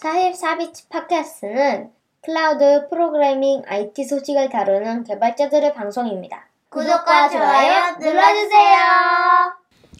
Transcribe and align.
44비치 0.00 0.88
팟캐스트는 0.88 1.90
클라우드 2.22 2.88
프로그래밍 2.88 3.62
IT 3.66 4.04
소식을 4.04 4.48
다루는 4.48 5.04
개발자들의 5.04 5.74
방송입니다. 5.74 6.48
구독과 6.70 7.28
좋아요 7.28 7.96
눌러주세요. 7.98 8.78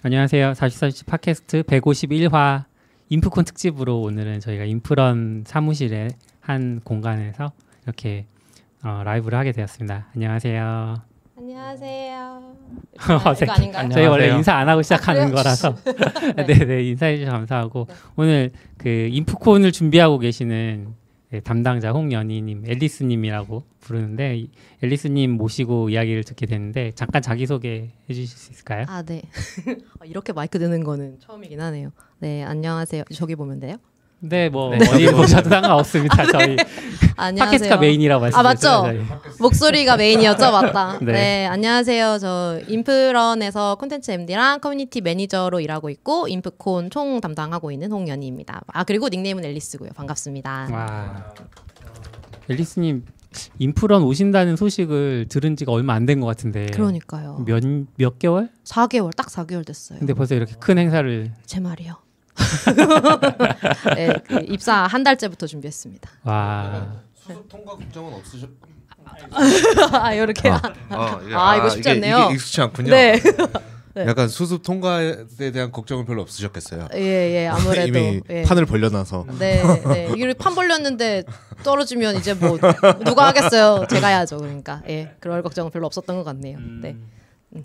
안녕하세요. 0.03 0.53
44비치 0.53 1.07
팟캐스트 1.07 1.63
151화 1.65 2.65
인프콘 3.11 3.45
특집으로 3.45 4.01
오늘은 4.01 4.41
저희가 4.41 4.65
인프런 4.65 5.45
사무실의 5.47 6.09
한 6.41 6.81
공간에서 6.83 7.53
이렇게 7.85 8.27
어, 8.83 9.03
라이브를 9.05 9.39
하게 9.39 9.53
되었습니다. 9.53 10.09
안녕하세요. 10.15 11.10
안녕하세요. 11.41 12.55
이거 13.43 13.53
아닌가요? 13.53 13.89
저희 13.89 14.05
원래. 14.07 14.29
인사 14.29 14.57
안 14.57 14.69
하고 14.69 14.83
시작하는 14.83 15.23
그래요? 15.31 15.35
거라서 15.37 15.75
네. 16.37 16.45
네네 16.47 16.83
인사해 16.93 17.17
주셔서 17.17 17.33
감사하고 17.35 17.87
네. 17.89 17.95
오늘 18.17 18.53
그 18.77 19.09
인프콘을 19.11 19.73
준비하고 19.73 20.19
계시는 20.19 20.95
네, 21.31 21.41
담당자 21.41 21.93
홍연희님, 21.93 22.65
앨리스님이라고 22.69 23.63
부르는데 23.81 24.37
이 24.37 24.51
앨리스님 24.83 25.31
모시고 25.31 25.89
이야기를 25.89 26.25
듣게 26.25 26.45
됐는데 26.45 26.93
잠깐 26.95 27.23
자기 27.23 27.47
소개 27.47 27.89
해 28.11 28.13
주실 28.15 28.27
수 28.27 28.53
있을까요? 28.53 28.85
아, 28.89 29.01
네. 29.03 29.23
어, 30.01 30.05
이렇게 30.05 30.35
마이크 30.35 30.59
드는 30.59 30.85
거는 30.85 31.21
처음이긴 31.21 31.59
하네요. 31.61 31.93
네, 32.19 32.43
안녕하세요. 32.43 33.05
저기 33.15 33.35
보면 33.35 33.61
돼요? 33.61 33.77
네, 34.21 34.49
뭐 34.51 34.71
네. 34.77 34.87
어디 34.89 35.07
보셔도 35.13 35.49
상관없습니다. 35.49 36.27
저희 36.31 36.57
안녕하세요. 37.17 37.45
팟캐스트가 37.47 37.77
메인이라고 37.79 38.27
아, 38.35 38.43
말씀드렸죠. 38.43 38.83
맞죠? 39.03 39.21
목소리가 39.41 39.97
메인이었죠, 39.97 40.51
맞다. 40.53 40.99
네. 41.03 41.13
네. 41.13 41.47
안녕하세요. 41.47 42.19
저 42.19 42.61
인프런에서 42.69 43.77
콘텐츠 43.77 44.11
MD랑 44.11 44.61
커뮤니티 44.61 45.01
매니저로 45.01 45.61
일하고 45.61 45.89
있고 45.91 46.29
인프콘 46.29 46.91
총 46.91 47.21
담당하고 47.21 47.71
있는 47.73 47.91
홍연희입니다. 47.93 48.61
아, 48.67 48.85
그리고 48.85 49.09
닉네임은 49.09 49.45
앨리스고요. 49.45 49.91
반갑습니다. 49.95 50.69
와, 50.71 51.25
앨리스님 52.51 53.05
인프런 53.59 54.03
오신다는 54.03 54.57
소식을 54.57 55.27
들은 55.31 55.57
지가 55.57 55.73
얼마 55.73 55.95
안 55.95 56.05
된 56.05 56.21
것 56.21 56.27
같은데 56.27 56.67
그러니까요. 56.67 57.45
몇몇 57.47 58.19
개월? 58.19 58.51
4개월, 58.65 59.15
딱 59.17 59.29
4개월 59.29 59.65
됐어요. 59.65 59.99
근데 59.99 60.13
벌써 60.15 60.35
이렇게 60.35 60.55
큰 60.59 60.77
행사를 60.79 61.33
제 61.47 61.61
말이요. 61.61 61.95
네, 63.95 64.13
그 64.27 64.45
입사 64.49 64.75
한 64.87 65.03
달째부터 65.05 65.47
준비했습니다. 65.47 66.11
와 66.25 66.87
수습 67.15 67.49
통과 67.49 67.73
걱정은 67.77 68.15
없으셨? 68.15 68.49
아, 69.93 70.13
이렇게. 70.13 70.49
아, 70.51 70.61
이게- 71.23 71.35
아, 71.35 71.57
이거 71.57 71.69
쉽지 71.71 71.81
이게- 71.81 71.91
않네요. 71.91 72.19
이게 72.27 72.35
익숙치 72.35 72.61
않군요. 72.61 72.91
네. 72.91 73.21
네. 73.93 74.07
약간 74.07 74.29
수습 74.29 74.63
통과에 74.63 75.17
대한 75.53 75.73
걱정은 75.73 76.05
별로 76.07 76.23
없으셨겠어요. 76.23 76.87
예, 76.95 77.01
예, 77.01 77.49
아무래도 77.49 77.89
이미 77.89 78.21
예. 78.31 78.43
판을 78.45 78.65
벌려놔서 78.65 79.27
네, 79.41 79.65
네. 79.85 80.09
이게 80.15 80.33
판 80.33 80.55
벌렸는데 80.55 81.25
떨어지면 81.65 82.15
이제 82.17 82.35
뭐 82.35 82.57
누가 83.05 83.27
하겠어요? 83.27 83.87
제가 83.91 84.07
해야죠. 84.07 84.39
그러니까 84.39 84.81
예, 84.89 85.13
그럴 85.19 85.43
걱정은 85.43 85.73
별로 85.73 85.87
없었던 85.87 86.17
것 86.17 86.23
같네요. 86.23 86.59
네. 86.81 86.97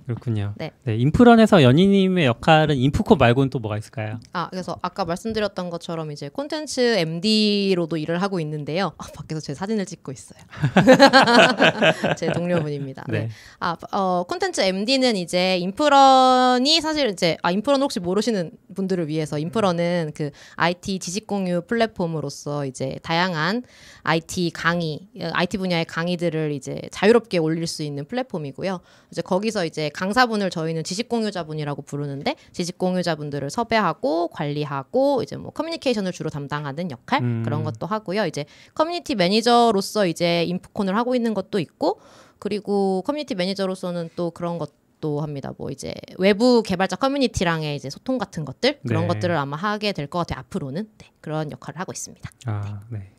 그렇군요. 0.06 0.56
네. 0.58 0.72
인프런에서 0.88 1.62
연희님의 1.62 2.26
역할은 2.26 2.76
인프콘 2.76 3.20
말고는 3.20 3.52
또 3.52 3.60
뭐가 3.60 3.78
있을까요? 3.78 4.20
아, 4.34 4.50
그래서 4.50 4.78
아까 4.82 5.06
말씀드렸던 5.06 5.70
것처럼 5.70 6.12
이제 6.12 6.28
콘텐츠 6.30 6.82
MD로도 6.98 7.98
일을 7.98 8.22
하고 8.22 8.40
있는데요. 8.40 8.94
아, 8.98 9.06
밖에서 9.14 9.40
제 9.40 9.54
사진을 9.54 9.86
찍고 9.86 10.12
있어요. 10.12 10.40
제 12.18 12.32
동료분입니다. 12.32 13.06
네. 13.10 13.20
네. 13.20 13.30
아, 13.60 13.78
어, 13.92 14.24
콘텐츠 14.28 14.62
MD는 14.62 15.16
이제 15.18 15.58
인프런이 15.58 16.82
사실 16.82 17.10
이제 17.10 17.38
아, 17.44 17.52
인프런 17.52 17.82
혹시 17.82 18.00
모르시는 18.00 18.52
분들을 18.74 19.08
위해서 19.08 19.38
인프런은 19.38 20.12
그 20.16 20.32
IT 20.56 20.98
지식 21.00 21.28
공유 21.28 21.62
플랫폼으로서 21.62 22.66
이제 22.66 22.98
다양한 23.04 23.64
IT 24.04 24.52
강의, 24.54 25.08
어, 25.22 25.30
IT 25.34 25.58
분야의 25.58 25.86
강의들을 25.86 26.52
이제 26.54 26.82
자유롭게 26.92 27.38
올릴 27.38 27.68
수 27.68 27.84
있는 27.84 28.06
플랫폼이고요. 28.06 28.80
이제 29.12 29.22
거기서 29.22 29.66
이제 29.66 29.75
강사분을 29.94 30.50
저희는 30.50 30.84
지식 30.84 31.10
공유자분이라고 31.10 31.82
부르는데 31.84 32.36
지식 32.52 32.78
공유자분들을 32.78 33.50
섭외하고 33.50 34.30
관리하고 34.30 35.22
이제 35.24 35.36
뭐 35.38 35.52
커뮤니케이션을 35.52 36.12
주로 36.12 36.30
담당하는 36.30 36.92
역할 36.92 37.22
음. 37.22 37.44
그런 37.44 37.64
것도 37.64 37.86
하고요. 37.88 38.26
이제 38.26 38.46
커뮤니티 38.74 39.16
매니저로서 39.16 40.08
이제 40.08 40.44
인프콘을 40.46 40.96
하고 40.96 41.16
있는 41.16 41.34
것도 41.34 41.60
있고 41.60 42.00
그리고 42.40 43.02
커뮤니티 43.06 43.36
매니저로서는 43.36 44.10
또 44.16 44.32
그런 44.32 44.58
것도 44.58 45.22
합니다. 45.22 45.54
뭐 45.58 45.70
이제 45.72 45.94
외부 46.18 46.64
개발자 46.64 46.96
커뮤니티랑의 46.96 47.76
이제 47.76 47.90
소통 47.90 48.18
같은 48.18 48.44
것들 48.46 48.80
그런 48.88 49.04
네. 49.04 49.08
것들을 49.08 49.36
아마 49.38 49.56
하게 49.58 49.92
될 49.92 50.08
것 50.08 50.20
같아요. 50.20 50.40
앞으로는 50.40 50.90
네, 50.98 51.12
그런 51.22 51.52
역할을 51.52 51.80
하고 51.80 51.92
있습니다. 51.92 52.30
아, 52.46 52.80
네. 52.90 53.12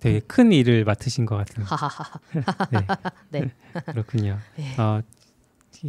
되게 0.00 0.20
큰 0.20 0.52
일을 0.52 0.84
맡으신 0.84 1.26
것 1.26 1.36
같은. 1.36 1.64
네. 2.70 2.78
네. 3.40 3.50
그렇군요. 3.86 4.38
네. 4.56 4.76
어, 4.80 5.00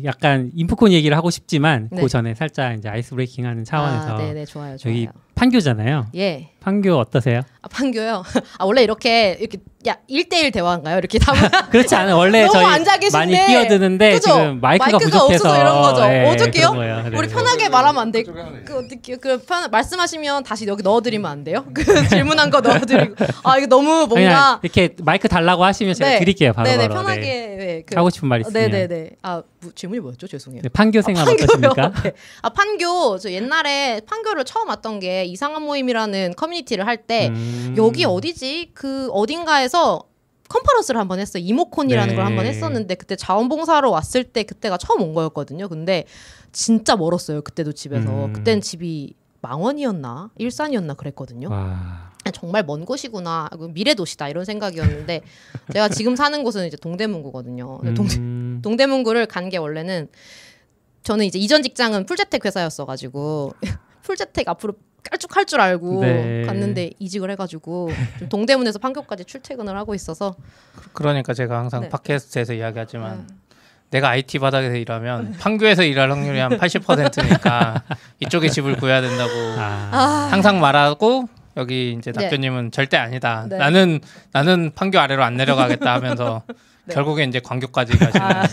약간 0.04 0.52
인프콘 0.54 0.92
얘기를 0.92 1.16
하고 1.18 1.30
싶지만 1.30 1.90
네. 1.92 2.02
그 2.02 2.08
전에 2.08 2.36
살짝 2.36 2.78
이제 2.78 2.90
아이스 2.90 3.12
브레이킹하는 3.12 3.64
차원에서 3.64 4.16
아, 4.16 4.18
네네 4.18 4.46
좋아요. 4.46 4.78
좋아요. 4.78 4.78
저기 4.78 5.08
판교잖아요. 5.40 6.08
예. 6.18 6.50
판교 6.60 6.98
어떠세요? 6.98 7.42
아, 7.62 7.68
판교요. 7.70 8.24
아 8.60 8.66
원래 8.66 8.84
이렇게 8.84 9.38
이렇게 9.40 9.60
야 9.88 9.96
1대1 10.10 10.52
대화인가요? 10.52 10.98
이렇게 10.98 11.18
담아 11.20 11.40
그렇지 11.72 11.96
않아요. 11.96 12.18
원래 12.18 12.42
너무 12.48 12.52
저희 12.54 12.66
앉아 12.66 12.98
계신데. 12.98 13.18
많이 13.18 13.48
끼어드는데 13.48 14.12
그죠? 14.16 14.34
지금 14.34 14.60
마이크가, 14.60 14.92
마이크가 14.92 14.98
부족해서 14.98 15.26
없어서 15.48 15.58
이런 15.62 15.82
거죠. 15.82 16.02
예, 16.04 16.26
어떡해요? 16.28 16.72
거예요. 16.72 17.10
네. 17.10 17.18
우리 17.18 17.28
편하게 17.30 17.70
말하면 17.70 18.02
안 18.02 18.12
돼. 18.12 18.24
그 18.24 18.78
어떻게 18.78 19.16
그 19.16 19.38
편, 19.46 19.72
말씀하시면 19.72 20.44
다시 20.44 20.68
여기 20.68 20.84
넣어 20.84 21.00
드리면 21.00 21.32
안 21.32 21.44
돼요? 21.46 21.66
그 21.74 22.08
질문한 22.10 22.50
거 22.50 22.60
넣어 22.60 22.80
드리고. 22.80 23.16
아 23.44 23.58
이거 23.58 23.68
너무 23.68 24.06
뭔가 24.08 24.60
이렇게 24.62 24.96
마이크 25.02 25.30
달라고 25.30 25.64
하시면 25.64 25.94
제가 25.94 26.10
네. 26.12 26.20
드릴게요. 26.20 26.52
바로 26.52 26.68
네네 26.70 26.90
바로. 26.90 27.02
편하게 27.02 27.22
네. 27.22 27.56
네, 27.60 27.84
그, 27.86 27.96
하고 27.96 28.10
싶은 28.10 28.28
말 28.28 28.42
있으면. 28.42 28.70
네 28.70 28.70
네 28.70 28.88
네. 28.88 29.10
아 29.22 29.42
뭐, 29.62 29.72
질문이 29.74 30.02
뭐였죠? 30.02 30.28
죄송해요. 30.28 30.62
네, 30.62 30.70
판교 30.70 31.02
생활 31.02 31.24
판교요. 31.24 31.44
어떠십니까? 31.46 31.94
네. 32.04 32.12
아 32.42 32.50
판교 32.50 33.18
저 33.20 33.32
옛날에 33.32 34.02
판교를 34.06 34.44
처음 34.44 34.68
왔던 34.68 35.00
게 35.00 35.24
이상한 35.32 35.62
모임이라는 35.64 36.34
커뮤니티를 36.36 36.86
할때 36.88 37.30
음. 37.30 37.76
여기 37.78 38.06
어디지? 38.06 38.72
그 38.74 39.10
어딘가에서 39.12 40.04
컨퍼런스를 40.50 41.00
한번 41.00 41.20
했어요. 41.20 41.44
이모콘이라는 41.46 42.10
네. 42.10 42.16
걸 42.16 42.26
한번 42.26 42.46
했었는데 42.46 42.96
그때 42.96 43.16
자원봉사로 43.16 43.92
왔을 43.92 44.24
때 44.24 44.44
그때가 44.44 44.78
처음 44.78 45.02
온 45.02 45.14
거였거든요. 45.14 45.68
근데 45.70 46.06
진짜 46.52 46.96
멀었어요. 46.96 47.42
그때도 47.44 47.74
집에서. 47.74 48.26
음. 48.26 48.34
그땐 48.34 48.60
집이 48.62 49.14
망원이었나 49.42 50.32
일산이었나 50.38 50.96
그랬거든요. 50.96 51.50
와. 51.50 52.10
정말 52.34 52.64
먼 52.64 52.86
곳이구나. 52.86 53.50
미래 53.74 53.94
도시다 53.94 54.28
이런 54.30 54.44
생각이었는데 54.46 55.22
제가 55.74 55.90
지금 55.90 56.16
사는 56.16 56.44
곳은 56.44 56.68
이제 56.68 56.78
동대문구거든요. 56.78 57.80
동, 57.96 58.06
음. 58.18 58.60
동 58.64 58.76
대문구를 58.76 59.26
간 59.28 59.50
게 59.50 59.58
원래는 59.58 60.10
저는 61.04 61.26
이제 61.26 61.40
이전 61.40 61.64
직장은 61.64 62.06
풀재택 62.06 62.46
회사였어가지고 62.46 63.54
풀재택 64.04 64.50
앞으로 64.50 64.74
깔쭉할 65.04 65.46
줄 65.46 65.62
알고 65.62 66.02
네. 66.02 66.44
갔는데 66.46 66.92
이직을 67.00 67.32
해가지고 67.32 67.92
좀 68.20 68.30
동대문에서 68.30 68.80
판교까지 68.80 69.26
출퇴근을 69.26 69.76
하고 69.78 69.96
있어서 69.96 70.36
그러니까 70.94 71.34
제가 71.34 71.58
항상 71.58 71.82
네. 71.82 71.90
팟캐스트에서 71.90 72.54
이야기하지만 72.54 73.28
내가 73.90 74.10
IT 74.10 74.40
바닥에서 74.40 74.76
일하면 74.76 75.34
판교에서 75.40 75.84
일할 75.84 76.12
확률이 76.12 76.40
한 76.40 76.58
80%니까 76.58 77.84
이쪽에 78.20 78.50
집을 78.50 78.76
구해야 78.78 79.02
된다고 79.02 79.32
아. 79.58 80.28
항상 80.32 80.60
말하고 80.60 81.28
여기 81.58 81.96
이제 81.98 82.12
네. 82.12 82.24
낙교님은 82.24 82.72
절대 82.72 82.98
아니다. 82.98 83.46
네. 83.50 83.58
나는 83.58 84.00
나는 84.32 84.72
판교 84.76 85.00
아래로 85.00 85.24
안 85.24 85.36
내려가겠다 85.36 85.94
하면서 85.94 86.44
네. 86.86 86.94
결국에 86.94 87.24
이제 87.24 87.40
광교까지 87.40 87.98
가시는. 87.98 88.26
아 88.26 88.44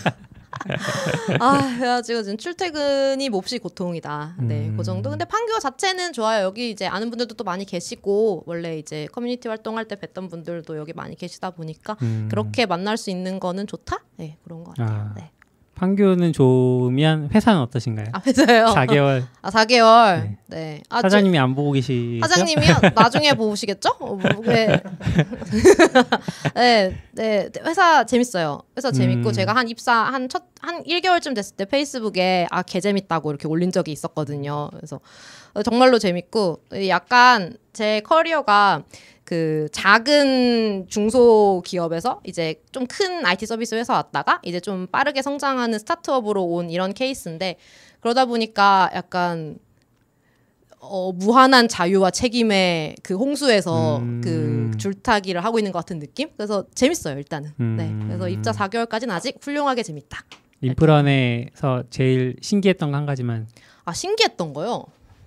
그래가지고 1.77 2.23
지금 2.23 2.37
출퇴근이 2.37 3.29
몹시 3.29 3.59
고통이다. 3.59 4.37
네, 4.41 4.69
음. 4.69 4.77
그 4.77 4.83
정도. 4.83 5.11
근데 5.11 5.25
판교 5.25 5.59
자체는 5.59 6.13
좋아요. 6.13 6.45
여기 6.45 6.71
이제 6.71 6.87
아는 6.87 7.11
분들도 7.11 7.35
또 7.35 7.45
많이 7.45 7.65
계시고 7.65 8.45
원래 8.47 8.79
이제 8.79 9.07
커뮤니티 9.13 9.49
활동할 9.49 9.87
때 9.87 9.97
뵀던 9.97 10.31
분들도 10.31 10.77
여기 10.77 10.93
많이 10.93 11.17
계시다 11.17 11.51
보니까 11.51 11.97
음. 12.03 12.29
그렇게 12.31 12.67
만날 12.67 12.97
수 12.97 13.11
있는 13.11 13.41
거는 13.41 13.67
좋다. 13.67 14.05
네, 14.17 14.39
그런 14.45 14.65
거 14.65 14.73
같아요. 14.73 15.11
아. 15.11 15.15
네. 15.17 15.31
판교는 15.77 16.33
좋으면 16.33 17.29
회사는 17.35 17.61
어떠신가요? 17.61 18.07
아 18.13 18.21
회사요. 18.27 18.67
4개월 18.75 19.25
아 19.43 19.51
4개월. 19.51 20.23
네. 20.23 20.37
네. 20.49 20.83
아, 20.89 21.03
사장님이 21.03 21.39
안 21.39 21.55
보고 21.55 21.73
계시죠? 21.73 22.27
사장님이요? 22.27 22.75
나중에 22.95 23.33
보시겠죠? 23.35 23.91
어, 24.01 24.15
뭐, 24.15 24.19
네. 24.47 24.81
네, 26.55 26.97
네, 27.13 27.49
네, 27.51 27.61
회사 27.65 28.05
재밌어요. 28.05 28.61
회사 28.77 28.91
재밌고 28.91 29.29
음. 29.29 29.33
제가 29.33 29.55
한 29.55 29.69
입사 29.69 29.93
한첫한 29.93 30.85
1개월쯤 30.85 31.35
됐을 31.35 31.57
때 31.57 31.65
페이스북에 31.65 32.47
아 32.51 32.63
개 32.63 32.81
재밌다고 32.81 33.31
이렇게 33.31 33.47
올린 33.47 33.71
적이 33.71 33.93
있었거든요. 33.93 34.71
그래서 34.73 35.01
어, 35.55 35.63
정말로 35.63 35.99
재밌고 35.99 36.61
약간 36.89 37.57
제 37.73 38.01
커리어가 38.01 38.83
그 39.27 39.69
작은 39.73 40.87
중소 40.89 41.63
기업에서 41.67 42.21
이제 42.25 42.63
좀 42.73 42.87
큰 42.87 43.27
IT 43.27 43.45
서비스 43.47 43.75
회사 43.75 43.95
왔다가 43.95 44.41
이제 44.45 44.61
좀 44.61 44.87
빠르게 44.87 45.21
성장하는 45.23 45.79
스타트업으로 45.81 46.45
온 46.45 46.71
이런 46.71 46.95
케이스인데 46.95 47.57
그러다 48.01 48.25
보니까 48.27 48.91
약간 48.95 49.59
어, 50.79 51.11
무한한 51.13 51.67
자유와 51.69 52.11
책임의 52.13 52.97
그 53.03 53.15
홍수에서 53.17 53.99
음. 53.99 54.21
그 54.23 54.71
줄타기를 54.79 55.45
하고 55.45 55.59
있는 55.59 55.73
것 55.73 55.81
같은 55.81 55.99
느낌? 55.99 56.29
그래서 56.37 56.65
재밌어요 56.75 57.19
일단은. 57.19 57.51
음. 57.59 57.77
네. 57.77 57.93
그래서 58.07 58.29
입사 58.29 58.53
4개월까지는 58.53 59.11
아직 59.11 59.37
훌륭하게 59.41 59.83
재밌다. 59.83 60.25
인프런에서 60.61 61.83
제일 61.91 62.37
신기했던 62.41 62.91
거 62.93 62.97
한 62.97 63.05
가지만 63.07 63.49
아 63.85 63.93
신기했던 63.93 64.53
거요. 64.53 64.85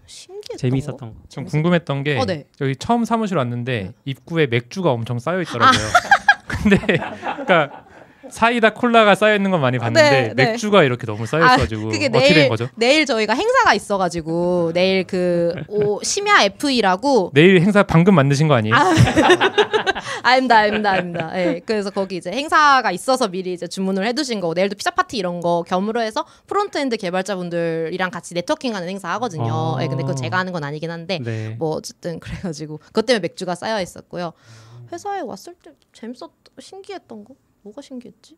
신기했던 0.09 0.57
재미있었던 0.57 0.97
거. 1.13 1.15
거. 1.15 1.23
좀 1.29 1.45
궁금했던 1.45 2.03
게 2.03 2.17
어, 2.17 2.25
네. 2.25 2.45
여기 2.61 2.75
처음 2.75 3.05
사무실 3.05 3.37
왔는데 3.37 3.93
입구에 4.05 4.47
맥주가 4.47 4.91
엄청 4.91 5.19
쌓여 5.19 5.41
있더라고요. 5.41 5.79
근데 6.47 6.77
그러니까 6.77 7.85
사이다 8.31 8.73
콜라가 8.73 9.15
쌓여 9.15 9.35
있는 9.35 9.51
건 9.51 9.61
많이 9.61 9.77
봤는데 9.77 10.09
네, 10.09 10.33
네. 10.35 10.45
맥주가 10.51 10.83
이렇게 10.83 11.05
너무 11.05 11.25
쌓여 11.25 11.45
있어가지고 11.45 11.89
그게 11.89 12.07
어떻게 12.07 12.47
내일? 12.47 12.69
내일 12.75 13.05
저희가 13.05 13.33
행사가 13.33 13.73
있어가지고 13.73 14.71
내일 14.73 15.03
그 15.05 15.53
오, 15.67 16.01
심야 16.03 16.43
FE라고 16.43 17.31
내일 17.33 17.61
행사 17.61 17.83
방금 17.83 18.15
만드신 18.15 18.47
거 18.47 18.55
아니에요? 18.55 18.75
아닙니다, 20.23 20.57
아닙니다, 20.57 20.91
아닙니다. 20.91 21.31
예, 21.35 21.61
그래서 21.65 21.89
거기 21.89 22.17
이제 22.17 22.31
행사가 22.31 22.91
있어서 22.91 23.27
미리 23.27 23.53
이제 23.53 23.67
주문을 23.67 24.05
해두신 24.07 24.39
거고 24.39 24.53
내일도 24.53 24.75
피자 24.75 24.91
파티 24.91 25.17
이런 25.17 25.39
거 25.39 25.63
겸으로 25.67 26.01
해서 26.01 26.25
프론트엔드 26.47 26.97
개발자분들이랑 26.97 28.11
같이 28.11 28.33
네트워킹하는 28.33 28.87
행사 28.89 29.09
하거든요. 29.13 29.75
아. 29.77 29.83
예, 29.83 29.87
근데 29.87 30.03
그거 30.03 30.15
제가 30.15 30.37
하는 30.37 30.53
건 30.53 30.63
아니긴 30.63 30.91
한데 30.91 31.19
네. 31.23 31.55
뭐 31.57 31.75
어쨌든 31.75 32.19
그래가지고 32.19 32.77
그것 32.77 33.05
때문에 33.05 33.21
맥주가 33.21 33.55
쌓여 33.55 33.81
있었고요. 33.81 34.33
회사에 34.91 35.21
왔을 35.21 35.53
때 35.55 35.71
재밌었, 35.93 36.31
신기했던 36.59 37.23
거 37.23 37.35
뭐가 37.61 37.81
신기했지? 37.81 38.37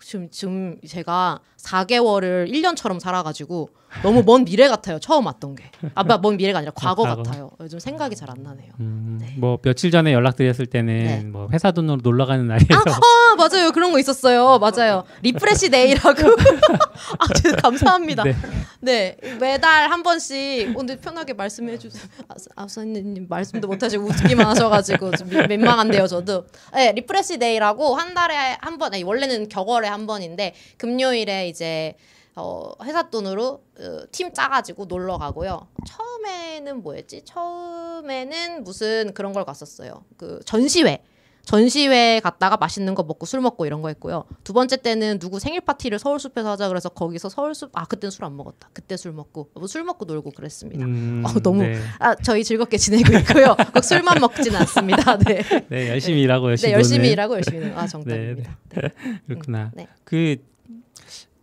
지금 0.00 0.28
지금 0.30 0.80
제가 0.86 1.40
4개월을 1.58 2.50
1년처럼 2.50 2.98
살아가지고 2.98 3.70
너무 4.02 4.22
먼 4.24 4.44
미래 4.44 4.68
같아요. 4.68 4.98
처음 4.98 5.26
왔던 5.26 5.54
게. 5.56 5.64
아, 5.94 6.02
먼 6.18 6.36
미래가 6.36 6.58
아니라 6.58 6.72
과거 6.74 7.02
과거. 7.02 7.22
같아요. 7.22 7.50
요즘 7.60 7.78
생각이 7.78 8.16
잘 8.16 8.30
안 8.30 8.42
나네요. 8.42 8.72
음, 8.80 9.18
네. 9.20 9.34
뭐 9.36 9.58
며칠 9.62 9.90
전에 9.90 10.12
연락드렸을 10.12 10.66
때는 10.66 10.98
네. 11.04 11.22
뭐 11.24 11.48
회사 11.52 11.70
돈으로 11.72 11.98
놀러 12.02 12.24
가는 12.24 12.46
날이어서 12.46 12.90
아 12.90 13.34
맞아요 13.36 13.72
그런 13.72 13.92
거 13.92 13.98
있었어요 13.98 14.58
맞아요 14.58 15.04
리프레시 15.22 15.68
데이라고 15.70 16.20
아 17.18 17.26
감사합니다 17.62 18.24
네. 18.24 18.34
네. 18.80 19.16
매달 19.40 19.90
한 19.90 20.02
번씩 20.02 20.72
오늘 20.76 20.96
편하게 20.98 21.32
말씀해 21.34 21.78
주세요 21.78 22.02
아, 22.28 22.34
아사님 22.56 23.26
말씀도 23.28 23.68
못 23.68 23.82
하시고 23.82 24.04
웃기만 24.06 24.46
하셔 24.46 24.68
가지고 24.68 25.10
좀 25.16 25.28
민- 25.28 25.46
민망한데요 25.48 26.06
저도 26.06 26.46
네 26.72 26.92
리프레시 26.92 27.38
데이라고 27.38 27.94
한 27.96 28.14
달에 28.14 28.56
한 28.60 28.78
번 28.78 28.94
아니 28.94 29.02
원래는 29.02 29.48
격월에 29.48 29.86
한 29.88 30.06
번인데 30.06 30.54
금요일에 30.78 31.48
이제 31.48 31.94
어, 32.34 32.72
회사 32.84 33.10
돈으로 33.10 33.62
어, 33.78 33.98
팀 34.10 34.32
짜가지고 34.32 34.86
놀러 34.86 35.18
가고요. 35.18 35.68
처음에는 35.86 36.82
뭐였지? 36.82 37.22
처음에는 37.24 38.64
무슨 38.64 39.12
그런 39.14 39.32
걸 39.32 39.44
갔었어요. 39.44 40.04
그 40.16 40.40
전시회. 40.44 41.02
전시회 41.44 42.20
갔다가 42.20 42.56
맛있는 42.56 42.94
거 42.94 43.02
먹고 43.02 43.26
술 43.26 43.40
먹고 43.40 43.66
이런 43.66 43.82
거 43.82 43.88
했고요. 43.88 44.24
두 44.44 44.52
번째 44.52 44.76
때는 44.76 45.18
누구 45.18 45.40
생일 45.40 45.60
파티를 45.60 45.98
서울숲에서 45.98 46.52
하자 46.52 46.68
그래서 46.68 46.88
거기서 46.88 47.28
서울숲 47.30 47.70
아 47.72 47.84
그때는 47.84 48.12
술안 48.12 48.36
먹었다. 48.36 48.70
그때 48.72 48.96
술 48.96 49.10
먹고 49.12 49.50
뭐 49.54 49.66
술 49.66 49.82
먹고 49.82 50.04
놀고 50.04 50.30
그랬습니다. 50.30 50.84
음, 50.84 51.24
어, 51.26 51.32
너무 51.40 51.64
네. 51.64 51.80
아 51.98 52.14
저희 52.14 52.44
즐겁게 52.44 52.76
지내고 52.76 53.12
있고요. 53.18 53.56
꼭 53.74 53.82
술만 53.82 54.20
먹지는 54.20 54.56
않습니다. 54.60 55.18
네. 55.26 55.42
네, 55.68 55.88
열심히 55.88 56.22
일하고 56.22 56.48
열심히 56.50 56.70
네 56.70 56.76
열심히. 56.76 57.10
일하고 57.10 57.34
열심히 57.34 57.58
놀- 57.58 57.72
아 57.76 57.88
정답입니다. 57.88 58.56
그렇구나. 59.26 59.72
네. 59.74 59.88
그 60.04 60.36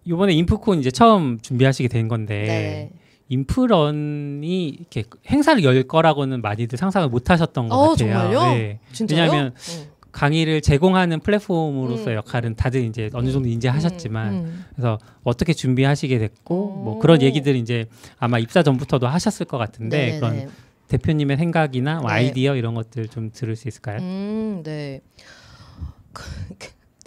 이번에 0.06 0.34
인프콘 0.34 0.80
이제 0.80 0.92
처음 0.92 1.40
준비하시게 1.40 1.88
된 1.90 2.08
건데 2.08 2.46
네. 2.46 2.92
인프런이 3.30 4.70
이렇게 4.70 5.04
행사를 5.28 5.64
열 5.64 5.84
거라고는 5.84 6.42
많이들 6.42 6.78
상상을 6.78 7.08
못 7.10 7.30
하셨던 7.30 7.70
것 7.70 7.76
어, 7.76 7.90
같아요. 7.90 7.96
정말요? 7.96 8.42
네. 8.56 8.80
왜냐하면 9.10 9.54
음. 9.56 9.86
강의를 10.12 10.62
제공하는 10.62 11.20
플랫폼으로서의 11.20 12.16
음. 12.16 12.18
역할은 12.18 12.56
다들 12.56 12.84
이제 12.86 13.10
어느 13.14 13.32
정도 13.32 13.48
인지하셨지만 13.48 14.34
음, 14.34 14.66
그래서 14.72 14.98
어떻게 15.24 15.54
준비하시게 15.54 16.18
됐고 16.18 16.68
뭐 16.84 16.96
오. 16.96 17.00
그런 17.00 17.22
얘기들 17.22 17.56
이제 17.56 17.86
아마 18.18 18.40
입사 18.40 18.64
전부터도 18.64 19.08
하셨을 19.08 19.46
것 19.46 19.60
같은데 19.60 19.98
네네네. 19.98 20.20
그런 20.20 20.50
대표님의 20.88 21.38
생각이나 21.38 22.00
뭐 22.00 22.10
네. 22.10 22.16
아이디어 22.16 22.56
이런 22.56 22.74
것들 22.74 23.08
좀 23.10 23.30
들을 23.32 23.56
수 23.56 23.68
있을까요? 23.68 24.00
음, 24.00 24.64
네. 24.64 25.02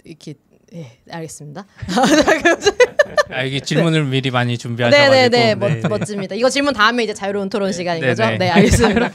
이렇게 0.05 0.35
예, 0.75 0.97
알겠습니다. 1.11 1.65
아, 3.29 3.43
이게 3.43 3.59
질문을 3.59 4.05
미리 4.05 4.31
많이 4.31 4.57
준비하셔가지고 4.57 5.13
네네네, 5.13 5.55
멋, 5.55 5.67
네, 5.69 5.81
네. 5.81 5.87
멋집니다. 5.87 6.35
이거 6.35 6.49
질문 6.49 6.73
다음에 6.73 7.03
이제 7.03 7.13
자유로운 7.13 7.49
토론 7.49 7.71
시간인 7.71 8.01
네, 8.01 8.07
거죠? 8.07 8.23
네. 8.25 8.37
네, 8.39 8.49
알겠습니다. 8.49 9.11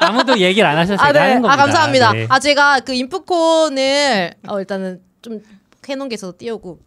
아무도 0.00 0.38
얘기를 0.38 0.68
안 0.68 0.76
하셔서 0.76 1.02
아, 1.02 1.12
네. 1.12 1.18
하는 1.18 1.34
겁니다. 1.42 1.52
아, 1.52 1.56
감사합니다. 1.56 2.12
네. 2.12 2.26
아, 2.28 2.38
제가 2.38 2.80
그 2.80 2.92
인프콘을 2.92 4.34
어, 4.48 4.60
일단은 4.60 5.00
좀 5.22 5.40
해놓은 5.88 6.08
게 6.10 6.14
있어서 6.14 6.34
띄우고 6.36 6.78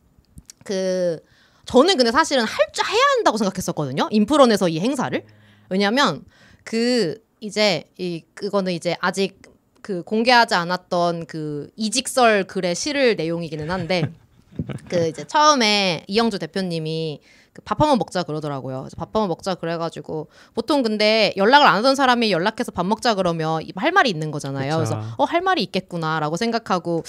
그 0.63 1.19
저는 1.65 1.98
근데 1.98 2.12
사실은 2.12 2.44
할 2.44 2.68
줄 2.74 2.86
해야 2.86 3.01
한다고 3.15 3.38
생각했었거든요. 3.38 4.07
인프론에서 4.12 4.69
이 4.69 4.80
행사를 4.80 5.24
왜냐하면 5.69 6.24
그 6.63 7.15
이제 7.39 7.86
이 7.98 8.24
그거는 8.36 8.71
이제 8.74 8.95
아직 9.00 9.42
그 9.88 10.04
공개하지 10.04 10.54
않았던 10.54 11.28
그 11.28 11.69
이직설 11.78 12.44
글의 12.44 12.75
실을 12.75 13.16
내용이기는 13.16 13.72
한데 13.72 14.04
그 14.89 15.07
이제 15.07 15.25
처음에 15.25 16.04
이영주 16.07 16.39
대표님이 16.39 17.22
그 17.54 17.62
밥 17.63 17.80
한번 17.81 17.98
먹자 17.98 18.22
그러더라고요. 18.24 18.81
그래서 18.81 18.95
밥 18.98 19.07
한번 19.16 19.30
먹자 19.30 19.56
그래가지고 19.56 20.28
보통 20.54 20.84
근데 20.84 21.34
연락을 21.38 21.66
안 21.66 21.78
하던 21.78 21.95
사람이 21.95 22.31
연락해서 22.34 22.72
밥 22.72 22.86
먹자 22.86 23.16
그러면 23.16 23.63
이- 23.63 23.72
할 23.78 23.92
말이 23.94 24.10
있는 24.12 24.30
거잖아요. 24.30 24.78
그쵸. 24.78 24.92
그래서 24.95 25.16
어 25.18 25.24
할 25.24 25.39
말이 25.42 25.63
있겠구나라고 25.63 26.36
생각하고 26.38 27.04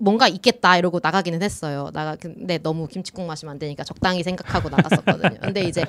뭔가 0.00 0.28
있겠다 0.28 0.78
이러고 0.78 0.98
나가기는 1.02 1.42
했어요. 1.42 1.90
나가 1.92 2.16
근데 2.16 2.56
너무 2.58 2.88
김치국 2.88 3.26
마시면 3.26 3.52
안 3.52 3.58
되니까 3.58 3.84
적당히 3.84 4.22
생각하고 4.22 4.70
나갔었거든요. 4.70 5.38
근데 5.42 5.62
이제 5.62 5.84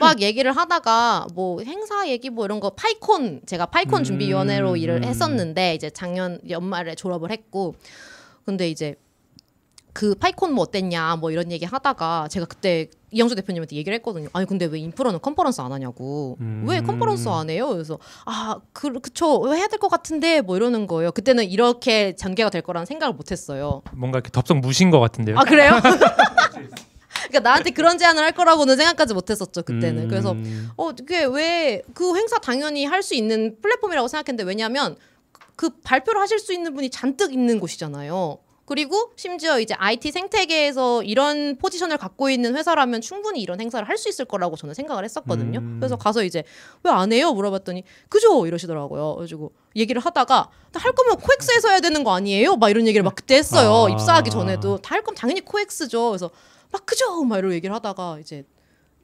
막 0.00 0.20
얘기를 0.20 0.56
하다가 0.56 1.26
뭐 1.34 1.60
행사 1.62 2.08
얘기 2.08 2.30
뭐 2.30 2.44
이런 2.44 2.60
거 2.60 2.70
파이콘 2.70 3.42
제가 3.46 3.66
파이콘 3.66 4.00
음. 4.00 4.04
준비위원회로 4.04 4.76
일을 4.76 5.04
했었는데 5.04 5.74
이제 5.74 5.90
작년 5.90 6.40
연말에 6.48 6.94
졸업을 6.94 7.32
했고 7.32 7.74
근데 8.44 8.70
이제 8.70 8.94
그 9.92 10.14
파이콘 10.14 10.52
뭐 10.52 10.62
어땠냐 10.64 11.16
뭐 11.16 11.30
이런 11.30 11.50
얘기 11.50 11.64
하다가 11.64 12.28
제가 12.28 12.46
그때 12.46 12.88
이영주 13.10 13.34
대표님한테 13.34 13.74
얘기를 13.76 13.96
했거든요. 13.98 14.28
아니 14.32 14.46
근데 14.46 14.66
왜 14.66 14.78
인프런은 14.78 15.20
컨퍼런스 15.20 15.60
안 15.60 15.72
하냐고. 15.72 16.36
음. 16.40 16.64
왜 16.68 16.80
컨퍼런스 16.80 17.28
안 17.28 17.50
해요? 17.50 17.68
그래서 17.70 17.98
아 18.26 18.58
그, 18.72 18.92
그쵸 19.00 19.38
왜 19.40 19.56
해야 19.58 19.66
될 19.66 19.78
것 19.78 19.88
같은데 19.88 20.40
뭐 20.40 20.56
이러는 20.56 20.86
거예요. 20.86 21.10
그때는 21.12 21.44
이렇게 21.44 22.14
전개가 22.16 22.50
될 22.50 22.62
거라는 22.62 22.86
생각을 22.86 23.14
못했어요. 23.14 23.82
뭔가 23.92 24.18
이렇게 24.18 24.30
덥석 24.30 24.58
무신 24.58 24.90
것 24.90 25.00
같은데요. 25.00 25.38
아 25.38 25.44
그래요? 25.44 25.72
그러니까 27.28 27.40
나한테 27.40 27.70
그런 27.70 27.98
제안을 27.98 28.22
할 28.22 28.32
거라고는 28.32 28.76
생각하지 28.76 29.12
못했었죠 29.14 29.62
그때는. 29.62 30.04
음. 30.04 30.08
그래서 30.08 30.34
어 30.76 30.92
그게 30.94 31.24
왜 31.24 31.82
그 31.94 32.16
행사 32.16 32.38
당연히 32.38 32.84
할 32.84 33.02
수 33.02 33.14
있는 33.14 33.56
플랫폼이라고 33.62 34.08
생각했는데 34.08 34.44
왜냐하면 34.44 34.96
그 35.56 35.70
발표를 35.82 36.20
하실 36.20 36.38
수 36.38 36.52
있는 36.52 36.74
분이 36.74 36.90
잔뜩 36.90 37.32
있는 37.32 37.58
곳이잖아요. 37.60 38.38
그리고 38.68 39.12
심지어 39.16 39.58
이제 39.58 39.72
IT 39.78 40.10
생태계에서 40.12 41.02
이런 41.02 41.56
포지션을 41.56 41.96
갖고 41.96 42.28
있는 42.28 42.54
회사라면 42.54 43.00
충분히 43.00 43.40
이런 43.40 43.60
행사를 43.62 43.88
할 43.88 43.96
수 43.96 44.10
있을 44.10 44.26
거라고 44.26 44.56
저는 44.56 44.74
생각을 44.74 45.04
했었거든요. 45.04 45.58
음. 45.60 45.76
그래서 45.80 45.96
가서 45.96 46.22
이제 46.22 46.44
왜 46.84 46.92
안 46.92 47.10
해요? 47.12 47.32
물어봤더니 47.32 47.82
그죠 48.10 48.46
이러시더라고요. 48.46 49.14
그래가지고 49.14 49.52
얘기를 49.74 50.00
하다가 50.02 50.50
다할 50.72 50.92
거면 50.92 51.16
코엑스에서 51.16 51.68
해야 51.70 51.80
되는 51.80 52.04
거 52.04 52.14
아니에요? 52.14 52.56
막 52.56 52.68
이런 52.68 52.86
얘기를 52.86 53.02
막 53.02 53.14
그때 53.14 53.36
했어요. 53.36 53.86
아. 53.86 53.90
입사하기 53.90 54.28
전에도 54.30 54.76
다 54.78 54.94
할 54.94 55.02
거면 55.02 55.16
당연히 55.16 55.40
코엑스죠. 55.40 56.10
그래서 56.10 56.30
막 56.70 56.84
그죠 56.84 57.24
막 57.24 57.38
이러고 57.38 57.54
얘기를 57.54 57.74
하다가 57.74 58.18
이제 58.20 58.44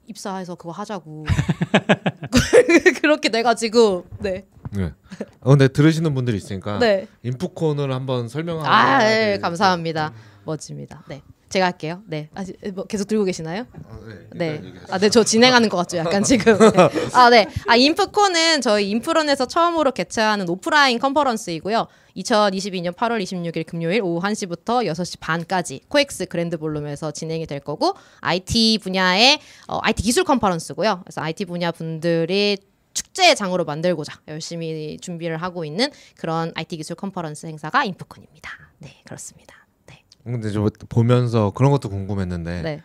입사해서 0.07 0.55
그거 0.57 0.71
하자고 0.73 1.25
그렇게 3.01 3.31
돼가지고 3.31 4.05
네 4.21 4.47
네. 4.77 4.93
어, 5.41 5.51
근데 5.51 5.69
들으시는 5.69 6.15
분들이 6.15 6.37
있으니까 6.37 6.79
네. 6.79 7.07
인프콘을 7.23 7.93
한번 7.93 8.29
설명하고 8.29 8.69
아, 8.69 8.99
네, 8.99 9.05
될- 9.09 9.41
감사합니다. 9.41 10.13
멋집니다. 10.45 11.05
네. 11.09 11.23
제가 11.49 11.67
할게요. 11.67 12.03
네. 12.07 12.31
아, 12.35 12.45
뭐 12.75 12.85
계속 12.85 13.07
들고 13.07 13.23
계시나요? 13.25 13.67
어, 13.85 14.01
네. 14.35 14.61
네. 14.61 14.73
아, 14.91 14.99
네, 14.99 15.09
저 15.09 15.23
진행하는 15.23 15.69
것 15.69 15.77
같죠, 15.77 15.99
약간 15.99 16.25
지금. 16.25 16.59
네. 16.59 16.91
아, 17.15 17.31
네. 17.31 17.47
아, 17.69 17.77
인프콘은 17.77 18.61
저희 18.61 18.91
인프런에서 18.91 19.47
처음으로 19.47 19.93
개최하는 19.93 20.49
오프라인 20.49 20.99
컨퍼런스이고요. 20.99 21.87
2022년 22.17 22.95
8월 22.95 23.23
26일 23.23 23.67
금요일 23.67 24.03
오후 24.03 24.21
1시부터 24.21 24.85
6시 24.87 25.19
반까지 25.21 25.81
코엑스 25.89 26.27
그랜드 26.27 26.57
볼룸에서 26.57 27.11
진행이 27.13 27.47
될 27.47 27.61
거고 27.61 27.95
IT 28.21 28.79
분야의 28.83 29.39
어, 29.69 29.79
IT 29.83 30.03
기술 30.03 30.25
컨퍼런스고요. 30.25 31.03
그래서 31.05 31.21
IT 31.23 31.45
분야 31.45 31.71
분들이 31.73 32.57
축제 32.95 33.35
장으로 33.35 33.65
만들고자 33.65 34.21
열심히 34.29 34.97
준비를 35.01 35.37
하고 35.37 35.65
있는 35.65 35.91
그런 36.17 36.53
IT 36.55 36.77
기술 36.77 36.97
컨퍼런스 36.97 37.47
행사가 37.47 37.85
인프콘입니다. 37.85 38.51
네, 38.79 39.03
그렇습니다. 39.05 39.67
네. 39.87 40.03
근데 40.23 40.51
저 40.51 40.71
보면서 40.89 41.51
그런 41.51 41.71
것도 41.73 41.91
궁금했는데 41.91 42.63
네. 42.63 42.83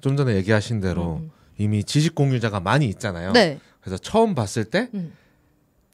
좀 0.00 0.16
전에 0.16 0.34
얘기하신 0.36 0.80
대로 0.80 1.16
음. 1.16 1.30
이미 1.58 1.84
지식 1.84 2.14
공유자가 2.14 2.60
많이 2.60 2.86
있잖아요. 2.86 3.32
네. 3.32 3.60
그래서 3.80 3.98
처음 3.98 4.34
봤을 4.34 4.64
때 4.64 4.88
음. 4.94 5.12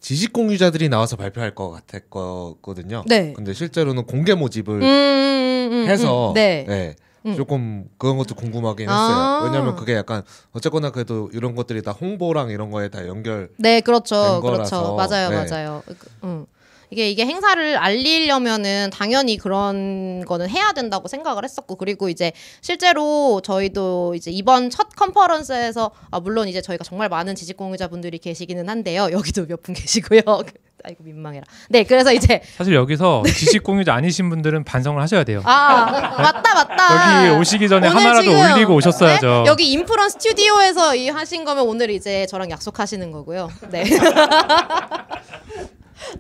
지식 0.00 0.33
공유자들이 0.33 0.88
나와서 0.88 1.17
발표할 1.17 1.55
것 1.55 1.71
같았거든요. 1.71 3.05
네. 3.09 3.33
근데 3.33 3.53
실제로는 3.53 4.05
공개 4.05 4.35
모집을 4.35 4.77
음, 4.77 4.83
음, 4.83 5.73
음, 5.73 5.88
해서 5.88 6.31
음. 6.31 6.35
네. 6.35 6.95
네, 7.23 7.33
음. 7.33 7.37
조금 7.37 7.85
그런 7.99 8.17
것도 8.17 8.35
궁금하긴 8.35 8.89
아. 8.89 8.93
했어요. 8.93 9.45
왜냐하면 9.45 9.77
그게 9.77 9.95
약간 9.95 10.23
어쨌거나 10.53 10.91
그래도 10.91 11.31
이런 11.33 11.55
것들이 11.55 11.83
다 11.83 11.93
홍보랑 11.93 12.51
이런 12.51 12.71
거에 12.71 12.89
다 12.89 13.07
연결. 13.07 13.51
네, 13.57 13.81
그렇죠. 13.81 14.41
된 14.43 14.53
그렇죠. 14.53 14.95
맞아요. 14.95 15.31
네. 15.31 15.47
맞아요. 15.51 15.83
그, 15.87 15.97
음. 16.25 16.47
이게 16.90 17.11
이게 17.11 17.26
행사를 17.26 17.76
알리려면은 17.76 18.90
당연히 18.92 19.37
그런 19.37 20.25
거는 20.25 20.49
해야 20.49 20.73
된다고 20.73 21.07
생각을 21.09 21.45
했었고 21.45 21.76
그리고 21.76 22.09
이제 22.09 22.33
실제로 22.62 23.40
저희도 23.45 24.14
이제 24.14 24.30
이번 24.30 24.71
첫 24.71 24.88
컨퍼런스에서 24.97 25.90
아 26.11 26.21
물론 26.21 26.49
이제 26.49 26.62
저희가 26.62 26.85
정말 26.85 27.09
많은 27.09 27.35
지식 27.35 27.57
공유자분들이 27.57 28.18
계시기는 28.18 28.68
한데요. 28.68 29.09
여기도 29.12 29.47
몇 29.47 29.59
분 29.62 29.75
계시고요. 29.75 30.21
아이고 30.85 31.02
민망해라. 31.02 31.45
네, 31.71 31.83
그래서 31.83 32.12
이제 32.12 32.40
사실 32.57 32.73
여기서 32.73 33.25
지식 33.26 33.64
공유자 33.64 33.92
아니신 33.95 34.30
분들은 34.30 34.62
반성을 34.64 35.02
하셔야 35.02 35.25
돼요. 35.25 35.42
아 35.45 35.85
맞다 36.23 36.54
맞다. 36.54 37.26
여기 37.28 37.40
오시기 37.40 37.68
전에 37.68 37.88
하나라도 37.88 38.30
올리고 38.30 38.75
오셨어야죠. 38.76 39.26
네? 39.26 39.45
여기 39.47 39.73
인프런 39.73 40.09
스튜디오에서 40.09 40.95
이 40.95 41.09
하신 41.09 41.45
거면 41.45 41.66
오늘 41.66 41.90
이제 41.90 42.26
저랑 42.26 42.50
약속하시는 42.50 43.11
거고요. 43.11 43.50
네. 43.71 43.85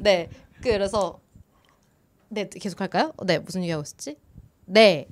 네. 0.00 0.28
그래서 0.62 1.20
네 2.28 2.48
계속 2.48 2.80
할까요? 2.80 3.12
네 3.24 3.38
무슨 3.38 3.62
얘기하고 3.62 3.82
있었지? 3.82 4.16
네. 4.66 5.06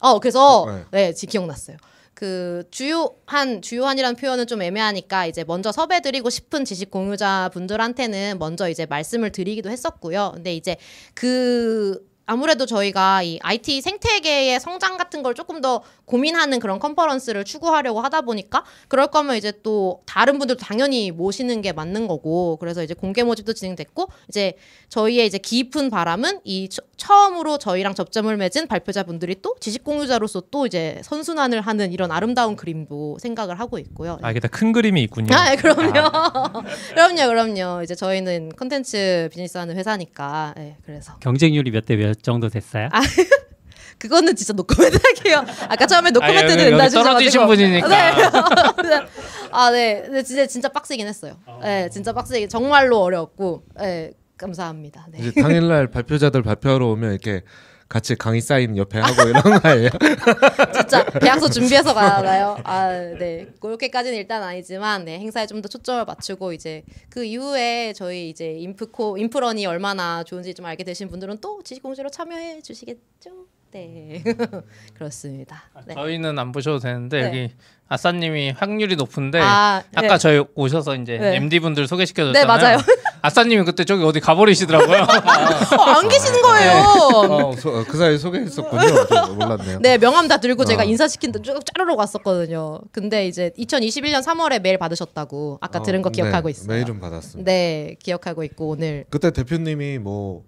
어 0.00 0.18
그래서 0.18 0.66
네. 0.66 0.84
네, 0.90 1.12
지 1.12 1.26
기억났어요. 1.26 1.76
그 2.14 2.64
주요한 2.70 3.62
주요한이라는 3.62 4.16
표현은 4.16 4.46
좀 4.46 4.60
애매하니까 4.60 5.26
이제 5.26 5.42
먼저 5.44 5.72
섭외드리고 5.72 6.28
싶은 6.28 6.64
지식 6.66 6.90
공유자 6.90 7.50
분들한테는 7.52 8.38
먼저 8.38 8.68
이제 8.68 8.84
말씀을 8.84 9.32
드리기도 9.32 9.70
했었고요. 9.70 10.32
근데 10.34 10.54
이제 10.54 10.76
그 11.14 12.09
아무래도 12.30 12.64
저희가 12.64 13.24
이 13.24 13.40
IT 13.42 13.80
생태계의 13.80 14.60
성장 14.60 14.96
같은 14.96 15.24
걸 15.24 15.34
조금 15.34 15.60
더 15.60 15.82
고민하는 16.04 16.60
그런 16.60 16.78
컨퍼런스를 16.78 17.44
추구하려고 17.44 18.02
하다 18.02 18.20
보니까 18.20 18.64
그럴 18.86 19.08
거면 19.08 19.34
이제 19.34 19.52
또 19.64 20.02
다른 20.06 20.38
분들도 20.38 20.60
당연히 20.64 21.10
모시는 21.10 21.60
게 21.60 21.72
맞는 21.72 22.06
거고 22.06 22.56
그래서 22.60 22.84
이제 22.84 22.94
공개 22.94 23.24
모집도 23.24 23.52
진행됐고 23.52 24.10
이제 24.28 24.56
저희의 24.90 25.26
이제 25.26 25.38
깊은 25.38 25.90
바람은 25.90 26.42
이 26.44 26.68
처, 27.00 27.10
처음으로 27.20 27.58
저희랑 27.58 27.94
접점을 27.94 28.34
맺은 28.36 28.66
발표자분들이 28.66 29.36
또 29.42 29.54
지식 29.60 29.84
공유자로서 29.84 30.44
또 30.50 30.66
이제 30.66 31.00
선순환을 31.02 31.60
하는 31.60 31.92
이런 31.92 32.10
아름다운 32.12 32.56
그림도 32.56 33.18
생각을 33.20 33.58
하고 33.58 33.78
있고요. 33.78 34.18
아 34.22 34.30
이게 34.30 34.38
다 34.40 34.48
큰 34.48 34.72
그림이 34.72 35.02
있군요. 35.04 35.34
아, 35.34 35.54
그럼요. 35.56 35.92
그럼요, 36.92 37.28
그럼요. 37.28 37.82
이제 37.82 37.94
저희는 37.94 38.50
콘텐츠 38.58 39.28
비즈니스 39.30 39.56
하는 39.58 39.76
회사니까. 39.76 40.54
예, 40.58 40.76
그래서. 40.84 41.14
경쟁률이 41.20 41.70
몇 41.70 41.84
대 41.86 41.96
몇 41.96 42.22
정도 42.22 42.48
됐어요? 42.48 42.88
아, 42.92 43.00
그거는 43.98 44.34
진짜 44.36 44.52
노코멘트 44.54 44.98
할게요. 45.02 45.44
아까 45.68 45.86
처음에 45.86 46.10
노코멘트 46.10 46.56
된다 46.56 46.84
여기 46.84 46.94
떨어지신 46.94 47.30
주셔가지고. 47.30 47.46
분이니까. 47.46 47.88
네. 47.88 49.06
아, 49.52 49.70
네. 49.70 50.02
근데 50.04 50.22
진짜, 50.22 50.46
진짜 50.46 50.68
빡세긴 50.68 51.06
했어요. 51.06 51.34
네, 51.62 51.88
진짜 51.90 52.12
빡세게. 52.12 52.48
정말로 52.48 52.98
어려웠고. 53.02 53.62
네, 53.78 54.12
감사합니다. 54.40 55.06
네. 55.12 55.18
이제 55.18 55.40
당일날 55.40 55.88
발표자들 55.90 56.42
발표하러 56.42 56.86
오면 56.88 57.10
이렇게 57.10 57.42
같이 57.88 58.14
강의 58.14 58.40
사인 58.40 58.76
옆에 58.76 59.00
하고 59.00 59.28
이런 59.28 59.42
거예요. 59.60 59.90
진짜 60.72 61.04
계약서 61.04 61.50
준비해서 61.50 61.92
가나요? 61.92 62.56
아, 62.62 62.88
네. 63.18 63.48
그렇게까지는 63.60 64.16
일단 64.16 64.42
아니지만 64.44 65.04
네, 65.04 65.18
행사에 65.18 65.46
좀 65.46 65.60
더 65.60 65.68
초점을 65.68 66.04
맞추고 66.06 66.52
이제 66.54 66.84
그 67.10 67.24
이후에 67.24 67.92
저희 67.94 68.30
이제 68.30 68.52
인프코 68.52 69.18
인프런이 69.18 69.66
얼마나 69.66 70.22
좋은지 70.24 70.54
좀 70.54 70.64
알게 70.66 70.84
되신 70.84 71.08
분들은 71.08 71.38
또 71.42 71.62
지식 71.62 71.82
공시로 71.82 72.08
참여해 72.08 72.62
주시겠죠? 72.62 73.46
네. 73.72 74.22
그렇습니다. 74.94 75.62
네. 75.86 75.94
저희는 75.94 76.38
안 76.38 76.50
보셔도 76.52 76.78
되는데 76.80 77.20
네. 77.20 77.26
여기 77.26 77.52
아싸님이 77.88 78.50
확률이 78.52 78.94
높은데 78.96 79.40
아, 79.40 79.82
아까 79.94 80.08
네. 80.16 80.18
저희 80.18 80.44
오셔서 80.54 80.94
이제 80.96 81.18
네. 81.18 81.36
MD 81.36 81.58
분들 81.60 81.88
소개시켜 81.88 82.24
네, 82.32 82.32
줬잖아요. 82.42 82.46
맞아요. 82.46 82.78
아싸님이 83.22 83.64
그때 83.64 83.84
저기 83.84 84.04
어디 84.04 84.20
가버리시더라고요. 84.20 85.02
어, 85.78 85.82
안 85.82 86.08
계시는 86.08 86.42
거예요. 86.42 86.72
어, 86.80 87.52
소- 87.56 87.84
그 87.84 87.96
사이 87.96 88.16
소개했었군요. 88.16 89.06
좀 89.06 89.38
몰랐네요. 89.38 89.78
네, 89.80 89.98
명함 89.98 90.28
다 90.28 90.38
들고 90.38 90.64
제가 90.64 90.82
어. 90.82 90.86
인사시킨다 90.86 91.40
쭉 91.42 91.60
자르러 91.66 91.96
갔었거든요. 91.96 92.80
근데 92.92 93.26
이제 93.26 93.50
2021년 93.58 94.22
3월에 94.24 94.60
메일 94.60 94.78
받으셨다고 94.78 95.58
아까 95.60 95.82
들은 95.82 96.00
거 96.02 96.08
어, 96.08 96.12
기억하고 96.12 96.48
네, 96.48 96.50
있어요. 96.52 96.68
메일은 96.68 97.00
받았습니다. 97.00 97.50
네, 97.50 97.96
기억하고 98.02 98.44
있고 98.44 98.68
오늘 98.70 99.04
그때 99.10 99.30
대표님이 99.32 99.98
뭐 99.98 100.44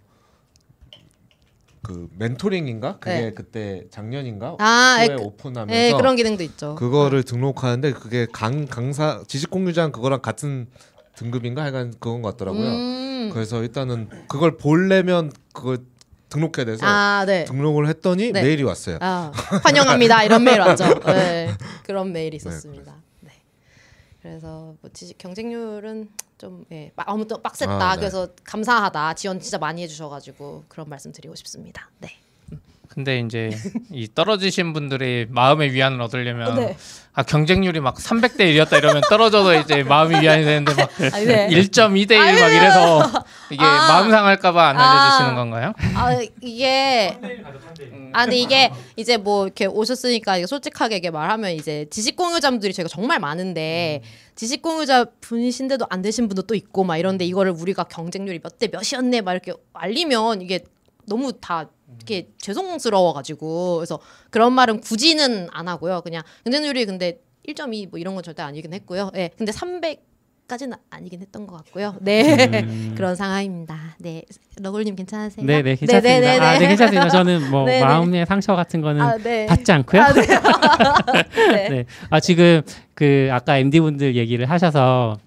그 1.82 2.08
멘토링인가? 2.16 2.98
그게 3.00 3.10
네. 3.20 3.32
그때 3.34 3.84
작년인가? 3.90 4.56
아, 4.60 4.98
에, 5.00 5.08
그- 5.08 5.22
오픈하면서 5.22 5.72
네, 5.72 5.92
그런 5.92 6.14
기능도 6.16 6.42
있죠. 6.44 6.74
그거를 6.76 7.24
등록하는데 7.24 7.92
그게 7.92 8.26
강 8.32 8.66
강사 8.66 9.22
지식 9.26 9.50
공유장 9.50 9.90
그거랑 9.90 10.22
같은 10.22 10.68
등급인가? 11.16 11.62
하여간 11.62 11.94
그건 11.98 12.22
것 12.22 12.30
같더라고요. 12.32 12.68
음. 12.68 13.30
그래서 13.32 13.62
일단은 13.62 14.08
그걸 14.28 14.56
보려면 14.56 15.32
그걸 15.52 15.78
등록해야 16.28 16.64
돼서 16.64 16.86
아, 16.86 17.24
네. 17.26 17.44
등록을 17.44 17.88
했더니 17.88 18.32
네. 18.32 18.42
메일이 18.42 18.62
왔어요. 18.62 18.98
아, 19.00 19.32
환영합니다. 19.64 20.22
이런 20.24 20.44
메일 20.44 20.60
왔죠. 20.60 20.84
네, 21.06 21.50
그런 21.84 22.12
메일이 22.12 22.36
있었습니다. 22.36 22.94
네. 24.22 24.30
그래서 24.30 24.74
뭐 24.80 24.90
지식 24.92 25.18
경쟁률은 25.18 26.10
좀 26.38 26.64
예, 26.72 26.90
빡- 26.96 27.08
아무튼 27.08 27.42
빡셌다. 27.42 27.72
아, 27.90 27.94
네. 27.94 28.00
그래서 28.00 28.28
감사하다. 28.44 29.14
지원 29.14 29.40
진짜 29.40 29.58
많이 29.58 29.82
해주셔가지고 29.82 30.64
그런 30.68 30.88
말씀 30.88 31.12
드리고 31.12 31.34
싶습니다. 31.34 31.90
네. 31.98 32.08
근데 32.94 33.20
이제 33.20 33.50
이 33.90 34.06
떨어지신 34.14 34.72
분들의 34.74 35.26
마음의 35.30 35.72
위안을 35.72 36.00
얻으려면 36.02 36.54
네. 36.56 36.76
아 37.14 37.22
경쟁률이 37.22 37.80
막 37.80 37.96
300대 37.96 38.40
1이었다 38.40 38.78
이러면 38.78 39.02
떨어져도 39.08 39.54
이제 39.54 39.82
마음이 39.82 40.20
위안이 40.20 40.44
되는데 40.44 40.74
막 40.74 40.90
아니, 41.12 41.24
네. 41.26 41.48
1.2대 41.48 42.12
1 42.12 42.18
막 42.40 42.48
이래서 42.52 43.24
이게 43.50 43.62
아. 43.64 43.88
마음 43.88 44.10
상할까 44.10 44.52
봐 44.52 44.68
안 44.68 44.78
아. 44.78 45.02
알려주시는 45.02 45.34
건가요? 45.36 45.72
아 45.94 46.18
이게 46.40 47.18
아니 48.12 48.42
이게 48.42 48.70
이제 48.96 49.16
뭐 49.16 49.44
이렇게 49.46 49.66
오셨으니까 49.66 50.46
솔직하게 50.46 50.96
이게 50.96 51.10
말하면 51.10 51.52
이제 51.52 51.86
지식 51.90 52.16
공유자분들이 52.16 52.72
저희가 52.72 52.88
정말 52.88 53.18
많은데 53.20 54.02
지식 54.34 54.62
공유자 54.62 55.06
분이신데도 55.20 55.86
안 55.90 56.02
되신 56.02 56.28
분도 56.28 56.42
또 56.42 56.54
있고 56.54 56.84
막 56.84 56.96
이런데 56.98 57.24
이거를 57.24 57.52
우리가 57.52 57.84
경쟁률이 57.84 58.38
몇 58.42 58.52
대 58.58 58.68
몇이었네 58.68 59.22
막 59.22 59.32
이렇게 59.32 59.52
알리면 59.74 60.42
이게 60.42 60.60
너무 61.06 61.32
다 61.40 61.68
이게 62.02 62.28
죄송스러워가지고 62.38 63.76
그래서 63.76 63.98
그런 64.30 64.52
말은 64.52 64.80
굳이는 64.80 65.48
안 65.52 65.68
하고요. 65.68 66.02
그냥 66.02 66.22
경쟁률이 66.44 66.84
근데 66.86 67.20
1.2뭐 67.48 67.98
이런 67.98 68.14
건 68.14 68.22
절대 68.22 68.42
아니긴 68.42 68.72
했고요. 68.74 69.10
예, 69.16 69.30
근데 69.36 69.52
300까지는 69.52 70.78
아니긴 70.90 71.20
했던 71.20 71.46
것 71.46 71.56
같고요. 71.56 71.96
네, 72.00 72.66
그런 72.96 73.16
상황입니다. 73.16 73.96
네, 73.98 74.22
러글님 74.60 74.94
괜찮으세요? 74.96 75.44
네, 75.44 75.62
네, 75.62 75.76
괜찮습니다. 75.76 76.00
네, 76.00 76.20
네, 76.20 76.38
네, 76.38 76.44
아, 76.44 76.52
네. 76.54 76.58
네, 76.58 76.68
괜찮습니다. 76.68 77.08
저는 77.08 77.50
뭐 77.50 77.64
네, 77.64 77.78
네. 77.78 77.84
마음의 77.84 78.26
상처 78.26 78.54
같은 78.54 78.80
거는 78.80 79.00
아, 79.00 79.16
네. 79.18 79.46
받지 79.46 79.72
않고요. 79.72 80.02
아, 80.02 80.12
네. 80.12 80.22
네. 81.52 81.68
네. 81.68 81.84
아 82.10 82.20
지금 82.20 82.62
그 82.94 83.28
아까 83.32 83.58
MD 83.58 83.80
분들 83.80 84.16
얘기를 84.16 84.48
하셔서 84.48 85.18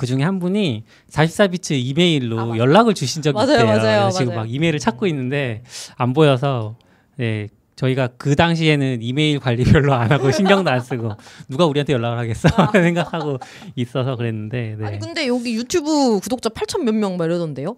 그 0.00 0.06
중에 0.06 0.22
한 0.22 0.38
분이 0.38 0.84
44비트 1.10 1.72
이메일로 1.78 2.40
아, 2.40 2.44
맞- 2.46 2.56
연락을 2.56 2.94
주신 2.94 3.20
적이 3.20 3.34
맞아요, 3.34 3.52
있대요. 3.52 3.66
맞아요, 3.66 4.10
지금 4.10 4.28
맞아요. 4.28 4.40
막 4.40 4.50
이메일을 4.50 4.78
찾고 4.78 5.06
있는데 5.08 5.62
안 5.96 6.14
보여서 6.14 6.76
네. 7.16 7.48
저희가 7.76 8.08
그 8.16 8.34
당시에는 8.34 9.02
이메일 9.02 9.38
관리 9.40 9.62
별로 9.64 9.92
안 9.92 10.10
하고 10.10 10.30
신경도 10.32 10.70
안 10.70 10.80
쓰고 10.80 11.12
누가 11.50 11.66
우리한테 11.66 11.92
연락을 11.92 12.18
하겠어 12.18 12.48
생각하고 12.72 13.38
있어서 13.76 14.16
그랬는데 14.16 14.76
네. 14.78 14.86
아니 14.86 14.98
근데 14.98 15.26
여기 15.26 15.54
유튜브 15.54 16.18
구독자 16.20 16.48
8천 16.48 16.82
몇명 16.84 17.14
이러던데요? 17.20 17.76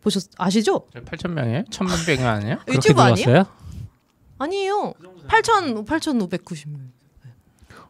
보셨 0.00 0.28
아시죠? 0.38 0.86
8천 0.94 1.30
명이에요? 1.32 1.62
1,000명 1.70 2.20
아니에요? 2.24 2.58
유튜브 2.68 3.00
아니에요? 3.00 3.44
아니에요. 4.38 4.94
8천 5.28 5.84
8,590명. 5.86 6.78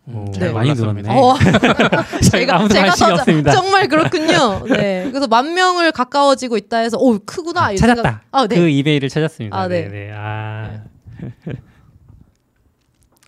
오, 0.07 0.31
네. 0.39 0.53
많이. 0.53 0.73
늘었네. 0.75 1.03
어, 1.09 1.35
관심이 2.21 2.47
더 2.99 3.15
없습니다. 3.15 3.53
정말 3.53 3.89
그렇군요. 3.89 4.63
네. 4.69 5.07
그래서 5.09 5.27
만 5.27 5.55
명을 5.55 5.93
가까워지고 5.93 6.57
있다 6.59 6.79
해서 6.79 6.99
오 6.99 7.19
크구나. 7.19 7.73
이 7.73 7.77
찾았다. 7.79 8.03
생각- 8.03 8.21
아, 8.31 8.47
네. 8.47 8.57
그 8.57 8.69
이메일을 8.69 9.09
찾았습니다. 9.09 9.57
아, 9.59 9.67
네. 9.67 9.89
네. 9.89 9.89
네. 9.89 10.13
아, 10.15 10.81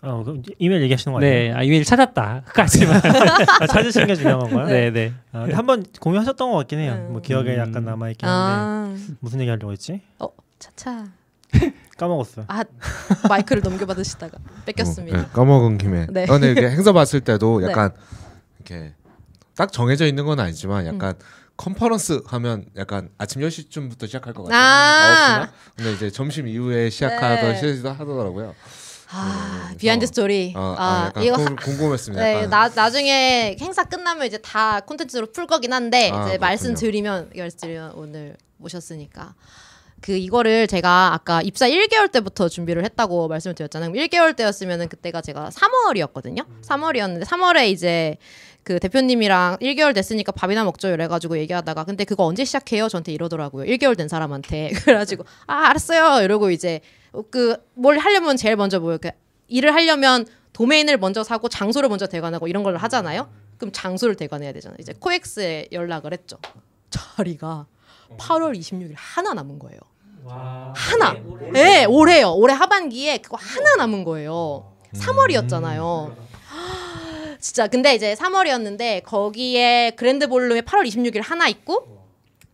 어, 0.02 0.23
그럼 0.23 0.42
이메일 0.59 0.83
얘기하시는 0.83 1.12
거 1.12 1.18
아니에요? 1.18 1.35
네. 1.54 1.59
아, 1.59 1.62
이메일 1.62 1.83
찾았다.까지만. 1.85 3.00
아, 3.61 3.66
찾으신 3.66 4.06
게 4.06 4.14
중요한 4.14 4.40
건가요? 4.40 4.66
네, 4.66 4.90
네. 4.90 5.12
아, 5.33 5.47
한번 5.52 5.85
공유하셨던 6.00 6.50
것 6.50 6.59
같긴 6.59 6.78
해요. 6.80 6.92
음. 7.09 7.12
뭐 7.12 7.23
기억에 7.23 7.54
음. 7.54 7.59
약간 7.59 7.85
남아 7.87 8.11
있긴 8.11 8.28
한데 8.28 9.02
아, 9.02 9.16
무슨 9.21 9.40
얘기 9.40 9.49
하려고 9.50 9.73
했지? 9.73 10.02
어 10.18 10.28
차차. 10.59 11.06
까먹었어요. 11.98 12.44
아 12.48 12.64
마이크를 13.28 13.62
넘겨받으시다가 13.62 14.38
뺏겼습니다. 14.66 15.18
어, 15.18 15.22
네, 15.22 15.28
까먹은 15.32 15.78
김에. 15.78 16.06
네. 16.10 16.25
어, 16.25 16.26
근데 16.26 16.52
이게 16.52 16.68
행사 16.68 16.92
봤을 16.92 17.20
때도 17.20 17.60
네. 17.60 17.68
약간 17.68 17.90
이렇게 18.58 18.94
딱 19.56 19.72
정해져 19.72 20.06
있는 20.06 20.25
건 20.26 20.38
아니지만 20.40 20.86
약간 20.86 21.14
컨퍼런스 21.56 22.22
하면 22.26 22.66
약간 22.76 23.08
아침 23.16 23.40
10시쯤부터 23.40 24.06
시작할 24.06 24.34
것 24.34 24.44
같아요. 24.44 24.60
아. 24.60 25.46
9시나? 25.46 25.50
근데 25.76 25.92
이제 25.94 26.10
점심 26.10 26.46
이후에 26.48 26.90
시작하던 26.90 27.52
네. 27.52 27.56
시도 27.76 27.90
하더라고요. 27.90 28.54
아 29.10 29.60
그래서- 29.68 29.78
비하인드 29.78 30.06
스토리. 30.06 30.52
어, 30.56 30.75
아, 30.78 30.84
아 30.84 31.06
약간 31.06 31.22
이거 31.22 31.36
궁- 31.36 31.56
궁금했습니다. 31.56 32.22
네. 32.22 32.46
나 32.48 32.68
나중에 32.68 33.56
행사 33.60 33.84
끝나면 33.84 34.26
이제 34.26 34.36
다 34.38 34.80
콘텐츠로 34.80 35.32
풀 35.32 35.46
거긴 35.46 35.72
한데 35.72 36.10
아, 36.10 36.22
이제 36.25 36.36
그렇군요. 36.36 36.38
말씀드리면 36.40 37.30
말씀드리면 37.36 37.92
오늘 37.94 38.36
모셨으니까 38.58 39.34
그 40.06 40.12
이거를 40.12 40.68
제가 40.68 41.14
아까 41.14 41.42
입사 41.42 41.68
1개월 41.68 42.12
때부터 42.12 42.48
준비를 42.48 42.84
했다고 42.84 43.26
말씀을 43.26 43.56
드렸잖아요. 43.56 43.90
1개월 43.90 44.36
때였으면은 44.36 44.88
그때가 44.88 45.20
제가 45.20 45.50
3월이었거든요. 45.50 46.46
3월이었는데 46.62 47.25
3월에 47.25 47.68
이제 47.70 48.16
그 48.62 48.78
대표님이랑 48.78 49.56
1개월 49.60 49.92
됐으니까 49.96 50.30
밥이나 50.30 50.62
먹죠 50.62 50.90
이래가지고 50.90 51.38
얘기하다가 51.38 51.82
근데 51.82 52.04
그거 52.04 52.25
언제 52.25 52.44
시작해요? 52.44 52.88
저한테 52.88 53.10
이러더라고요. 53.14 53.64
1개월 53.64 53.96
된 53.96 54.06
사람한테 54.06 54.70
그래가지고 54.84 55.25
아 55.48 55.70
알았어요 55.70 56.22
이러고 56.25 56.52
이제 56.52 56.80
그 57.32 57.56
뭘 57.75 57.98
하려면 57.98 58.36
제일 58.36 58.54
먼저 58.54 58.78
뭐 58.78 58.92
이렇게 58.92 59.12
일을 59.48 59.75
하려면 59.75 60.25
도메인을 60.52 60.98
먼저 60.98 61.25
사고 61.25 61.48
장소를 61.48 61.88
먼저 61.88 62.06
대관하고 62.06 62.46
이런 62.46 62.62
걸 62.62 62.76
하잖아요. 62.76 63.28
그럼 63.58 63.72
장소를 63.72 64.14
대관해야 64.14 64.52
되잖아요. 64.52 64.76
이제 64.78 64.94
코엑스에 65.00 65.68
연락을 65.72 66.12
했죠. 66.12 66.38
자리가 66.90 67.66
8월 68.18 68.56
26일 68.56 68.92
하나 68.94 69.34
남은 69.34 69.58
거예요. 69.58 69.80
하나. 70.28 71.16
네, 71.52 71.85
올해요. 71.85 72.33
올해 72.33 72.54
하반기에 72.54 73.18
그거 73.18 73.37
하나 73.40 73.76
남은 73.76 74.04
거예요. 74.04 74.73
3월이었잖아요. 74.95 76.14
진짜 77.40 77.66
근데 77.68 77.95
이제 77.95 78.14
3월이었는데 78.14 79.02
거기에 79.04 79.92
그랜드 79.97 80.26
볼룸에 80.28 80.62
8월 80.62 80.87
26일 80.87 81.23
하나 81.23 81.49
있고 81.49 81.97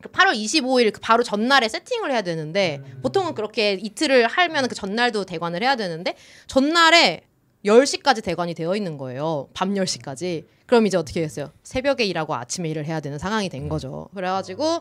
그 0.02 0.08
8월 0.10 0.34
25일 0.34 0.92
그 0.92 1.00
바로 1.00 1.22
전날에 1.22 1.68
세팅을 1.68 2.10
해야 2.10 2.22
되는데 2.22 2.82
보통은 3.02 3.34
그렇게 3.34 3.74
이틀을 3.74 4.26
하면 4.26 4.68
그 4.68 4.74
전날도 4.74 5.24
대관을 5.24 5.62
해야 5.62 5.76
되는데 5.76 6.16
전날에 6.48 7.22
10시까지 7.64 8.22
대관이 8.24 8.54
되어 8.54 8.74
있는 8.76 8.98
거예요. 8.98 9.48
밤 9.54 9.74
10시까지. 9.74 10.44
그럼 10.66 10.86
이제 10.86 10.96
어떻게 10.96 11.22
했어요? 11.22 11.50
새벽에 11.62 12.04
일하고 12.04 12.34
아침에 12.34 12.68
일을 12.70 12.86
해야 12.86 13.00
되는 13.00 13.18
상황이 13.18 13.48
된 13.48 13.68
거죠. 13.68 14.08
그래가지고 14.14 14.80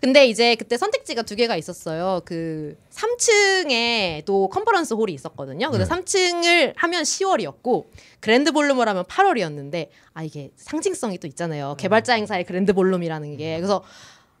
근데 0.00 0.26
이제 0.26 0.56
그때 0.56 0.76
선택지가 0.76 1.22
두 1.22 1.36
개가 1.36 1.56
있었어요. 1.56 2.20
그 2.24 2.76
3층에 2.90 4.24
또 4.24 4.48
컨퍼런스 4.48 4.94
홀이 4.94 5.12
있었거든요. 5.14 5.70
근데 5.70 5.84
3층을 5.84 6.72
하면 6.76 7.02
10월이었고 7.02 7.86
그랜드 8.18 8.50
볼룸을 8.50 8.88
하면 8.88 9.04
8월이었는데 9.04 9.88
아 10.14 10.22
이게 10.24 10.50
상징성이 10.56 11.18
또 11.18 11.26
있잖아요. 11.28 11.76
개발자 11.78 12.14
행사의 12.14 12.44
그랜드 12.44 12.72
볼룸이라는 12.72 13.36
게 13.36 13.56
그래서 13.56 13.84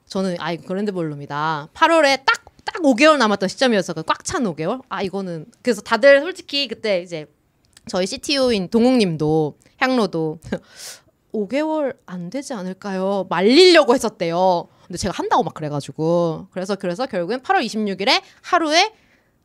저는 0.06 0.36
아 0.40 0.52
이거 0.52 0.66
그랜드 0.66 0.90
볼룸이다. 0.90 1.68
8월에 1.72 2.24
딱딱 2.24 2.82
5개월 2.82 3.16
남았던 3.18 3.48
시점이었어. 3.48 3.92
꽉찬 3.94 4.42
5개월. 4.44 4.82
아 4.88 5.02
이거는 5.02 5.46
그래서 5.62 5.82
다들 5.82 6.20
솔직히 6.20 6.66
그때 6.66 7.00
이제 7.02 7.26
저희 7.90 8.06
CTO인 8.06 8.68
동욱님도 8.68 9.56
향로도 9.78 10.38
5개월 11.34 11.96
안 12.06 12.30
되지 12.30 12.54
않을까요? 12.54 13.26
말리려고 13.28 13.94
했었대요. 13.94 14.68
근데 14.86 14.96
제가 14.96 15.12
한다고 15.16 15.42
막 15.42 15.54
그래가지고 15.54 16.46
그래서 16.52 16.76
그래서 16.76 17.06
결국엔 17.06 17.40
8월 17.42 17.64
26일에 17.64 18.22
하루에 18.42 18.92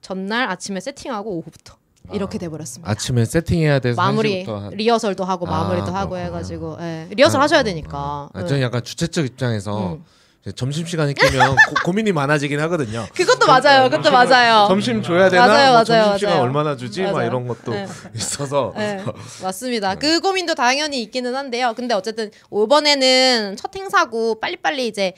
전날 0.02 0.48
아침에 0.50 0.80
세팅하고 0.80 1.32
오후부터 1.38 1.76
이렇게 2.14 2.38
돼버렸습니다. 2.38 2.90
아침에 2.92 3.26
세팅해야 3.26 3.80
돼서 3.80 4.00
마무리 4.00 4.46
1시부터 4.46 4.60
한- 4.60 4.70
리허설도 4.74 5.24
하고 5.24 5.48
아, 5.48 5.50
마무리도 5.64 5.88
하고 5.88 6.12
그렇구나. 6.12 6.18
해가지고 6.26 6.78
예. 6.82 7.08
리허설 7.12 7.42
하셔야 7.42 7.64
되니까. 7.64 8.30
아, 8.32 8.42
예. 8.42 8.46
저는 8.46 8.62
약간 8.62 8.84
주최 8.84 9.08
측 9.08 9.26
입장에서 9.26 9.94
음. 9.94 10.04
이제 10.46 10.52
점심 10.52 10.86
시간이 10.86 11.16
끼면 11.16 11.56
고, 11.84 11.92
민이 11.92 12.12
많아지긴 12.12 12.60
하거든요. 12.62 13.08
그것도 13.16 13.48
맞아요. 13.48 13.90
그것도 13.90 14.12
맞아요. 14.12 14.68
점심 14.68 15.02
줘야 15.02 15.28
되나? 15.28 15.48
맞아요, 15.48 15.72
뭐 15.72 15.74
맞아요, 15.74 15.84
점심 15.86 16.18
시간 16.20 16.34
맞아요. 16.34 16.44
얼마나 16.44 16.76
주지? 16.78 17.02
막 17.02 17.14
맞아요. 17.14 17.28
이런 17.28 17.48
것도 17.48 17.72
네. 17.72 17.88
있어서 18.14 18.72
네, 18.78 19.04
맞습니다. 19.42 19.96
그 19.96 20.20
고민도 20.20 20.54
당연히 20.54 21.02
있기는 21.02 21.34
한데요. 21.36 21.74
근데 21.76 21.96
어쨌든 21.96 22.30
이번에는 22.54 23.56
첫 23.58 23.76
행사고 23.76 24.40
빨리빨리 24.40 24.88
이제 24.88 25.14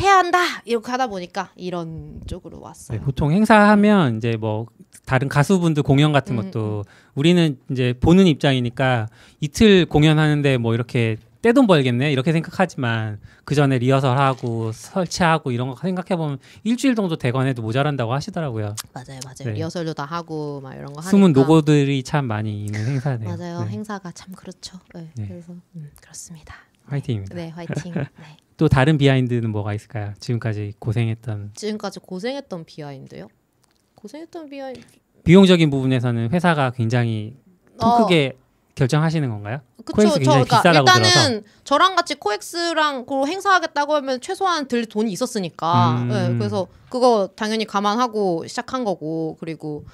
해야 0.00 0.16
한다 0.16 0.38
이렇게 0.64 0.90
하다 0.90 1.08
보니까 1.08 1.50
이런 1.56 2.22
쪽으로 2.26 2.60
왔어요. 2.62 2.98
네, 2.98 3.04
보통 3.04 3.32
행사하면 3.32 4.16
이제 4.16 4.34
뭐 4.38 4.66
다른 5.04 5.28
가수분들 5.28 5.82
공연 5.82 6.12
같은 6.12 6.38
음, 6.38 6.42
것도 6.50 6.84
우리는 7.14 7.58
이제 7.70 7.92
보는 8.00 8.26
입장이니까 8.26 9.08
이틀 9.40 9.84
공연하는데 9.84 10.56
뭐 10.56 10.72
이렇게 10.74 11.18
떼돈 11.44 11.66
벌겠네 11.66 12.10
이렇게 12.10 12.32
생각하지만 12.32 13.20
그 13.44 13.54
전에 13.54 13.76
리허설하고 13.76 14.72
설치하고 14.72 15.52
이런 15.52 15.68
거 15.68 15.76
생각해 15.76 16.16
보면 16.16 16.38
일주일 16.62 16.94
정도 16.94 17.16
대관 17.16 17.46
해도 17.46 17.60
모자란다고 17.60 18.14
하시더라고요. 18.14 18.74
맞아요, 18.94 19.20
맞아요. 19.26 19.34
네. 19.44 19.50
리허설도 19.50 19.92
다 19.92 20.06
하고 20.06 20.62
막 20.62 20.72
이런 20.72 20.86
거 20.86 21.02
하니까. 21.02 21.10
숨은 21.10 21.34
노고들이 21.34 22.02
참 22.02 22.24
많이 22.24 22.64
있는 22.64 22.86
행사네요. 22.86 23.36
맞아요. 23.36 23.64
네, 23.64 23.72
행사가 23.72 24.12
참 24.12 24.32
그렇죠. 24.34 24.78
네, 24.94 25.10
네. 25.16 25.28
그래서 25.28 25.52
음, 25.76 25.90
그렇습니다. 26.00 26.54
화이팅입니다. 26.86 27.34
네, 27.34 27.50
화이팅. 27.50 27.92
네. 27.92 28.36
또 28.56 28.66
다른 28.66 28.96
비하인드는 28.96 29.50
뭐가 29.50 29.74
있을까요? 29.74 30.14
지금까지 30.20 30.72
고생했던 30.78 31.50
지금까지 31.56 32.00
고생했던 32.00 32.64
비하인드요? 32.64 33.28
고생했던 33.96 34.48
비하인드. 34.48 34.80
비용적인 35.24 35.68
부분에서는 35.68 36.30
회사가 36.30 36.70
굉장히 36.70 37.36
통 37.78 37.90
어. 37.90 37.98
크게 37.98 38.38
결정하시는 38.74 39.28
건가요? 39.28 39.60
그쵸. 39.84 40.08
저 40.22 40.44
그러니까 40.44 40.62
일단은 40.72 41.44
저랑 41.64 41.94
같이 41.96 42.14
코엑스랑 42.16 43.06
그 43.06 43.26
행사하겠다고 43.26 43.94
하면 43.94 44.20
최소한 44.20 44.66
들 44.66 44.86
돈이 44.86 45.12
있었으니까. 45.12 45.98
음. 45.98 46.08
네, 46.08 46.38
그래서 46.38 46.66
그거 46.88 47.30
당연히 47.36 47.64
감안하고 47.64 48.46
시작한 48.46 48.84
거고 48.84 49.36
그리고 49.38 49.84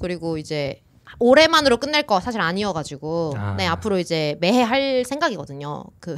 그리고 0.00 0.36
이제 0.38 0.82
올해만으로 1.18 1.78
끝낼 1.78 2.02
거 2.02 2.20
사실 2.20 2.40
아니어가지고 2.40 3.34
아. 3.36 3.54
네 3.56 3.66
앞으로 3.66 3.98
이제 3.98 4.36
매해 4.40 4.62
할 4.62 5.04
생각이거든요. 5.04 5.84
그 6.00 6.16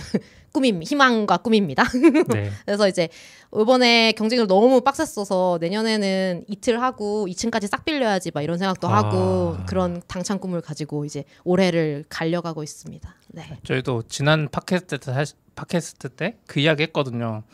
꿈임 0.58 0.82
희망과 0.82 1.36
꿈입니다. 1.38 1.84
네. 2.34 2.50
그래서 2.66 2.88
이제 2.88 3.08
이번에 3.56 4.10
경쟁을 4.12 4.48
너무 4.48 4.80
빡셌어서 4.80 5.58
내년에는 5.60 6.44
이틀 6.48 6.82
하고 6.82 7.26
2층까지 7.28 7.68
싹 7.68 7.84
빌려야지 7.84 8.32
막 8.34 8.42
이런 8.42 8.58
생각도 8.58 8.88
아. 8.88 8.96
하고 8.96 9.56
그런 9.68 10.02
당찬 10.08 10.40
꿈을 10.40 10.60
가지고 10.60 11.04
이제 11.04 11.22
올해를 11.44 12.04
갈려가고 12.08 12.64
있습니다. 12.64 13.14
네. 13.28 13.58
저희도 13.62 14.02
지난 14.08 14.48
팟캐스트 14.50 14.98
때, 14.98 15.12
팟캐스트 15.54 16.08
때 16.10 16.36
그 16.48 16.58
이야기 16.58 16.82
했거든요. 16.84 17.44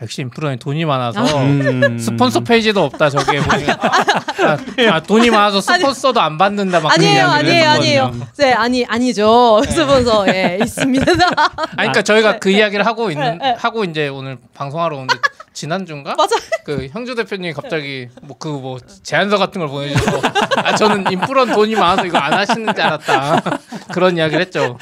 역시 0.00 0.22
인프라에 0.22 0.56
돈이 0.56 0.84
많아서 0.84 1.42
음. 1.42 1.98
스폰서 1.98 2.40
페이지도 2.40 2.84
없다 2.84 3.10
저기에 3.10 3.40
보면 3.42 3.70
아, 3.70 4.58
아, 4.92 5.00
돈이 5.00 5.30
많아서 5.30 5.60
스폰서도 5.60 6.20
안 6.20 6.38
받는다 6.38 6.78
막 6.80 6.92
아니에요, 6.92 7.26
아니에요. 7.26 7.68
아니에요. 7.70 8.14
네, 8.36 8.52
아니 8.52 8.84
아니죠. 8.86 9.60
스폰서 9.68 10.28
예 10.28 10.58
있습니다. 10.62 11.04
아니, 11.12 11.76
그러니까 11.76 12.02
저희가 12.02 12.38
그 12.38 12.50
이야기를 12.50 12.86
하고 12.86 13.10
있는 13.10 13.40
하고 13.56 13.84
이제 13.84 14.06
오늘 14.08 14.38
방송하러 14.54 14.94
오는데 14.96 15.16
지난 15.52 15.84
주인가? 15.84 16.14
맞아. 16.14 16.36
그 16.64 16.86
형주 16.92 17.16
대표님이 17.16 17.52
갑자기 17.52 18.08
뭐그 18.22 18.46
뭐 18.46 18.78
제안서 19.02 19.38
같은 19.38 19.58
걸 19.58 19.68
보내주셔서 19.68 20.20
아 20.56 20.76
저는 20.76 21.10
인프런 21.10 21.52
돈이 21.52 21.74
많아서 21.74 22.06
이거 22.06 22.18
안 22.18 22.32
하시는 22.34 22.72
줄 22.72 22.80
알았다 22.84 23.42
그런 23.92 24.16
이야기를 24.16 24.42
했죠. 24.42 24.78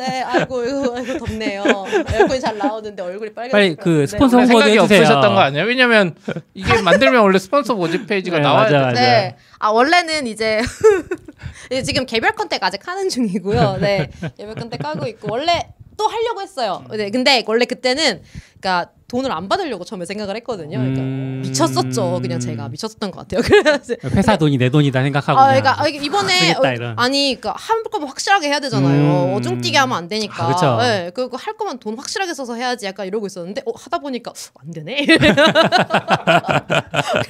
네, 0.00 0.22
아이고 0.22 0.64
이거, 0.64 0.96
아이고 0.96 1.18
덥네요. 1.18 1.62
에어컨이 2.14 2.40
잘 2.40 2.56
나오는데 2.56 3.02
얼굴이 3.02 3.34
빨개. 3.34 3.52
빨리 3.52 3.74
그 3.76 4.06
스폰서 4.06 4.38
원래 4.38 4.46
홍보도 4.46 4.64
생각이 4.64 4.78
해주세요. 4.78 5.00
없으셨던 5.02 5.34
거 5.34 5.40
아니에요? 5.40 5.64
왜냐면 5.66 6.14
이게 6.54 6.80
만들면 6.80 7.20
원래 7.22 7.38
스폰서 7.38 7.74
모집 7.74 8.06
페이지가 8.06 8.38
네, 8.38 8.42
나와야 8.42 8.62
맞아, 8.64 8.78
돼. 8.78 8.84
맞아. 8.86 9.00
네. 9.00 9.36
아 9.58 9.68
원래는 9.68 10.26
이제 10.26 10.60
이제 11.70 11.82
지금 11.82 12.06
개별 12.06 12.32
contact 12.32 12.64
아직 12.64 12.86
하는 12.88 13.08
중이고요. 13.10 13.76
네. 13.80 14.10
개별 14.38 14.54
contact 14.54 14.84
하고 14.84 15.06
있고 15.06 15.28
원래 15.30 15.68
또 15.98 16.06
하려고 16.06 16.40
했어요. 16.40 16.82
네. 16.90 17.10
근데 17.10 17.44
원래 17.46 17.66
그때는 17.66 18.22
그러니까 18.58 18.90
돈을 19.10 19.32
안 19.32 19.48
받으려고 19.48 19.84
처음에 19.84 20.06
생각을 20.06 20.36
했거든요. 20.36 20.78
그러니까 20.78 21.02
음. 21.02 21.40
미쳤었죠. 21.42 22.20
그냥 22.22 22.38
제가 22.38 22.68
미쳤었던 22.68 23.10
것 23.10 23.28
같아요. 23.28 23.42
그래서 23.44 23.96
회사 24.16 24.36
돈이 24.38 24.56
내 24.56 24.70
돈이다 24.70 25.02
생각하고 25.02 25.40
아, 25.40 25.46
그러니까 25.48 25.82
아, 25.82 25.88
이번에 25.88 26.32
쓰겠다, 26.32 26.68
어, 26.68 26.72
이런. 26.72 26.94
아니, 26.96 27.36
그러니까 27.40 27.54
한꺼번에 27.58 28.06
확실하게 28.06 28.46
해야 28.48 28.60
되잖아요. 28.60 29.30
음. 29.30 29.34
어중띠게 29.34 29.76
하면 29.78 29.96
안 29.96 30.06
되니까. 30.06 30.44
아, 30.44 30.54
그쵸. 30.54 30.76
네, 30.80 31.10
그거 31.12 31.36
할 31.36 31.56
거면 31.56 31.80
돈 31.80 31.96
확실하게 31.98 32.34
써서 32.34 32.54
해야지. 32.54 32.86
약간 32.86 33.08
이러고 33.08 33.26
있었는데 33.26 33.62
어, 33.66 33.72
하다 33.74 33.98
보니까 33.98 34.32
안 34.62 34.70
되네. 34.70 35.06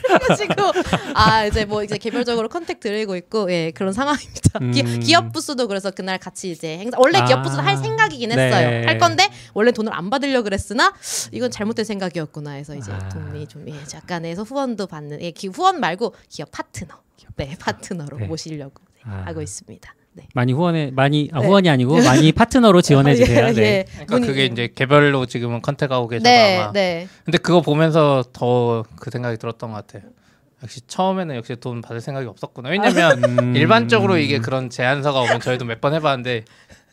그래가지고 0.02 0.72
아 1.14 1.46
이제 1.46 1.64
뭐 1.64 1.82
이제 1.82 1.96
개별적으로 1.96 2.50
컨택 2.50 2.80
드리고 2.80 3.16
있고 3.16 3.50
예 3.50 3.70
그런 3.74 3.94
상황입니다. 3.94 4.58
음. 4.60 4.72
기, 4.72 4.82
기업 4.98 5.32
부스도 5.32 5.66
그래서 5.66 5.90
그날 5.90 6.18
같이 6.18 6.50
이제 6.50 6.76
행사 6.76 6.98
원래 6.98 7.20
아. 7.20 7.24
기업 7.24 7.42
부스도 7.42 7.62
할 7.62 7.78
생각이긴 7.78 8.28
네. 8.28 8.36
했어요. 8.36 8.86
할 8.86 8.98
건데 8.98 9.30
원래 9.54 9.72
돈을 9.72 9.94
안 9.94 10.10
받으려 10.10 10.40
고 10.40 10.44
그랬으나 10.44 10.92
이건 11.32 11.50
잘못 11.50 11.69
잘못된 11.70 11.84
생각이었구나 11.84 12.52
해서 12.52 12.74
이제 12.74 12.92
아. 12.92 13.08
돈이 13.08 13.46
좀 13.46 13.68
예, 13.68 13.74
약간에서 13.94 14.42
후원도 14.42 14.86
받는 14.86 15.20
예, 15.22 15.30
기, 15.30 15.48
후원 15.48 15.80
말고 15.80 16.14
기업 16.28 16.50
파트너 16.50 16.94
네 17.36 17.56
파트너로 17.58 18.18
네. 18.18 18.26
모시려고 18.26 18.82
네, 18.96 19.02
아. 19.04 19.22
하고 19.26 19.40
있습니다. 19.42 19.94
네. 20.12 20.26
많이 20.34 20.52
후원해 20.52 20.90
많이 20.92 21.30
아, 21.32 21.40
네. 21.40 21.46
후원이 21.46 21.68
아니고 21.70 22.02
많이 22.02 22.32
파트너로 22.32 22.82
지원해 22.82 23.14
주세요. 23.14 23.46
예, 23.48 23.52
네. 23.52 23.62
예. 23.62 23.84
그러니까 24.04 24.16
문의- 24.18 24.26
그게 24.26 24.44
이제 24.46 24.68
개별로 24.74 25.26
지금은 25.26 25.62
contact하고 25.62 26.08
계셔서 26.08 26.24
네, 26.24 26.58
아마 26.58 26.72
네. 26.72 27.08
근데 27.24 27.38
그거 27.38 27.60
보면서 27.62 28.24
더 28.32 28.84
그 28.96 29.10
생각이 29.10 29.38
들었던 29.38 29.70
것 29.70 29.76
같아요. 29.86 30.10
역시 30.62 30.80
처음에는 30.86 31.36
역시 31.36 31.56
돈 31.56 31.80
받을 31.80 32.00
생각이 32.02 32.26
없었구나. 32.26 32.68
왜냐면 32.68 33.24
음. 33.24 33.56
일반적으로 33.56 34.18
이게 34.18 34.38
그런 34.40 34.68
제안서가 34.68 35.18
오면 35.20 35.40
저희도 35.40 35.64
몇 35.64 35.80
번 35.80 35.94
해봤는데 35.94 36.44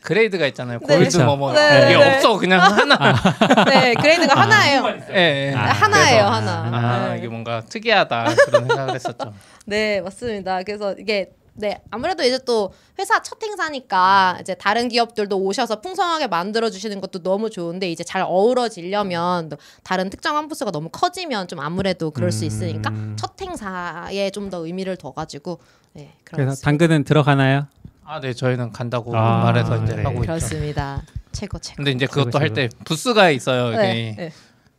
grade가 0.07 0.47
있잖아요. 0.47 0.79
네. 0.87 0.95
골드. 0.97 1.17
뭐뭐 1.17 1.51
네, 1.53 1.89
이게 1.91 1.97
네. 1.97 2.15
없어 2.15 2.37
그냥 2.37 2.61
하나. 2.61 2.95
네, 3.69 3.93
grade가 3.93 4.39
하나예요. 4.39 4.83
예, 5.11 5.49
예. 5.51 5.53
아, 5.53 5.65
하나예요, 5.73 6.23
그래서 6.23 6.31
하나. 6.31 6.51
아 6.77 7.09
네. 7.09 7.17
이게 7.17 7.27
뭔가 7.27 7.61
특이하다 7.61 8.23
그런 8.45 8.67
생각을 8.67 8.95
했었죠. 8.95 9.33
네, 9.67 9.99
맞습니다. 9.99 10.63
그래서 10.63 10.95
이게 10.97 11.31
네 11.59 11.81
아무래도 11.91 12.23
이제 12.23 12.39
또 12.45 12.71
회사 12.99 13.21
첫 13.21 13.41
행사니까 13.43 14.37
이제 14.39 14.53
다른 14.53 14.87
기업들도 14.89 15.35
오셔서 15.37 15.81
풍성하게 15.81 16.27
만들어 16.27 16.69
주시는 16.69 17.01
것도 17.01 17.23
너무 17.23 17.49
좋은데 17.49 17.89
이제 17.91 18.03
잘 18.03 18.21
어우러지려면 18.21 19.49
또 19.49 19.57
다른 19.83 20.09
특정 20.09 20.37
한 20.37 20.47
부스가 20.47 20.69
너무 20.71 20.89
커지면 20.89 21.47
좀 21.47 21.59
아무래도 21.59 22.11
그럴 22.11 22.31
수 22.31 22.45
있으니까 22.45 22.91
음. 22.91 23.15
첫 23.19 23.33
행사에 23.41 24.29
좀 24.29 24.47
더 24.51 24.65
의미를 24.65 24.95
둬 24.95 25.11
가지고 25.11 25.59
네 25.93 26.13
그래서 26.23 26.43
그렇습니다. 26.45 26.63
당근은 26.65 27.03
들어가나요? 27.03 27.65
아, 28.09 28.21
네 28.21 28.33
저희는 28.33 28.71
간다고 28.71 29.15
아, 29.17 29.43
말해서 29.43 29.83
이제 29.83 29.95
네. 29.97 30.03
하고 30.03 30.15
있죠. 30.19 30.27
그렇습니다. 30.27 31.01
최고 31.33 31.59
최고. 31.59 31.75
근데 31.75 31.91
이제 31.91 32.05
그것도 32.07 32.39
할 32.39 32.53
때 32.53 32.69
부스가 32.85 33.29
있어요. 33.31 33.69
이게 33.73 33.77
네, 33.81 34.15
네. 34.17 34.31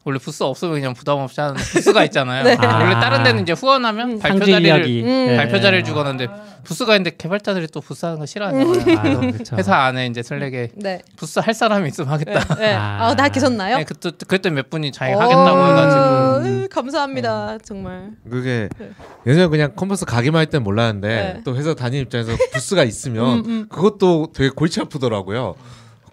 원래 0.05 0.19
부스 0.19 0.43
없으면 0.43 0.75
그냥 0.75 0.95
부담 0.95 1.19
없이 1.19 1.41
하는 1.41 1.55
부스가 1.57 2.03
있잖아요. 2.05 2.43
네. 2.45 2.57
원래 2.59 2.95
아. 2.95 3.01
다른 3.01 3.25
데는 3.25 3.43
이제 3.43 3.53
후원하면 3.53 4.19
발표 4.21 4.39
상주 4.39 4.53
자리를 4.53 4.67
이야기. 4.67 5.03
음. 5.03 5.07
네. 5.07 5.37
발표 5.37 5.61
자리를 5.61 5.85
주거는데 5.85 6.29
부스가 6.65 6.95
있는데 6.95 7.15
개발자들이 7.17 7.67
또 7.69 7.81
부스 7.83 8.07
하는 8.07 8.19
거 8.19 8.25
싫어하잖아요. 8.25 8.69
아, 8.99 9.03
그래서 9.03 9.21
그렇죠. 9.33 9.57
회사 9.57 9.77
안에 9.77 10.07
이제 10.07 10.23
Slack에 10.23 10.69
네. 10.77 11.01
부스 11.17 11.41
할 11.41 11.53
사람이 11.53 11.89
있으면 11.89 12.09
하겠다. 12.11 12.55
네. 12.57 12.73
아. 12.75 13.09
아, 13.09 13.17
다 13.17 13.29
계셨나요? 13.29 13.79
네, 13.79 13.85
그때 13.85 14.11
그때 14.27 14.51
몇 14.51 14.71
분이 14.71 14.93
자기 14.93 15.13
하겠다고 15.13 15.61
오, 15.61 15.65
해가지고 15.67 16.47
으, 16.65 16.69
감사합니다. 16.71 17.59
정말. 17.65 18.11
그게 18.31 18.69
예전에 19.27 19.49
그냥 19.49 19.73
컨퍼런스 19.77 20.07
가기만 20.07 20.39
할 20.41 20.47
땐 20.47 20.63
몰랐는데 20.63 21.09
네. 21.09 21.41
또 21.45 21.55
회사 21.55 21.75
다니는 21.75 22.05
입장에서 22.05 22.33
부스가 22.55 22.83
있으면 22.85 23.41
음, 23.41 23.45
음. 23.47 23.67
그것도 23.69 24.29
되게 24.35 24.49
골치 24.49 24.81
아프더라고요. 24.81 25.55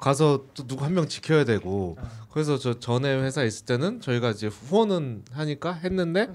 가서 0.06 0.46
또 0.54 0.68
누구 0.68 0.86
한 0.86 0.94
명 0.94 1.08
지켜야 1.08 1.44
되고. 1.46 1.98
그래서 2.32 2.60
저 2.60 2.80
전에 2.80 3.12
회사에 3.24 3.48
있을 3.48 3.66
때는 3.66 4.02
저희가 4.02 4.30
이제 4.30 4.46
후원은 4.46 5.24
하니까 5.32 5.74
했는데 5.74 6.30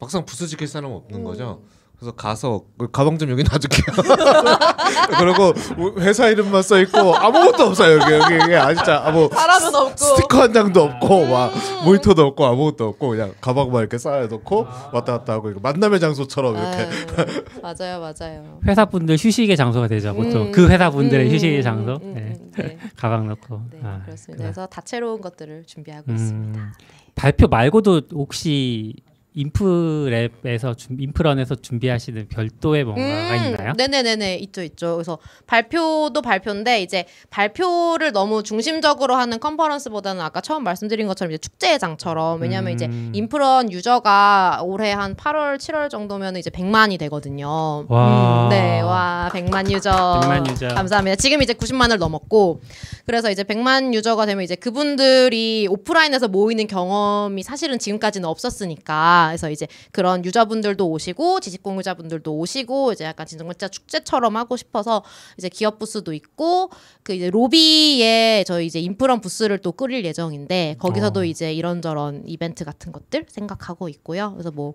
막상 0.00 0.24
부스 0.24 0.48
지킬 0.48 0.66
사람 0.66 0.90
없는 0.90 1.22
거죠. 1.22 1.62
그래서 2.00 2.16
가서 2.16 2.62
그 2.78 2.90
가방 2.90 3.18
좀 3.18 3.28
여기 3.30 3.42
놔둘게요. 3.42 3.94
그리고 5.20 5.52
회사 6.00 6.28
이름만 6.28 6.62
써 6.62 6.80
있고 6.80 7.14
아무것도 7.14 7.64
없어요 7.64 8.00
여기 8.00 8.12
여기 8.14 8.34
여기 8.36 8.54
아 8.56 8.74
진짜 8.74 9.02
아무 9.04 9.28
사람은 9.30 9.74
없고. 9.74 9.96
스티커 9.96 10.40
한 10.40 10.52
장도 10.54 10.82
없고 10.82 11.26
막 11.26 11.52
모니터도 11.84 12.26
없고 12.28 12.46
아무것도 12.46 12.88
없고 12.88 13.08
그냥 13.10 13.34
가방만 13.42 13.80
이렇게 13.80 13.98
쌓아놓고 13.98 14.66
왔다 14.92 15.18
갔다 15.18 15.34
하고 15.34 15.52
만남의 15.60 16.00
장소처럼 16.00 16.56
이렇게 16.56 16.88
아, 17.62 17.74
맞아요, 17.74 18.00
맞아요. 18.00 18.60
회사 18.66 18.86
분들 18.86 19.16
휴식의 19.20 19.58
장소가 19.58 19.86
되죠. 19.88 20.14
보통 20.14 20.46
음. 20.46 20.52
그 20.52 20.70
회사 20.70 20.88
분들의 20.88 21.26
음, 21.26 21.32
휴식의 21.34 21.58
음, 21.58 21.62
장소. 21.62 21.92
음, 22.02 22.14
네. 22.14 22.20
음, 22.40 22.50
네. 22.56 22.78
가방 22.96 23.28
넣고. 23.28 23.60
네, 23.72 23.80
아, 23.84 24.00
그렇습니다. 24.06 24.36
그래. 24.38 24.52
그래서 24.52 24.64
다채로운 24.66 25.20
것들을 25.20 25.64
준비하고 25.66 26.04
음. 26.08 26.14
있습니다. 26.16 26.72
발표 27.14 27.46
말고도 27.48 28.02
혹시 28.12 28.94
인프랩에서 29.36 30.76
준- 30.76 30.96
인프런에서 30.98 31.54
준비하시는 31.54 32.28
별도의 32.28 32.84
뭔가가 32.84 33.36
있나요? 33.36 33.70
음, 33.70 33.74
네네네네 33.76 34.36
있죠 34.36 34.62
있죠. 34.62 34.94
그래서 34.96 35.18
발표도 35.46 36.20
발표인데 36.22 36.82
이제 36.82 37.04
발표를 37.30 38.12
너무 38.12 38.42
중심적으로 38.42 39.14
하는 39.14 39.38
컨퍼런스보다는 39.38 40.20
아까 40.22 40.40
처음 40.40 40.64
말씀드린 40.64 41.06
것처럼 41.06 41.32
이제 41.32 41.38
축제장처럼 41.38 42.40
왜냐하면 42.40 42.72
이제 42.72 42.86
음. 42.86 43.12
인프런 43.14 43.70
유저가 43.72 44.60
올해 44.64 44.92
한 44.92 45.14
8월 45.14 45.58
7월 45.58 45.90
정도면 45.90 46.36
이제 46.36 46.50
100만이 46.50 46.98
되거든요. 47.00 47.84
와. 47.88 48.44
음, 48.44 48.48
네, 48.50 48.80
와 48.80 49.30
100만 49.32 49.70
유저. 49.70 50.20
100만 50.24 50.50
유저. 50.50 50.68
감사합니다. 50.68 51.16
지금 51.16 51.42
이제 51.42 51.52
90만을 51.52 51.98
넘었고 51.98 52.60
그래서 53.06 53.30
이제 53.30 53.42
100만 53.44 53.94
유저가 53.94 54.26
되면 54.26 54.42
이제 54.44 54.54
그분들이 54.54 55.66
오프라인에서 55.70 56.28
모이는 56.28 56.66
경험이 56.66 57.42
사실은 57.42 57.78
지금까지는 57.78 58.28
없었으니까 58.28 59.19
그래서 59.28 59.50
이제 59.50 59.66
그런 59.92 60.24
유저분들도 60.24 60.88
오시고 60.88 61.40
지식 61.40 61.62
공유자분들도 61.62 62.36
오시고 62.36 62.92
이제 62.92 63.04
약간 63.04 63.26
진짜 63.26 63.68
축제처럼 63.68 64.36
하고 64.36 64.56
싶어서 64.56 65.02
이제 65.38 65.48
기업 65.48 65.78
부스도 65.78 66.12
있고 66.12 66.70
그 67.02 67.14
이제 67.14 67.30
로비에 67.30 68.44
저희 68.46 68.66
이제 68.66 68.80
인프런 68.80 69.20
부스를 69.20 69.58
또 69.58 69.72
꾸릴 69.72 70.04
예정인데 70.04 70.76
거기서도 70.78 71.20
어. 71.20 71.24
이제 71.24 71.52
이런저런 71.52 72.22
이벤트 72.26 72.64
같은 72.64 72.92
것들 72.92 73.26
생각하고 73.28 73.88
있고요. 73.88 74.32
그래서 74.32 74.50
뭐 74.50 74.74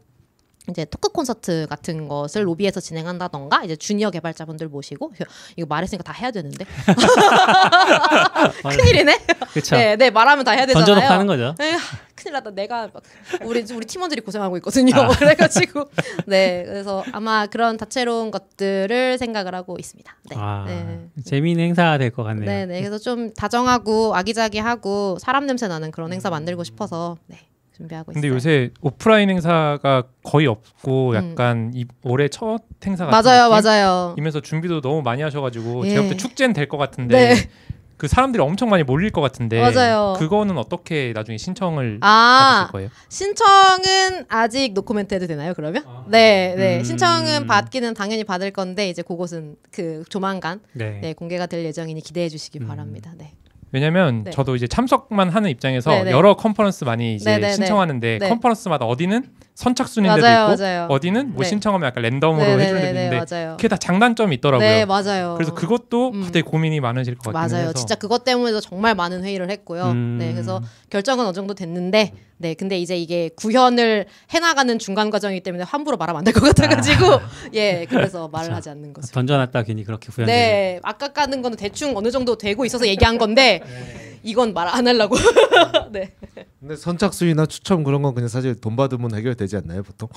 이제 0.70 0.86
토크 0.86 1.10
콘서트 1.10 1.68
같은 1.70 2.08
것을 2.08 2.48
로비에서 2.48 2.80
진행한다던가 2.80 3.64
이제 3.64 3.76
주니어 3.76 4.10
개발자분들 4.12 4.68
모시고 4.68 5.14
이거 5.56 5.68
말했으니까 5.68 6.04
다 6.04 6.14
해야 6.14 6.32
되는데 6.32 6.66
큰일이네. 8.64 9.20
그렇죠. 9.52 9.76
네, 9.76 9.96
네 9.96 10.10
말하면 10.10 10.44
다 10.44 10.52
해야 10.52 10.66
되잖아요. 10.66 10.86
던져놓고 10.86 11.14
하는 11.14 11.28
거죠. 11.28 11.56
에휴, 11.62 11.78
큰일 12.16 12.34
났다. 12.34 12.52
내가 12.52 12.90
막 12.94 13.04
우리 13.44 13.66
우리 13.74 13.86
팀원들이 13.86 14.22
고생하고 14.22 14.58
있거든요. 14.58 14.94
그래가지고 15.20 15.90
네, 16.26 16.64
그래서 16.66 17.04
아마 17.12 17.46
그런 17.46 17.78
다채로운 17.78 18.32
것들을 18.32 19.18
생각을 19.18 19.54
하고 19.54 19.78
있습니다. 19.80 20.16
네, 20.30 20.36
아, 20.38 20.66
네. 20.68 21.08
재미있는 21.24 21.66
행사가 21.66 21.98
될것 21.98 22.26
같네요. 22.26 22.46
네, 22.46 22.66
네. 22.66 22.82
그래서 22.82 22.98
좀 22.98 23.34
다정하고 23.34 24.16
아기자기하고 24.16 25.18
사람 25.20 25.46
냄새 25.46 25.68
나는 25.68 25.92
그런 25.92 26.12
행사 26.12 26.30
만들고 26.30 26.64
싶어서 26.64 27.18
네 27.28 27.38
준비하고 27.76 28.14
근데 28.14 28.28
있어요. 28.28 28.36
요새 28.36 28.70
오프라인 28.82 29.30
행사가 29.30 30.04
거의 30.24 30.48
없고 30.48 31.12
음. 31.12 31.16
약간 31.16 31.72
이 31.74 31.86
올해 32.04 32.28
첫 32.30 32.60
행사 32.86 33.06
같은 33.06 33.30
맞아요, 33.30 33.50
느낌? 33.50 33.64
맞아요. 33.70 34.16
이면서 34.18 34.40
준비도 34.42 34.82
너무 34.82 35.02
많이 35.02 35.22
하셔가지고 35.22 35.86
예. 35.86 35.90
제가 35.90 36.02
볼때 36.04 36.18
축제는 36.18 36.54
될 36.54 36.68
것 36.68 36.78
같은데 36.78 37.34
네. 37.36 37.50
그 37.98 38.10
사람들이 38.10 38.42
엄청 38.44 38.70
많이 38.70 38.84
몰릴 38.84 39.10
것 39.12 39.22
같은데 39.22 39.62
맞아요. 39.62 40.16
그거는 40.18 40.58
어떻게 40.58 41.14
나중에 41.16 41.38
신청을 41.38 42.00
아, 42.02 42.68
받으실 42.68 42.72
거예요? 42.74 42.90
신청은 43.10 44.26
아직 44.28 44.74
노코멘트 44.74 45.14
해도 45.14 45.28
되나요? 45.28 45.54
그러면? 45.54 45.84
네, 46.10 46.56
네. 46.58 46.78
음. 46.80 46.84
신청은 46.84 47.48
받기는 47.48 47.94
당연히 47.94 48.24
받을 48.26 48.52
건데 48.52 48.90
이제 48.90 49.02
그것은 49.02 49.56
그 49.72 50.04
조만간 50.10 50.60
네. 50.74 51.00
네, 51.02 51.14
공개가 51.14 51.46
될 51.46 51.64
예정이니 51.64 52.02
기대해 52.02 52.28
주시기 52.28 52.60
음. 52.60 52.68
바랍니다. 52.68 53.14
네. 53.18 53.34
왜냐면 53.72 54.24
네. 54.24 54.32
저도 54.32 54.56
이제 54.56 54.68
참석만 54.68 55.30
하는 55.30 55.50
입장에서 55.50 55.92
네네. 55.92 56.12
여러 56.12 56.36
컨퍼런스 56.36 56.84
많이 56.86 57.16
이제 57.16 57.30
네네네. 57.30 57.54
신청하는데 57.54 58.18
네. 58.20 58.30
컨퍼런스마다 58.30 58.86
어디는 58.86 59.26
선착 59.54 59.88
순인데도 59.88 60.22
맞아요, 60.22 60.52
있고 60.52 60.62
맞아요. 60.62 60.88
어디는 60.90 61.34
뭐 61.34 61.44
네. 61.44 61.50
신청하면 61.50 61.88
약간 61.88 62.04
랜덤으로 62.04 62.60
해주는 62.60 62.82
데도 62.82 62.88
있는데 63.00 63.26
맞아요. 63.30 63.56
그게 63.58 63.68
다 63.68 63.78
장단점이 63.78 64.36
있더라고요. 64.36 64.68
네, 64.68 64.86
맞아요. 64.86 65.34
그래서 65.36 65.54
그것도 65.54 66.12
음. 66.12 66.24
되게 66.32 66.42
고민이 66.42 66.80
많으실 66.80 67.16
것 67.16 67.34
같긴 67.34 67.58
맞아요. 67.58 67.74
진짜 67.74 67.96
그것 67.96 68.24
때문에도 68.24 68.62
정말 68.62 68.96
많은 68.96 69.24
회의를 69.24 69.50
했고요. 69.50 69.84
음. 69.92 70.18
네, 70.20 70.32
그래서 70.32 70.62
결정은 70.90 71.26
어느 71.26 71.34
정도 71.34 71.54
됐는데, 71.54 72.14
네, 72.38 72.54
근데 72.54 72.78
이제 72.80 72.98
이게 72.98 73.30
구현을 73.36 74.08
해나가는 74.32 74.78
중간 74.80 75.10
과정이기 75.10 75.42
때문에 75.42 75.64
함부로 75.64 75.96
말하면 75.98 76.20
안 76.20 76.26
될 76.26 76.34
것 76.34 76.42
같아가지고, 76.42 77.06
예, 77.54 77.86
그래서 77.90 78.28
말을 78.28 78.54
하지 78.54 78.70
않는 78.70 78.92
거죠. 78.94 79.08
던져놨다 79.14 79.64
괜히 79.64 79.84
그렇게 79.86 80.10
후연되는. 80.12 80.28
네, 80.42 80.80
아까 80.84 81.14
까는 81.14 81.42
거는 81.42 81.58
대충 81.58 81.96
어느 81.96 82.12
정도 82.12 82.38
되고 82.38 82.66
있어서 82.66 82.88
얘기한 82.88 83.18
건데, 83.18 83.62
이건 84.24 84.54
말 84.54 84.68
안 84.68 84.88
하려고. 84.88 85.16
네. 85.92 86.14
근데 86.60 86.76
선착순이나 86.76 87.46
추첨 87.46 87.84
그런 87.84 88.02
건 88.02 88.14
그냥 88.16 88.28
사실 88.28 88.60
돈 88.60 88.76
받으면 88.76 89.14
해결되지 89.16 89.56
않나요 89.58 89.84
보통? 89.84 90.10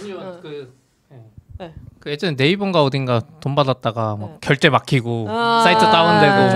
아니요 0.00 0.38
그, 0.42 0.72
네. 1.58 1.74
그 2.00 2.10
예전에 2.12 2.34
네이버인가 2.38 2.84
어딘가 2.84 3.20
돈 3.40 3.56
받았다가 3.56 4.14
막 4.16 4.30
네. 4.30 4.36
결제 4.40 4.68
막히고 4.68 5.26
아, 5.28 5.62
사이트 5.64 5.80
다운되고 5.80 6.34
네, 6.36 6.46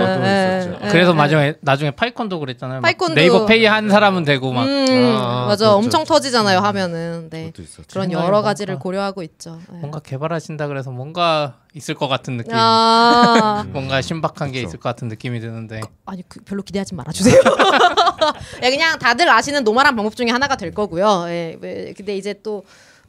있었죠. 0.61 0.79
네, 0.85 0.89
그래서 0.93 1.11
네. 1.11 1.17
마지막에 1.19 1.55
나중에 1.61 1.91
파이콘도 1.91 2.39
그랬잖아요. 2.39 2.81
막 2.81 2.89
파이콘도- 2.89 3.15
네이버 3.15 3.45
페이 3.47 3.65
한 3.67 3.89
사람은 3.91 4.23
되고 4.25 4.53
막 4.53 4.63
음, 4.65 4.87
아, 5.17 5.47
맞아. 5.49 5.65
그렇죠. 5.65 5.77
엄청 5.77 6.05
터지잖아요, 6.05 6.61
하면은. 6.61 7.29
네. 7.31 7.51
그런 7.53 7.67
생각이 8.05 8.13
여러 8.13 8.23
뭔가- 8.31 8.43
가지를 8.43 8.79
고려하고 8.79 9.25
있죠. 9.25 9.59
네. 9.73 9.79
뭔가 9.81 9.99
개발하신다 9.99 10.69
그래서 10.69 10.93
뭔가 10.93 11.57
있을 11.75 11.97
것 11.97 12.07
같은 12.07 12.37
느낌. 12.37 12.53
아, 12.55 13.65
뭔가 13.75 14.01
신박한 14.01 14.53
게 14.53 14.61
그쵸. 14.61 14.69
있을 14.69 14.79
것 14.79 14.89
같은 14.89 15.09
느낌이 15.09 15.41
드는데 15.41 15.81
아니 16.07 16.23
그 16.29 16.39
별로 16.45 16.63
기대하지 16.63 16.95
말아주세요. 16.95 17.41
예, 18.63 18.71
그냥 18.71 18.99
다들 19.01 19.29
아시는 19.29 19.65
normal한 19.65 19.97
방법 19.97 20.15
중에 20.15 20.29
하나가 20.31 20.55
될 20.57 20.71
거고요. 20.73 21.25
예, 21.27 21.59
왜- 21.61 21.93
근데 21.97 22.17
이제 22.17 22.35
또 22.45 22.65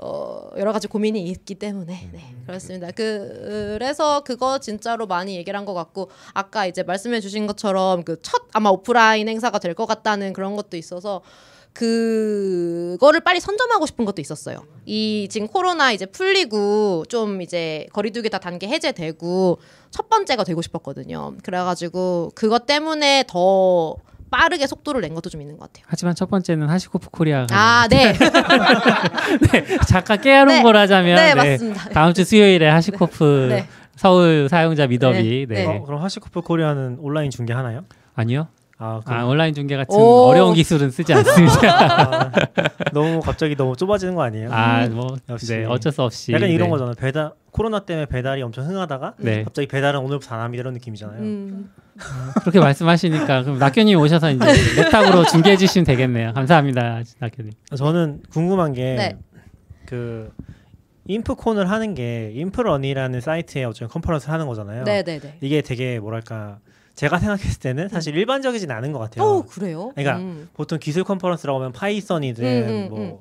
어, 0.06 0.50
여러 0.58 0.74
가지 0.74 0.88
고민이 0.90 1.24
있기 1.30 1.56
때문에 1.56 2.10
네, 2.12 2.36
그렇습니다. 2.46 2.92
그 2.92 3.76
그래서 3.78 4.22
그거 4.24 4.60
진짜로 4.60 5.08
많이 5.08 5.36
얘기를 5.38 5.58
한 5.58 5.64
것 5.66 5.74
같고 5.74 6.10
아까 6.34 6.66
이제 6.66 6.84
말씀해 6.84 7.22
주신 7.22 7.48
것처럼 7.48 8.04
그 8.04 8.18
첫 8.22 8.44
아마 8.54 8.70
오프라인 8.70 9.30
행사가 9.30 9.60
될 9.60 9.74
것 9.76 9.86
같다는 9.86 10.34
그런 10.34 10.56
것도 10.58 10.76
있어서 10.78 11.22
그거를 11.74 13.22
빨리 13.22 13.40
선점하고 13.40 13.86
싶은 13.86 14.06
것도 14.06 14.22
있었어요. 14.22 14.66
이 14.86 15.28
지금 15.32 15.48
코로나 15.48 15.92
이제 15.92 16.06
풀리고 16.06 17.06
좀 17.08 17.42
이제 17.42 17.88
거리두기 17.94 18.30
다 18.30 18.40
단계 18.40 18.68
해제되고 18.68 19.58
첫 19.90 20.10
번째가 20.10 20.44
되고 20.44 20.62
싶었거든요. 20.62 21.36
그래가지고 21.44 22.32
그것 22.36 22.66
때문에 22.66 23.24
더 23.28 23.96
빠르게 24.34 24.66
속도를 24.66 25.02
낸 25.02 25.14
것도 25.14 25.30
좀 25.30 25.42
있는 25.42 25.58
것 25.58 25.72
같아요. 25.72 25.86
하지만 25.88 26.16
첫 26.16 26.28
번째는 26.28 26.68
HashiCorp 26.68 27.10
코리아가 27.12 27.56
아, 27.56 27.88
네. 27.88 28.14
네, 28.18 29.78
잠깐 29.88 30.20
깨알은 30.20 30.56
네. 30.56 30.64
걸 30.64 30.76
하자면 30.76 31.16
네, 31.16 31.36
네, 31.36 31.52
맞습니다. 31.52 31.90
다음 31.90 32.14
주 32.16 32.24
수요일에 32.26 32.68
HashiCorp 32.68 33.48
네. 33.54 33.68
서울 33.96 34.50
사용자 34.50 34.88
meetup이 34.88 35.46
네, 35.48 35.54
네. 35.54 35.68
네. 35.68 35.78
어, 35.78 35.84
그럼 35.84 36.02
HashiCorp 36.02 36.42
코리아는 36.42 36.98
온라인 37.00 37.30
중계 37.30 37.54
하나요? 37.54 37.86
아니요 38.16 38.48
아, 38.80 39.02
아, 39.06 39.24
온라인 39.26 39.54
중계 39.54 39.78
같은 39.78 39.96
오. 39.96 40.26
어려운 40.28 40.54
기술은 40.56 40.90
쓰지 40.92 41.14
않습니다 41.14 42.26
아, 42.26 42.32
너무 42.92 43.22
갑자기 43.22 43.56
너무 43.56 43.76
좁아지는 43.76 44.16
거 44.16 44.24
아니에요? 44.24 44.50
아 44.52 44.88
뭐 44.90 45.16
역시. 45.30 45.48
네, 45.54 45.66
어쩔 45.66 45.92
수 45.92 46.02
없이 46.02 46.34
약간 46.34 46.50
이런 46.50 46.68
네. 46.68 46.72
거잖아요. 46.72 46.96
배달 46.96 47.32
코로나 47.52 47.80
때문에 47.86 48.08
배달이 48.08 48.42
엄청 48.42 48.66
흥하다가 48.68 49.14
네 49.20 49.44
갑자기 49.44 49.68
배달은 49.68 50.00
오늘부터 50.00 50.36
안 50.36 50.42
합니다 50.42 50.62
이런 50.62 50.74
느낌이잖아요. 50.74 51.20
음. 51.22 51.70
그렇게 52.42 52.60
말씀하시니까 52.60 53.44
그럼 53.44 53.60
낙교님 53.60 54.00
오셔서 54.00 54.32
이제 54.32 54.44
랩탑으로 54.82 55.28
중계해 55.30 55.58
주시면 55.58 55.86
되겠네요 55.86 56.34
감사합니다 56.34 57.02
낙교님 57.20 57.52
저는 57.78 58.24
궁금한 58.32 58.74
게 58.74 58.96
네. 58.96 59.18
그 59.86 60.32
인프콘을 61.06 61.70
하는 61.70 61.94
게 61.94 62.32
인프런이라는 62.34 63.22
사이트에 63.22 63.66
어쩌면 63.66 63.90
컨퍼런스를 63.92 64.34
하는 64.34 64.48
거잖아요. 64.48 64.84
네, 64.86 65.04
네, 65.04 65.20
네. 65.20 65.38
이게 65.42 65.62
되게 65.62 66.00
뭐랄까 66.00 66.58
제가 66.96 67.18
생각했을 67.20 67.60
때는 67.60 67.90
사실 67.90 68.16
일반적이진 68.16 68.70
않은 68.72 68.92
것 68.92 69.00
같아요. 69.00 69.26
어, 69.28 69.46
그래요? 69.46 69.92
그러니까 69.96 70.18
음. 70.18 70.50
보통 70.54 70.78
기술 70.80 71.04
컨퍼런스라고 71.04 71.60
하면 71.60 71.72
Python이든 71.72 72.44
음, 72.46 72.70
음, 72.70 72.88
뭐 72.90 73.00
음. 73.00 73.18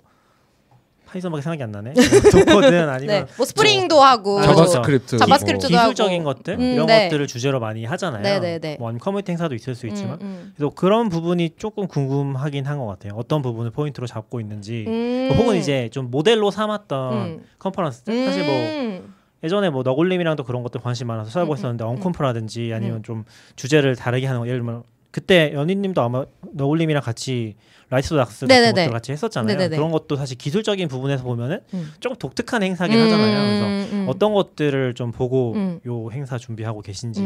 Python밖에 1.07 1.43
생각이 1.43 1.63
안 1.63 1.73
나네. 1.73 1.93
Docker든 2.33 2.89
아니면 2.89 3.27
네. 3.27 3.33
뭐 3.37 3.45
Spring도 3.45 4.01
하고 4.01 4.39
아, 4.41 4.43
JavaScript 4.45 5.19
JavaScript도 5.19 5.71
뭐 5.71 5.81
하고. 5.81 5.91
기술적인 5.91 6.25
것들 6.25 6.55
음, 6.55 6.61
이런 6.61 6.87
네. 6.87 7.05
것들을 7.09 7.27
주제로 7.27 7.61
많이 7.61 7.85
하잖아요. 7.85 8.23
네, 8.23 8.41
네, 8.41 8.59
네. 8.59 8.77
뭐 8.79 8.91
커뮤니티 8.99 9.33
행사도 9.33 9.55
있을 9.55 9.75
수 9.75 9.87
있지만 9.87 10.19
음, 10.23 10.53
그래서 10.57 10.73
그런 10.75 11.09
부분이 11.11 11.51
조금 11.59 11.87
궁금하긴 11.87 12.67
한 12.67 12.79
것 12.79 12.87
같아요. 12.87 13.13
어떤 13.17 13.43
부분을 13.43 13.71
포인트로 13.73 14.07
잡고 14.07 14.41
있는지 14.41 14.85
음. 14.89 15.29
뭐 15.29 15.37
혹은 15.39 15.57
이제 15.57 15.89
좀 15.93 16.11
모델로 16.11 16.51
삼았던 16.51 17.13
음. 17.15 17.43
컨퍼런스들 17.59 18.27
사실 18.27 18.45
뭐 18.45 18.55
음. 18.55 19.15
예전에 19.45 19.71
뭐 19.71 19.83
너굴님이랑도 19.83 20.45
그런 20.45 20.63
것들 20.63 20.81
관심 20.81 21.09
많아서 21.09 21.31
찾아보고 21.31 21.55
음, 21.55 21.59
있었는데 21.59 21.85
음, 21.85 21.89
unconf라든지 21.91 22.73
아니면 22.75 23.03
좀 23.03 23.25
주제를 23.57 23.97
다르게 23.97 24.27
하는 24.27 24.41
거 24.41 24.47
예를 24.47 24.61
들면 24.61 24.83
그때 25.11 25.53
연희님도 25.53 26.01
아마 26.01 26.25
너굴님이랑 26.53 27.03
같이 27.03 27.55
Write 27.91 28.17
the 28.17 28.29
Docs 28.29 28.47
같은 28.47 28.49
네네네. 28.49 28.73
것들 28.73 28.93
같이 28.93 29.13
했었잖아요. 29.13 29.55
네네네. 29.55 29.77
그런 29.77 29.91
것도 29.93 30.17
사실 30.17 30.39
기술적인 30.39 30.89
부분에서 30.89 31.25
보면은 31.25 31.61
음. 31.75 31.93
조금 32.01 32.17
독특한 32.17 32.63
행사긴 32.63 32.99
하잖아요. 32.99 33.47
그래서 33.47 33.67
음, 33.67 33.89
음. 33.93 34.07
어떤 34.09 34.33
것들을 34.33 34.95
좀 34.95 35.13
보고 35.13 35.53
음. 35.53 35.81
요 35.87 36.09
행사 36.11 36.39
준비하고 36.39 36.81
계신지. 36.81 37.21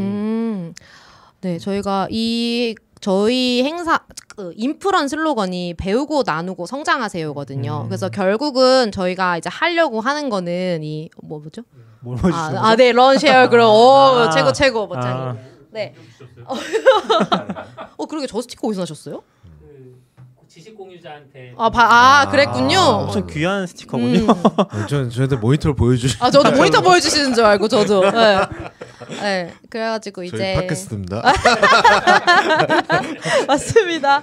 음. 1.46 1.52
네, 1.52 1.58
저희가 1.58 2.08
이 2.10 2.74
저희 3.00 3.62
행사 3.62 4.00
그 4.36 4.52
인프런 4.56 5.06
슬로건이 5.08 5.74
배우고 5.74 6.24
나누고 6.26 6.66
성장하세요거든요. 6.66 7.82
음. 7.84 7.88
그래서 7.88 8.08
결국은 8.08 8.90
저희가 8.92 9.38
이제 9.38 9.48
하려고 9.52 10.00
하는 10.00 10.28
거는 10.28 10.80
이 10.82 11.08
뭐 11.22 11.38
뭐죠? 11.38 11.62
뭘 12.00 12.16
보여주시는 12.16 12.48
아, 12.48 12.50
거죠? 12.60 12.64
아, 12.66 12.76
네, 12.76 12.92
런 12.92 13.18
쉐어 13.18 13.48
그럼 13.48 13.70
오 13.70 13.90
아. 14.18 14.30
최고 14.30 14.52
최고 14.52 14.86
멋쟁이. 14.86 15.12
아. 15.14 15.36
네. 15.72 15.94
어 17.96 18.06
그러게 18.06 18.26
저 18.26 18.40
스티커 18.40 18.68
어디서 18.68 18.82
나셨어요? 18.82 19.22
지식 20.48 20.74
공유자한테 20.76 21.54
아, 21.58 21.68
바, 21.68 21.82
아, 21.82 22.20
아. 22.22 22.30
그랬군요. 22.30 22.78
엄청 22.78 23.26
귀한 23.26 23.66
스티커군요. 23.66 24.20
음. 24.20 24.28
어, 24.30 24.86
저 24.88 25.08
저한테 25.08 25.36
모니터를 25.36 25.74
보여주시. 25.76 26.16
아 26.20 26.30
저도 26.30 26.52
모니터 26.52 26.80
보여주시는 26.80 27.34
줄 27.34 27.44
알고 27.44 27.68
저도. 27.68 28.10
네. 28.10 28.38
네. 29.20 29.52
그래가지고 29.70 30.22
이제 30.24 30.54
팟캐스트입니다. 30.54 31.22
맞습니다. 33.46 34.22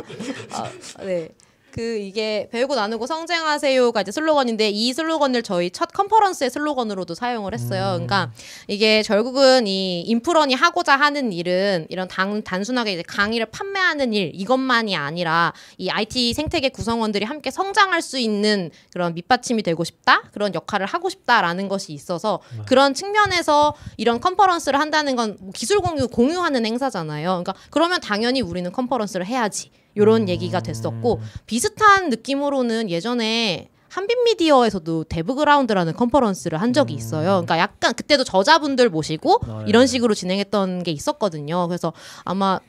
아, 0.52 0.72
네. 1.04 1.30
그 1.74 1.98
이게 1.98 2.48
배우고 2.52 2.76
나누고 2.76 3.08
성장하세요가 3.08 4.02
이제 4.02 4.12
슬로건인데 4.12 4.70
이 4.70 4.94
슬로건을 4.94 5.42
저희 5.42 5.72
첫 5.72 5.92
컨퍼런스의 5.92 6.52
슬로건으로도 6.52 7.16
사용을 7.16 7.56
했어요. 7.56 7.94
그러니까 7.94 8.32
이게 8.68 9.02
결국은 9.02 9.66
이 9.66 10.02
인프런이 10.02 10.54
하고자 10.54 10.96
하는 10.96 11.34
일은 11.34 11.88
이런 11.90 12.08
단, 12.08 12.44
단순하게 12.44 12.94
이제 12.94 13.02
강의를 13.02 13.48
판매하는 13.48 14.14
일 14.14 14.32
이것만이 14.36 14.96
아니라 14.96 15.52
이 15.80 15.90
IT 15.90 16.36
생태계 16.36 16.70
구성원들이 16.70 17.26
함께 17.26 17.50
성장할 17.50 18.04
수 18.04 18.20
있는 18.20 18.70
그런 18.92 19.16
밑받침이 19.16 19.64
되고 19.64 19.84
싶다 19.84 20.22
그런 20.32 20.54
역할을 20.54 20.86
하고 20.86 21.10
싶다라는 21.10 21.70
것이 21.70 21.92
있어서 21.92 22.40
그런 22.68 22.94
측면에서 22.94 23.74
이런 23.98 24.20
컨퍼런스를 24.20 24.80
한다는 24.80 25.16
건뭐 25.16 25.52
기술 25.56 25.80
공유 25.80 26.08
공유하는 26.08 26.68
행사잖아요. 26.68 27.30
그러니까 27.30 27.56
그러면 27.72 28.00
당연히 28.00 28.42
우리는 28.42 28.72
컨퍼런스를 28.72 29.26
해야지. 29.26 29.72
요런 29.98 30.30
얘기가 30.30 30.60
됐었고 30.62 31.22
비슷한 31.46 32.10
느낌으로는 32.10 32.90
예전에 32.90 33.70
한빛 33.90 34.24
미디어에서도 34.24 35.04
DevGround라는 35.04 35.94
컨퍼런스를 35.94 36.60
한 36.60 36.74
적이 36.74 36.96
있어요. 36.96 37.30
그러니까 37.30 37.60
약간 37.60 37.94
그때도 37.94 38.24
저자분들 38.24 38.90
모시고 38.90 39.40
아, 39.48 39.60
네. 39.60 39.66
이런 39.68 39.86
식으로 39.86 40.16
진행했던 40.16 40.82
게 40.82 40.90
있었거든요. 40.92 41.68
그래서 41.68 41.94
아마 42.24 42.60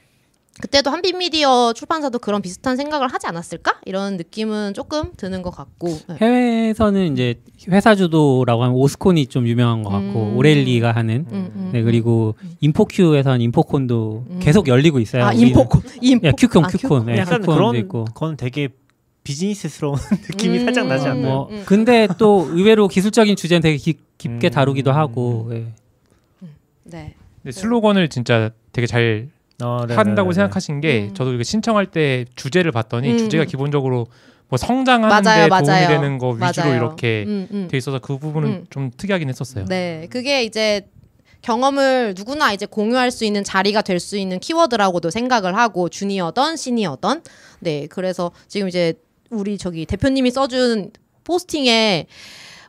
그때도 0.61 0.91
한빛 0.91 1.17
미디어 1.17 1.73
출판사도 1.73 2.21
그런 2.21 2.41
비슷한 2.41 2.77
생각을 2.77 3.09
하지 3.09 3.27
않았을까? 3.27 3.81
이런 3.87 4.17
느낌은 4.17 4.75
조금 4.75 5.13
드는 5.17 5.43
것 5.43 5.51
같고. 5.51 5.89
네. 6.09 6.17
해외에서는 6.21 7.13
이제 7.13 7.35
회사 7.71 7.95
주도라고 7.97 8.63
하면 8.63 8.77
오스콘이 8.77 9.27
좀 9.27 9.49
유명한 9.49 9.83
것 9.83 9.91
같고 9.91 10.29
음. 10.31 10.37
오렐리가 10.37 10.93
하는 10.93 11.27
음, 11.33 11.51
음, 11.55 11.71
네 11.73 11.83
그리고 11.83 12.37
인포큐에서는 12.61 13.41
인포콘도 13.41 14.27
음. 14.31 14.39
계속 14.41 14.69
열리고 14.69 15.01
있어요. 15.01 15.25
아 15.25 15.33
인포콘, 15.33 15.83
인포. 16.01 16.29
예, 16.29 16.33
큐콘, 16.33 16.65
아, 16.65 16.69
큐콘, 16.69 17.09
예, 17.11 17.19
약간 17.19 17.41
큐콘도 17.41 17.53
그런 17.55 17.77
있고. 17.77 18.05
건 18.15 18.37
되게 18.37 18.69
비즈니스스러운 19.25 19.97
느낌이 20.31 20.59
음. 20.59 20.65
살짝 20.67 20.87
나지 20.87 21.09
않나요? 21.09 21.35
뭐 21.35 21.49
음. 21.51 21.63
근데 21.67 22.07
또 22.17 22.47
의외로 22.51 22.87
기술적인 22.87 23.35
주제는 23.35 23.61
되게 23.61 23.77
깊, 23.77 23.99
깊게 24.19 24.49
음. 24.49 24.51
다루기도 24.51 24.93
하고 24.93 25.49
예. 25.53 25.67
네. 26.85 27.15
근데 27.43 27.51
슬로건을 27.53 28.09
진짜 28.09 28.51
되게 28.73 28.87
잘 28.87 29.29
어, 29.63 29.85
네, 29.87 29.95
한다고 29.95 30.31
네, 30.31 30.35
네. 30.35 30.35
생각하신 30.41 30.81
게 30.81 31.09
음. 31.11 31.15
저도 31.15 31.33
이거 31.33 31.43
신청할 31.43 31.87
때 31.87 32.25
주제를 32.35 32.73
봤더니 32.73 33.13
음, 33.13 33.19
주제가 33.19 33.45
음. 33.45 33.47
기본적으로 33.47 34.07
뭐 34.49 34.57
성장하는 34.59 35.09
맞아요, 35.09 35.45
데 35.45 35.49
도움이 35.49 35.67
맞아요. 35.69 35.89
되는 35.89 36.19
거 36.19 36.31
위주로 36.31 36.67
맞아요. 36.67 36.75
이렇게 36.77 37.25
음, 37.27 37.49
음. 37.53 37.69
돼 37.71 37.77
있어서 37.77 37.99
그 37.99 38.19
부분은 38.19 38.49
음. 38.49 38.67
좀 38.71 38.91
특이하긴 38.97 39.29
했었어요. 39.29 39.65
네, 39.67 40.07
그게 40.11 40.43
이제 40.45 40.87
경험을 41.43 42.15
누구나 42.17 42.53
이제 42.53 42.65
공유할 42.67 43.11
수 43.11 43.25
있는 43.25 43.45
자리가 43.45 43.83
될 43.83 44.01
수 44.01 44.17
있는 44.17 44.39
키워드라고도 44.41 45.11
생각을 45.11 45.57
하고 45.57 45.89
주니어던 45.89 46.57
시니어던 46.57 47.23
네 47.61 47.87
그래서 47.89 48.33
지금 48.49 48.67
이제 48.69 48.95
우리 49.31 49.59
저기 49.59 49.85
대표님이 49.87 50.31
써준 50.31 50.91
포스팅에 51.25 52.07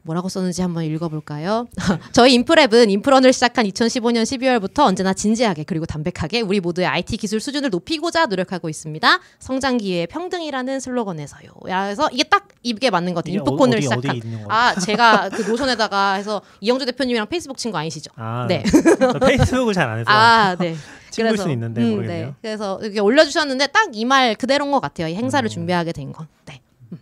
뭐라고 0.05 0.29
썼는지 0.29 0.61
한번 0.61 0.83
읽어볼까요? 0.83 1.65
저희 2.13 2.37
인프랩은 2.37 2.91
인프런을 2.91 3.33
시작한 3.33 3.65
2015년 3.65 4.21
12월부터 4.21 4.81
언제나 4.85 5.13
진지하게 5.13 5.63
그리고 5.63 5.87
담백하게 5.87 6.41
우리 6.41 6.59
모두의 6.59 6.85
IT 6.85 7.17
기술 7.17 7.39
수준을 7.39 7.71
높이고자 7.71 8.27
노력하고 8.27 8.69
있습니다. 8.69 9.19
성장 9.39 9.77
기회의 9.77 10.05
평등이라는 10.05 10.79
슬로건에서요. 10.79 11.49
그래서 11.63 12.07
이게 12.11 12.21
딱 12.23 12.47
입에 12.61 12.91
맞는 12.91 13.15
것 13.15 13.23
같아요. 13.23 13.31
이게 13.33 13.39
인포콘을 13.39 13.77
어디, 13.77 13.81
시작한. 13.81 14.17
어디? 14.17 14.21
아 14.47 14.75
제가 14.75 15.29
그 15.33 15.41
노션에다가 15.41 16.13
해서 16.13 16.41
이영주 16.61 16.85
대표님이랑 16.85 17.27
페이스북 17.27 17.57
친구 17.57 17.77
아니시죠? 17.79 18.11
아, 18.15 18.45
네. 18.47 18.63
저 18.99 19.17
페이스북을 19.19 19.73
잘 19.73 19.89
안 19.89 19.99
해서 19.99 20.11
아, 20.11 20.55
네. 20.59 20.75
친구일 21.09 21.37
수는 21.37 21.53
있는데 21.53 21.81
음, 21.81 21.89
모르겠네요. 21.95 22.27
네. 22.27 22.33
그래서 22.43 22.77
이렇게 22.83 22.99
올려주셨는데 22.99 23.67
딱 23.67 23.89
이 23.93 24.05
말 24.05 24.35
그대로인 24.35 24.71
것 24.71 24.79
같아요. 24.81 25.07
이 25.07 25.15
행사를 25.15 25.47
음. 25.47 25.49
준비하게 25.49 25.93
된 25.93 26.11
건. 26.13 26.27
네. 26.45 26.61
음. 26.91 26.99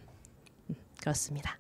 음, 0.70 0.76
그렇습니다. 1.02 1.58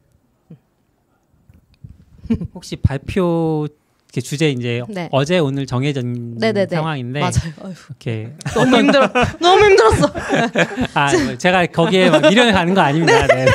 혹시 2.53 2.75
발표 2.75 3.67
이렇게 4.13 4.21
주제 4.21 4.51
이제 4.51 4.83
네. 4.89 5.09
어제 5.11 5.39
오늘 5.39 5.65
정해진 5.65 6.37
네네네. 6.37 6.67
상황인데 6.75 7.19
맞아요. 7.19 7.73
이렇게 7.89 8.31
너무 8.53 8.77
힘들어. 8.77 9.09
너무 9.41 9.65
힘들었어. 9.65 10.13
아 10.93 11.35
제가 11.37 11.65
거기에 11.67 12.11
막 12.11 12.21
미련을 12.21 12.51
가는 12.53 12.73
거 12.75 12.81
아닙니다. 12.81 13.25
네. 13.25 13.45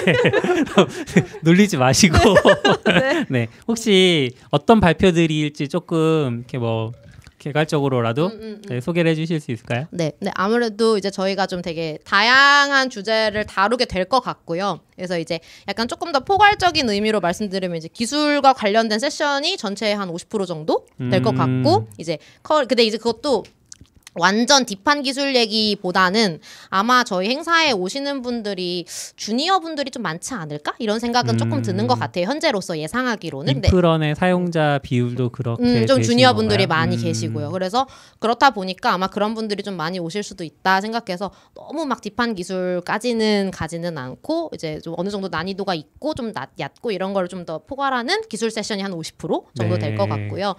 놀리지 1.43 1.77
마시고 1.77 2.19
네. 2.87 3.25
네 3.29 3.49
혹시 3.69 4.33
어떤 4.51 4.81
발표들일지 4.81 5.69
조금 5.69 6.39
이렇게 6.39 6.59
뭐 6.59 6.93
개괄적으로라도 7.39 8.27
음, 8.27 8.33
음, 8.33 8.43
음. 8.43 8.63
네, 8.69 8.81
소개를 8.81 9.11
해주실 9.13 9.41
수 9.41 9.51
있을까요? 9.53 9.87
네, 9.91 10.13
네 10.21 10.31
아무래도 10.35 10.99
이제 10.99 11.11
저희가 11.11 11.47
좀 11.47 11.63
되게 11.63 11.99
다양한 12.05 12.91
주제를 12.91 13.45
다루게 13.47 13.85
될 13.85 14.09
것 14.09 14.21
같고요. 14.21 14.81
그래서 14.97 15.19
이제 15.19 15.39
약간 15.69 15.87
조금 15.87 16.13
더 16.13 16.21
포괄적인 16.21 16.89
의미로 16.89 17.21
말씀드리면 17.21 17.77
이제 17.77 17.89
기술과 17.93 18.55
관련된 18.55 18.99
세션이 18.99 19.57
전체의 19.59 19.95
한 19.95 20.09
50% 20.09 20.47
정도 20.47 20.87
될것 21.11 21.35
음. 21.35 21.63
같고 21.63 21.89
이제 21.99 22.17
커 22.43 22.65
근데 22.67 22.85
이제 22.85 22.97
그것도 22.97 23.45
완전 24.19 24.65
딥한 24.67 25.03
기술 25.03 25.35
얘기보다는 25.37 26.41
아마 26.69 27.05
저희 27.05 27.29
행사에 27.31 27.73
오시는 27.73 28.23
분들이 28.23 28.85
주니어 29.17 29.61
분들이 29.61 29.91
좀 29.91 30.03
많지 30.03 30.35
않을까 30.35 30.75
이런 30.79 30.99
생각은 30.99 31.39
조금 31.39 31.59
음. 31.59 31.63
드는 31.63 31.87
것 31.87 31.99
같아요. 31.99 32.27
현재로서 32.27 32.79
예상하기로는. 32.79 33.55
근데 33.55 33.69
인프런의 33.69 34.15
사용자 34.17 34.81
비율도 34.83 35.31
그렇게 35.31 35.63
음, 35.63 35.87
좀 35.87 36.03
주니어 36.03 36.35
분들이? 36.35 36.67
많이 36.67 36.97
음. 36.97 37.03
계시고요. 37.03 37.51
그래서 37.53 37.87
그렇다 38.19 38.51
보니까 38.51 38.93
아마 38.93 39.07
그런 39.07 39.35
분들이 39.35 39.63
좀 39.63 39.77
많이 39.77 39.99
오실 39.99 40.23
수도 40.23 40.43
있다 40.45 40.81
생각해서 40.81 41.31
너무 41.55 41.87
막 41.87 42.01
딥한 42.01 42.35
기술까지는 42.35 43.51
가지는 43.53 43.97
않고 43.97 44.51
이제 44.55 44.81
좀 44.81 44.95
어느 44.97 45.09
정도 45.09 45.29
난이도가 45.29 45.75
있고 45.75 46.15
좀 46.15 46.33
낮, 46.33 46.51
얕고 46.59 46.91
이런 46.91 47.13
걸 47.15 47.29
좀 47.29 47.39
더 47.45 47.59
포괄하는 47.59 48.23
기술 48.29 48.51
세션이 48.51 48.83
한 48.83 48.91
50% 48.93 49.45
정도 49.55 49.77
네. 49.77 49.91
될것 49.91 50.09
같고요. 50.09 50.55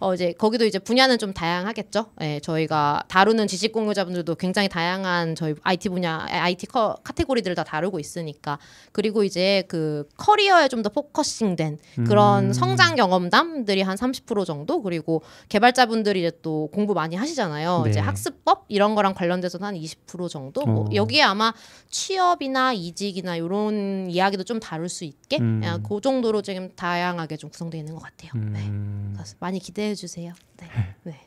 어 0.00 0.14
이제 0.14 0.32
거기도 0.32 0.64
이제 0.64 0.78
분야는 0.78 1.18
좀 1.18 1.32
다양하겠죠. 1.32 2.06
예, 2.22 2.40
저희가 2.40 3.03
다루는 3.08 3.48
지식 3.48 3.72
공유자분들도 3.72 4.36
굉장히 4.36 4.68
다양한 4.68 5.34
저희 5.34 5.54
IT 5.62 5.88
분야, 5.88 6.24
IT 6.28 6.66
커, 6.66 6.96
카테고리들을 7.02 7.54
다 7.56 7.64
다루고 7.64 7.98
있으니까 7.98 8.58
그리고 8.92 9.24
이제 9.24 9.64
그 9.66 10.08
커리어에 10.16 10.68
좀 10.68 10.84
더 10.84 10.90
포커싱된 10.90 11.78
그런 12.06 12.46
음. 12.48 12.52
성장 12.52 12.94
경험담들이 12.94 13.82
한 13.82 13.96
30% 13.96 14.44
정도 14.44 14.82
그리고 14.82 15.22
개발자분들이 15.48 16.20
이제 16.20 16.30
또 16.42 16.68
공부 16.72 16.94
많이 16.94 17.16
하시잖아요. 17.16 17.82
네. 17.84 17.90
이제 17.90 18.00
학습법 18.00 18.66
이런 18.68 18.94
거랑 18.94 19.14
관련돼서는 19.14 19.66
한20% 19.66 20.28
정도. 20.28 20.64
뭐 20.66 20.84
어. 20.84 20.90
여기에 20.94 21.22
아마 21.22 21.52
취업이나 21.90 22.72
이직이나 22.74 23.36
이런 23.36 24.08
이야기도 24.10 24.44
좀 24.44 24.60
다룰 24.60 24.88
수 24.88 25.04
있게 25.04 25.38
음. 25.38 25.62
예, 25.64 25.78
그 25.88 26.00
정도로 26.00 26.42
지금 26.42 26.70
다양하게 26.76 27.38
좀 27.38 27.50
구성되어 27.50 27.78
있는 27.78 27.94
것 27.94 28.02
같아요. 28.02 28.30
네. 28.34 28.60
음, 28.66 29.12
그래서 29.14 29.36
많이 29.40 29.58
기대해 29.58 29.94
주세요. 29.94 30.34
네. 30.58 30.68
네. 31.04 31.20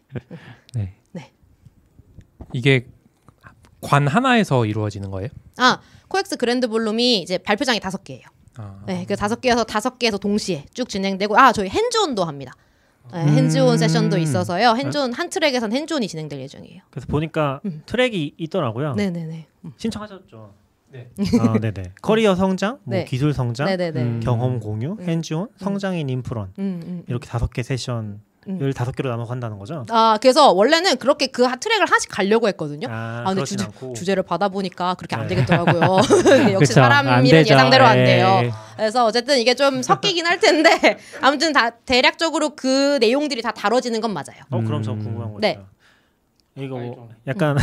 네. 0.73 0.93
네. 1.13 1.31
이게 2.53 2.87
관 3.81 4.07
하나에서 4.07 4.65
이루어지는 4.65 5.11
거예요? 5.11 5.29
아 5.57 5.79
코엑스 6.07 6.37
그랜드 6.37 6.67
볼룸이 6.67 7.21
이제 7.21 7.37
발표장이 7.37 7.79
다섯 7.79 8.03
개예요. 8.03 8.23
아. 8.57 8.81
네, 8.87 9.05
그 9.07 9.15
다섯 9.15 9.39
개에서 9.39 9.63
다섯 9.63 9.99
개에서 9.99 10.17
동시에 10.17 10.65
쭉 10.73 10.89
진행되고 10.89 11.37
아 11.37 11.51
저희 11.51 11.69
hands-on도 11.69 12.23
합니다. 12.23 12.53
네, 13.13 13.23
음. 13.23 13.29
hands-on 13.29 13.77
세션도 13.77 14.17
있어서요. 14.17 14.75
hands-on 14.75 15.13
한 15.13 15.29
트랙에선 15.29 15.71
hands-on이 15.71 16.07
진행될 16.07 16.39
예정이에요. 16.41 16.81
그래서 16.89 17.07
보니까 17.07 17.61
음. 17.65 17.83
트랙이 17.85 18.33
있더라고요. 18.37 18.95
네네네. 18.95 19.47
신청하셨죠. 19.77 20.53
네. 20.89 21.09
아, 21.39 21.59
네네. 21.59 21.93
커리어 22.01 22.35
성장, 22.35 22.79
뭐 22.83 22.95
네. 22.95 23.05
기술 23.05 23.33
성장, 23.33 23.67
네네네. 23.67 24.01
음. 24.01 24.19
경험 24.21 24.59
공유, 24.59 24.95
음. 24.99 25.01
hands-on, 25.01 25.49
성장 25.57 26.00
in 26.00 26.09
인프런 26.09 26.53
음, 26.59 26.81
음. 26.83 27.03
이렇게 27.07 27.27
다섯 27.27 27.51
개 27.51 27.61
세션 27.61 28.21
을 28.49 28.53
음. 28.61 28.73
다섯 28.73 28.95
개로 28.95 29.09
나눠 29.09 29.25
간다는 29.25 29.59
거죠. 29.59 29.85
아 29.89 30.17
그래서 30.21 30.51
원래는 30.53 30.97
그렇게 30.97 31.27
그 31.27 31.43
하- 31.43 31.57
트랙을 31.57 31.85
하나씩 31.85 32.09
가려고 32.09 32.47
했거든요. 32.47 32.87
아, 32.89 33.23
아, 33.25 33.29
근데 33.33 33.43
주제, 33.43 33.65
않고 33.65 33.93
주제를 33.93 34.23
받아보니까 34.23 34.93
그렇게 34.93 35.15
안 35.17 35.27
네. 35.27 35.35
되겠더라고요. 35.35 35.97
역시 36.53 36.69
그쵸. 36.69 36.73
사람 36.73 37.07
안 37.09 37.25
일은. 37.25 37.41
예상대로 37.41 37.85
안 37.85 37.97
예. 37.97 38.05
돼요. 38.05 38.41
그래서 38.77 39.05
어쨌든 39.05 39.37
이게 39.37 39.53
좀 39.53 39.81
섞이긴 39.81 40.25
할 40.25 40.39
텐데 40.39 40.97
아무튼 41.21 41.51
다 41.51 41.71
대략적으로 41.71 42.55
그 42.55 42.97
내용들이 43.01 43.41
다 43.41 43.51
다뤄지는 43.51 43.99
건 43.99 44.13
맞아요. 44.13 44.39
어 44.49 44.61
그럼 44.61 44.81
저 44.81 44.93
음. 44.93 44.99
궁금한 44.99 45.29
거죠. 45.33 45.39
네. 45.41 45.59
이거 46.55 46.77
뭐 46.77 47.09
약간 47.27 47.57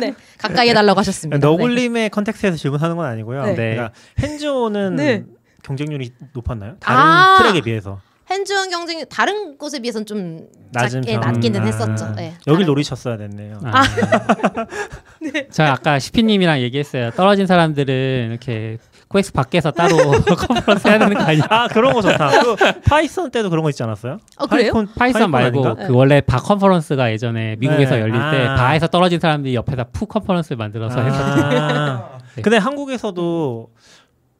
네, 0.00 0.14
가까이 0.38 0.68
해달라고 0.70 0.98
하셨습니다. 0.98 1.38
너굴님의 1.46 2.10
컨텍스트에서 2.10 2.56
질문하는 2.56 2.96
건 2.96 3.06
아니고요. 3.06 3.44
네. 3.46 3.54
그러니까 3.54 3.92
핸즈온은 4.18 4.96
네. 4.96 5.24
경쟁률이 5.62 6.12
높았나요? 6.32 6.76
다른 6.80 7.00
아. 7.00 7.38
트랙에 7.38 7.60
비해서 7.62 8.00
네. 8.28 8.34
hands-on 8.34 8.70
경쟁이 8.70 9.04
다른 9.08 9.56
곳에 9.56 9.78
비해서는 9.80 10.06
좀 10.06 10.46
낮은 10.72 11.02
작게 11.02 11.18
편. 11.18 11.32
낮기는 11.32 11.60
아. 11.60 11.64
했었죠. 11.64 12.12
네. 12.16 12.34
여기 12.46 12.58
다른- 12.58 12.66
노리셨어야 12.66 13.16
됐네요. 13.16 13.60
아. 13.64 13.82
저 15.50 15.64
아까 15.64 15.98
시피님이랑 15.98 16.60
얘기했어요. 16.60 17.10
떨어진 17.12 17.46
사람들은 17.46 18.28
이렇게 18.30 18.78
코엑스 19.08 19.32
밖에서 19.32 19.70
따로 19.70 19.96
컨퍼런스 20.26 20.88
해야 20.88 20.98
되는 20.98 21.16
거 21.16 21.22
아니야? 21.22 21.44
아 21.48 21.68
그런 21.68 21.92
거 21.92 22.02
좋다. 22.02 22.42
그 22.42 22.56
Python 22.88 23.30
때도 23.30 23.50
그런 23.50 23.62
거 23.62 23.70
있지 23.70 23.82
않았어요? 23.82 24.18
어, 24.38 24.46
그래요? 24.46 24.72
PyCon, 24.72 24.88
Python 24.96 25.30
말고 25.30 25.64
아닌가? 25.66 25.86
그 25.86 25.94
원래 25.94 26.20
바 26.20 26.38
컨퍼런스가 26.38 27.10
예전에 27.12 27.56
미국에서 27.58 27.94
네. 27.96 28.00
열릴 28.02 28.14
때 28.14 28.46
아. 28.46 28.54
바에서 28.56 28.86
떨어진 28.88 29.20
사람들이 29.20 29.54
옆에다 29.54 29.84
Foo 29.92 30.06
컨퍼런스를 30.06 30.56
만들어서. 30.56 30.98
아. 31.00 32.18
네. 32.34 32.42
근데 32.42 32.58
한국에서도 32.58 33.68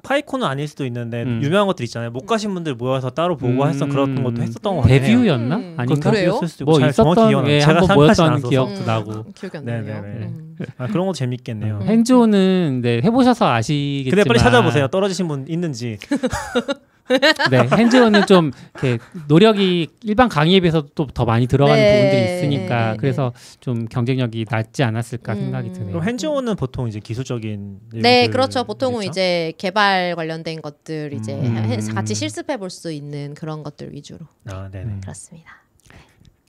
파이콘은 0.07 0.47
아닐 0.47 0.69
수도 0.69 0.87
있는데 0.87 1.25
음. 1.25 1.41
유명한 1.43 1.67
것들 1.67 1.85
있잖아요. 1.87 2.11
못 2.11 2.27
가신 2.27 2.55
분들 2.55 2.77
모여서 2.77 3.11
따로 3.11 3.37
보고 3.37 3.65
음. 3.65 3.69
했던 3.69 3.89
그런 3.89 4.23
것도 4.23 4.41
했었던 4.41 4.77
것 4.77 4.83
같아요. 4.83 5.01
데뷔였나? 5.01 5.57
음. 5.57 5.75
아닌가? 5.77 6.11
그래요? 6.11 6.27
데뷔였을 6.31 6.49
수도 6.49 6.63
있고 6.65 6.79
뭐 6.79 6.89
있었던 6.89 7.45
제가 7.61 7.81
한번 7.81 7.95
모였던. 7.97 8.43
기억도 8.43 8.81
음, 8.83 8.87
나고. 8.87 9.25
기억이 9.35 9.57
안 9.57 9.65
나네요. 9.65 10.03
네네네. 10.03 10.27
음. 10.27 10.57
아, 10.79 10.87
그런 10.87 11.07
것도 11.07 11.15
재밌겠네요. 11.15 11.81
음. 11.83 11.89
핸즈온은 11.89 12.81
네, 12.83 13.01
해보셔서 13.03 13.49
아시겠지만 13.53 14.15
근데 14.17 14.29
빨리 14.29 14.39
찾아보세요. 14.39 14.87
떨어지신 14.89 15.27
분 15.27 15.45
있는지. 15.49 15.99
네, 17.51 17.69
핸즈온은 17.77 18.27
좀 18.27 18.51
이렇게 18.75 18.99
노력이 19.29 19.89
일반 20.03 20.29
강의에 20.29 20.61
비해서 20.61 20.85
또 20.95 21.07
더 21.07 21.25
많이 21.25 21.47
들어가는 21.47 21.81
네. 21.81 21.97
부분들이 21.97 22.35
있으니까 22.37 22.91
네. 22.93 22.97
그래서 22.99 23.33
좀 23.61 23.87
경쟁력이 23.87 24.45
낮지 24.51 24.83
않았을까 24.83 25.33
음. 25.35 25.39
생각이 25.41 25.73
드네요. 25.73 25.91
그럼 25.93 26.05
핸즈온은 26.05 26.57
보통 26.57 26.89
이제 26.89 26.99
기술적인 27.01 27.79
네? 27.95 28.27
그렇죠. 28.29 28.65
보통은 28.65 29.05
이제 29.05 29.53
개발 29.59 30.15
관련된 30.17 30.61
것들 30.63 31.13
이제 31.15 31.33
음. 31.35 31.57
해- 31.57 31.77
같이 31.95 32.15
실습해 32.15 32.57
볼 32.59 32.71
수 32.71 32.91
있는 32.93 33.35
그런 33.35 33.63
것들 33.63 33.93
위주로 33.95 34.27
아, 34.51 34.69
네네. 34.71 34.85
음. 34.85 35.01
그렇습니다. 35.01 35.63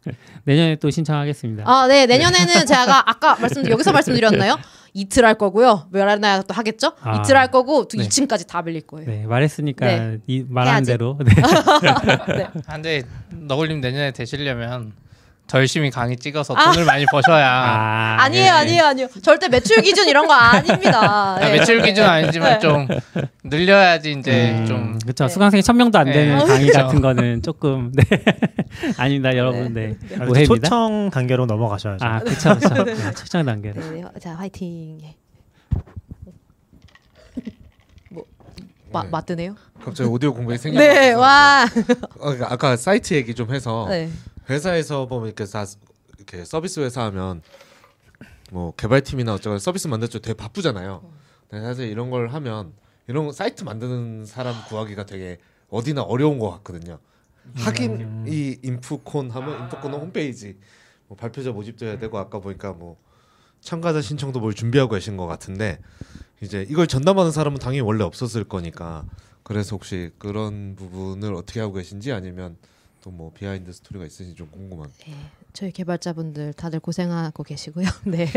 내년에 0.46 0.78
또 0.78 0.90
신청하겠습니다. 0.90 1.64
아, 1.66 1.88
네. 1.88 2.06
내년에는 2.06 2.66
제가 2.66 3.10
아까 3.10 3.36
말씀 3.36 3.70
여기서 3.70 3.92
말씀드렸나요? 3.92 4.58
이틀 4.98 5.26
할 5.26 5.36
거고요. 5.36 5.88
몇날 5.92 6.42
또 6.44 6.56
하겠죠? 6.56 6.94
아. 7.02 7.22
이틀 7.22 7.38
할 7.38 7.52
거고 7.52 7.88
또 7.88 7.98
네. 8.00 8.08
2층까지 8.08 8.48
다 8.48 8.64
빌릴 8.64 8.82
거예요. 8.82 9.08
네, 9.08 9.28
말했으니까 9.28 9.86
네. 9.86 10.18
이 10.26 10.44
말한 10.50 10.74
해야지. 10.74 10.92
대로. 10.92 11.20
네. 11.24 12.48
아, 12.66 12.74
근데 12.74 13.04
너굴님 13.30 13.80
내년에 13.80 14.12
되시려면 14.12 14.94
더 15.48 15.60
열심히 15.60 15.90
강의 15.90 16.18
찍어서 16.18 16.54
아. 16.56 16.72
돈을 16.72 16.86
많이 16.86 17.06
버셔야 17.10 17.48
아, 17.50 18.18
아니에요, 18.20 18.44
네. 18.44 18.50
아니에요, 18.50 18.84
아니에요. 18.86 19.08
절대 19.22 19.48
매출 19.48 19.82
기준 19.82 20.08
이런 20.08 20.28
거 20.28 20.34
아닙니다. 20.34 21.36
아, 21.36 21.40
네. 21.40 21.54
매출 21.54 21.82
기준 21.82 22.04
아니지만 22.06 22.60
좀 22.60 22.88
늘려야지 23.44 24.12
이제 24.12 24.52
음, 24.52 24.66
좀 24.66 25.00
그렇죠. 25.00 25.26
네. 25.26 25.30
수강생이 25.30 25.64
천 25.64 25.78
명도 25.78 25.98
안 25.98 26.06
되는 26.06 26.38
네. 26.38 26.46
강의. 26.46 26.68
같은 26.68 27.02
거는 27.02 27.42
조금 27.42 27.92
네. 27.94 28.04
아닙니다, 28.98 29.36
여러분. 29.38 29.74
네. 29.74 29.96
아, 30.20 30.26
오해입니다. 30.26 30.68
초청 30.68 31.10
단계로 31.12 31.46
넘어가셔야죠. 31.46 32.06
아, 32.06 32.20
그렇죠, 32.20 32.58
그렇죠. 32.58 32.84
네, 32.84 33.12
초청 33.14 33.46
단계. 33.46 33.72
네, 33.72 33.82
네. 33.90 34.04
자, 34.20 34.36
화이팅. 34.36 35.00
예. 35.02 35.16
뭐 38.12 38.26
마, 38.92 39.04
네. 39.04 39.10
맞드네요? 39.10 39.56
갑자기 39.84 40.10
오디오 40.10 40.34
공백이 40.34 40.58
생긴 40.58 40.80
네, 40.82 41.14
와. 41.14 41.66
아까 42.50 42.76
사이트 42.76 43.14
얘기 43.14 43.34
좀 43.34 43.54
해서 43.54 43.86
네. 43.90 44.10
회사에서 44.50 45.08
보면 45.08 45.28
이렇게 45.28 45.46
다 45.46 45.66
이렇게 46.18 46.46
서비스 46.46 46.80
회사 46.80 47.04
하면 47.06 47.42
뭐 48.52 48.74
개발팀이나 48.76 49.34
어쩌고 49.34 49.60
서비스 49.60 49.88
만들 49.88 50.08
때 50.08 50.20
되게 50.20 50.34
바쁘잖아요. 50.34 51.10
근데 51.50 51.64
사실 51.64 51.88
이런 51.88 52.10
걸 52.10 52.30
하면 52.30 52.74
이런 53.08 53.26
거 53.26 53.32
사이트 53.32 53.64
만드는 53.64 54.26
사람 54.26 54.56
구하기가 54.68 55.06
되게 55.06 55.38
어디나 55.70 56.02
어려운 56.04 56.40
것 56.40 56.50
같거든요. 56.52 57.00
하긴 57.56 58.26
이 58.28 58.58
인프콘 58.64 59.30
하면 59.32 59.64
인프콘은 59.64 60.00
홈페이지 60.00 60.58
뭐 61.08 61.16
발표자 61.18 61.52
모집도 61.52 61.86
해야 61.86 61.98
되고 61.98 62.18
아까 62.18 62.40
보니까 62.40 62.74
뭐 62.74 62.98
참가자 63.62 64.02
신청도 64.02 64.40
뭘 64.40 64.54
준비하고 64.54 64.94
계신 64.94 65.18
것 65.18 65.26
같은데 65.28 65.80
이제 66.42 66.66
이걸 66.70 66.88
전담하는 66.88 67.32
사람은 67.32 67.60
당연히 67.60 67.82
원래 67.82 68.04
없었을 68.04 68.44
거니까 68.44 69.06
그래서 69.44 69.76
혹시 69.76 70.12
그런 70.18 70.76
부분을 70.76 71.34
어떻게 71.34 71.60
하고 71.62 71.74
계신지 71.74 72.12
아니면 72.12 72.58
또 73.08 73.12
뭐 73.12 73.32
behind 73.34 73.72
story가 73.72 74.06
있으신지 74.06 74.36
좀 74.36 74.50
궁금한. 74.52 74.92
저희 75.54 75.72
개발자분들 75.72 76.54
다들 76.54 76.82
고생하고 76.82 77.42
계시고요. 77.44 77.88
네. 78.06 78.28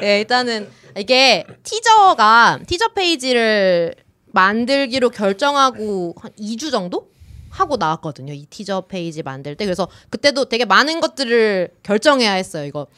네, 0.00 0.18
일단은 0.20 0.68
이게 0.96 1.46
티저가 1.62 2.60
티저 2.66 2.88
페이지를 2.88 3.94
만들기로 4.32 5.10
결정하고 5.10 6.14
한 6.18 6.32
2주 6.32 6.72
정도 6.72 7.10
하고 7.50 7.76
나왔거든요. 7.76 8.32
이 8.32 8.46
티저 8.46 8.82
페이지 8.88 9.22
만들 9.22 9.54
때. 9.54 9.64
그래서 9.64 9.88
그때도 10.10 10.48
되게 10.48 10.64
많은 10.64 11.00
것들을 11.00 11.70
결정해야 11.84 12.32
했어요. 12.32 12.64
이거 12.64 12.88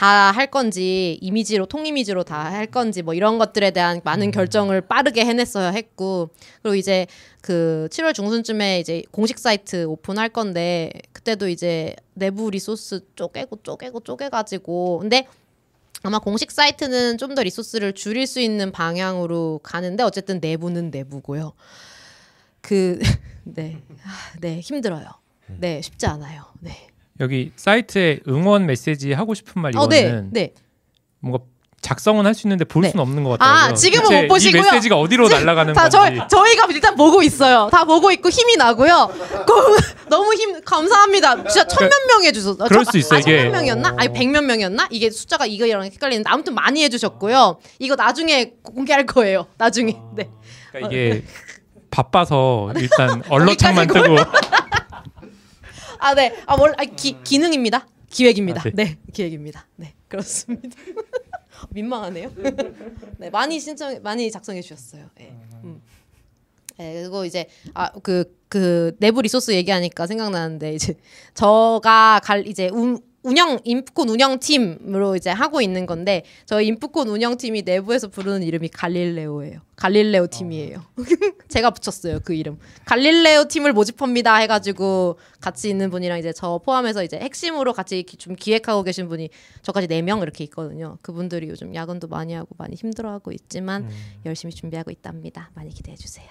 다 0.00 0.32
할 0.32 0.46
건지 0.50 1.18
이미지로 1.20 1.66
통 1.66 1.84
이미지로 1.86 2.22
다 2.24 2.50
할 2.50 2.66
건지 2.66 3.02
뭐 3.02 3.12
이런 3.14 3.38
것들에 3.38 3.70
대한 3.72 4.00
많은 4.04 4.30
결정을 4.30 4.80
빠르게 4.82 5.24
해냈어야 5.26 5.70
했고 5.70 6.30
그리고 6.62 6.74
이제 6.76 7.06
그 7.42 7.86
7월 7.90 8.14
중순쯤에 8.14 8.80
이제 8.80 9.02
공식 9.10 9.38
사이트 9.38 9.84
오픈할 9.84 10.30
건데 10.30 10.90
그때도 11.12 11.48
이제 11.48 11.94
내부 12.14 12.50
resource 12.50 13.00
쪼개고 13.14 13.62
쪼개고 13.62 14.00
쪼개가지고 14.00 14.98
근데 15.00 15.26
아마 16.02 16.18
공식 16.18 16.50
사이트는 16.50 17.18
좀 17.18 17.34
더 17.34 17.42
resource를 17.42 17.92
줄일 17.92 18.26
수 18.26 18.40
있는 18.40 18.72
방향으로 18.72 19.60
가는데 19.62 20.02
어쨌든 20.02 20.40
내부는 20.40 20.90
내부고요. 20.90 21.52
그 22.60 22.98
네, 23.44 23.78
아, 24.04 24.38
네 24.40 24.60
힘들어요. 24.60 25.06
네 25.58 25.82
쉽지 25.82 26.06
않아요. 26.06 26.44
네. 26.60 26.89
여기 27.20 27.52
사이트에 27.56 28.20
응원 28.28 28.66
메시지 28.66 29.12
하고 29.12 29.34
싶은 29.34 29.60
말 29.62 29.72
어, 29.76 29.84
이거는 29.84 30.30
네, 30.32 30.40
네. 30.48 30.54
뭔가 31.20 31.44
작성은 31.82 32.26
할 32.26 32.34
수 32.34 32.46
있는데 32.46 32.64
볼 32.66 32.82
네. 32.82 32.90
수는 32.90 33.02
없는 33.02 33.24
것 33.24 33.38
같아요. 33.38 33.70
아, 33.70 33.74
지금은 33.74 34.22
못 34.22 34.28
보시고요. 34.28 34.60
이 34.60 34.64
메시지가 34.64 34.96
어디로 34.98 35.28
날아가는 35.28 35.72
다 35.72 35.88
건지. 35.88 35.96
저희 35.96 36.28
저희가 36.28 36.66
일단 36.70 36.94
보고 36.94 37.22
있어요. 37.22 37.68
다 37.72 37.84
보고 37.84 38.10
있고 38.12 38.28
힘이 38.28 38.56
나고요. 38.56 39.10
그, 39.46 39.76
너무 40.10 40.34
힘 40.34 40.60
감사합니다. 40.62 41.36
진짜 41.48 41.66
천몇 41.66 41.90
명 42.06 42.24
해주셨어. 42.24 42.64
그럴 42.68 42.84
수 42.84 42.98
있어, 42.98 43.16
아, 43.16 43.18
이게. 43.18 43.36
천몇 43.38 43.52
명이었나? 43.52 43.94
아니 43.96 44.12
백몇 44.12 44.44
명이었나? 44.44 44.88
이게 44.90 45.08
숫자가 45.10 45.46
이거랑 45.46 45.84
헷갈리는데 45.84 46.28
아무튼 46.28 46.54
많이 46.54 46.82
해주셨고요. 46.84 47.58
이거 47.78 47.94
나중에 47.96 48.52
공개할 48.62 49.06
거예요. 49.06 49.46
나중에. 49.56 49.96
네. 50.16 50.28
그러니까 50.72 50.92
이게 50.92 51.24
바빠서 51.90 52.72
일단 52.76 53.22
언러창만 53.30 53.88
뜨고 53.88 54.16
아 56.00 56.14
네. 56.14 56.34
아 56.46 56.54
원, 56.54 56.72
아, 56.76 56.84
기, 56.84 57.16
기능입니다. 57.22 57.86
기획입니다. 58.08 58.62
아, 58.62 58.64
네. 58.64 58.84
네. 58.84 58.98
기획입니다. 59.12 59.66
네, 59.76 59.94
그렇습니다. 60.08 60.76
민망하네요. 61.70 62.32
네, 63.18 63.30
많이 63.30 63.60
신청, 63.60 64.02
많이 64.02 64.30
작성해 64.30 64.62
주셨어요. 64.62 65.08
네. 65.14 65.36
음. 65.62 65.80
네, 66.78 66.94
그리고 66.94 67.26
이제 67.26 67.46
아그그 67.74 68.96
내부 68.98 69.20
리소스 69.20 69.52
얘기하니까 69.52 70.06
생각나는데 70.06 70.74
이제 70.74 70.94
저가 71.34 72.20
갈 72.24 72.46
이제 72.46 72.70
운, 72.72 72.98
운영 73.22 73.58
인프콘 73.64 74.08
운영 74.08 74.38
팀으로 74.38 75.14
이제 75.14 75.28
하고 75.30 75.60
있는 75.60 75.84
건데 75.86 76.24
저희 76.46 76.66
인프콘 76.68 77.08
운영 77.08 77.36
팀이 77.36 77.62
내부에서 77.62 78.08
부르는 78.08 78.42
이름이 78.42 78.68
갈릴레오예요. 78.70 79.60
갈릴레오 79.76 80.26
팀이에요. 80.28 80.82
제가 81.48 81.70
붙였어요 81.70 82.20
그 82.24 82.34
이름. 82.34 82.58
갈릴레오 82.86 83.44
팀을 83.48 83.72
모집합니다 83.72 84.36
해가지고 84.36 85.18
같이 85.40 85.68
있는 85.70 85.90
분이랑 85.90 86.18
이제 86.18 86.32
저 86.32 86.58
포함해서 86.64 87.02
이제 87.04 87.18
핵심으로 87.18 87.72
같이 87.72 88.02
기- 88.02 88.16
좀 88.16 88.34
기획하고 88.36 88.82
계신 88.84 89.08
분이 89.08 89.28
저까지 89.62 89.86
네 89.86 90.00
명 90.02 90.20
이렇게 90.22 90.44
있거든요. 90.44 90.96
그분들이 91.02 91.48
요즘 91.48 91.74
야근도 91.74 92.08
많이 92.08 92.32
하고 92.32 92.48
많이 92.56 92.74
힘들어하고 92.74 93.32
있지만 93.32 93.88
열심히 94.26 94.54
준비하고 94.54 94.90
있답니다. 94.90 95.50
많이 95.54 95.70
기대해 95.70 95.96
주세요. 95.96 96.26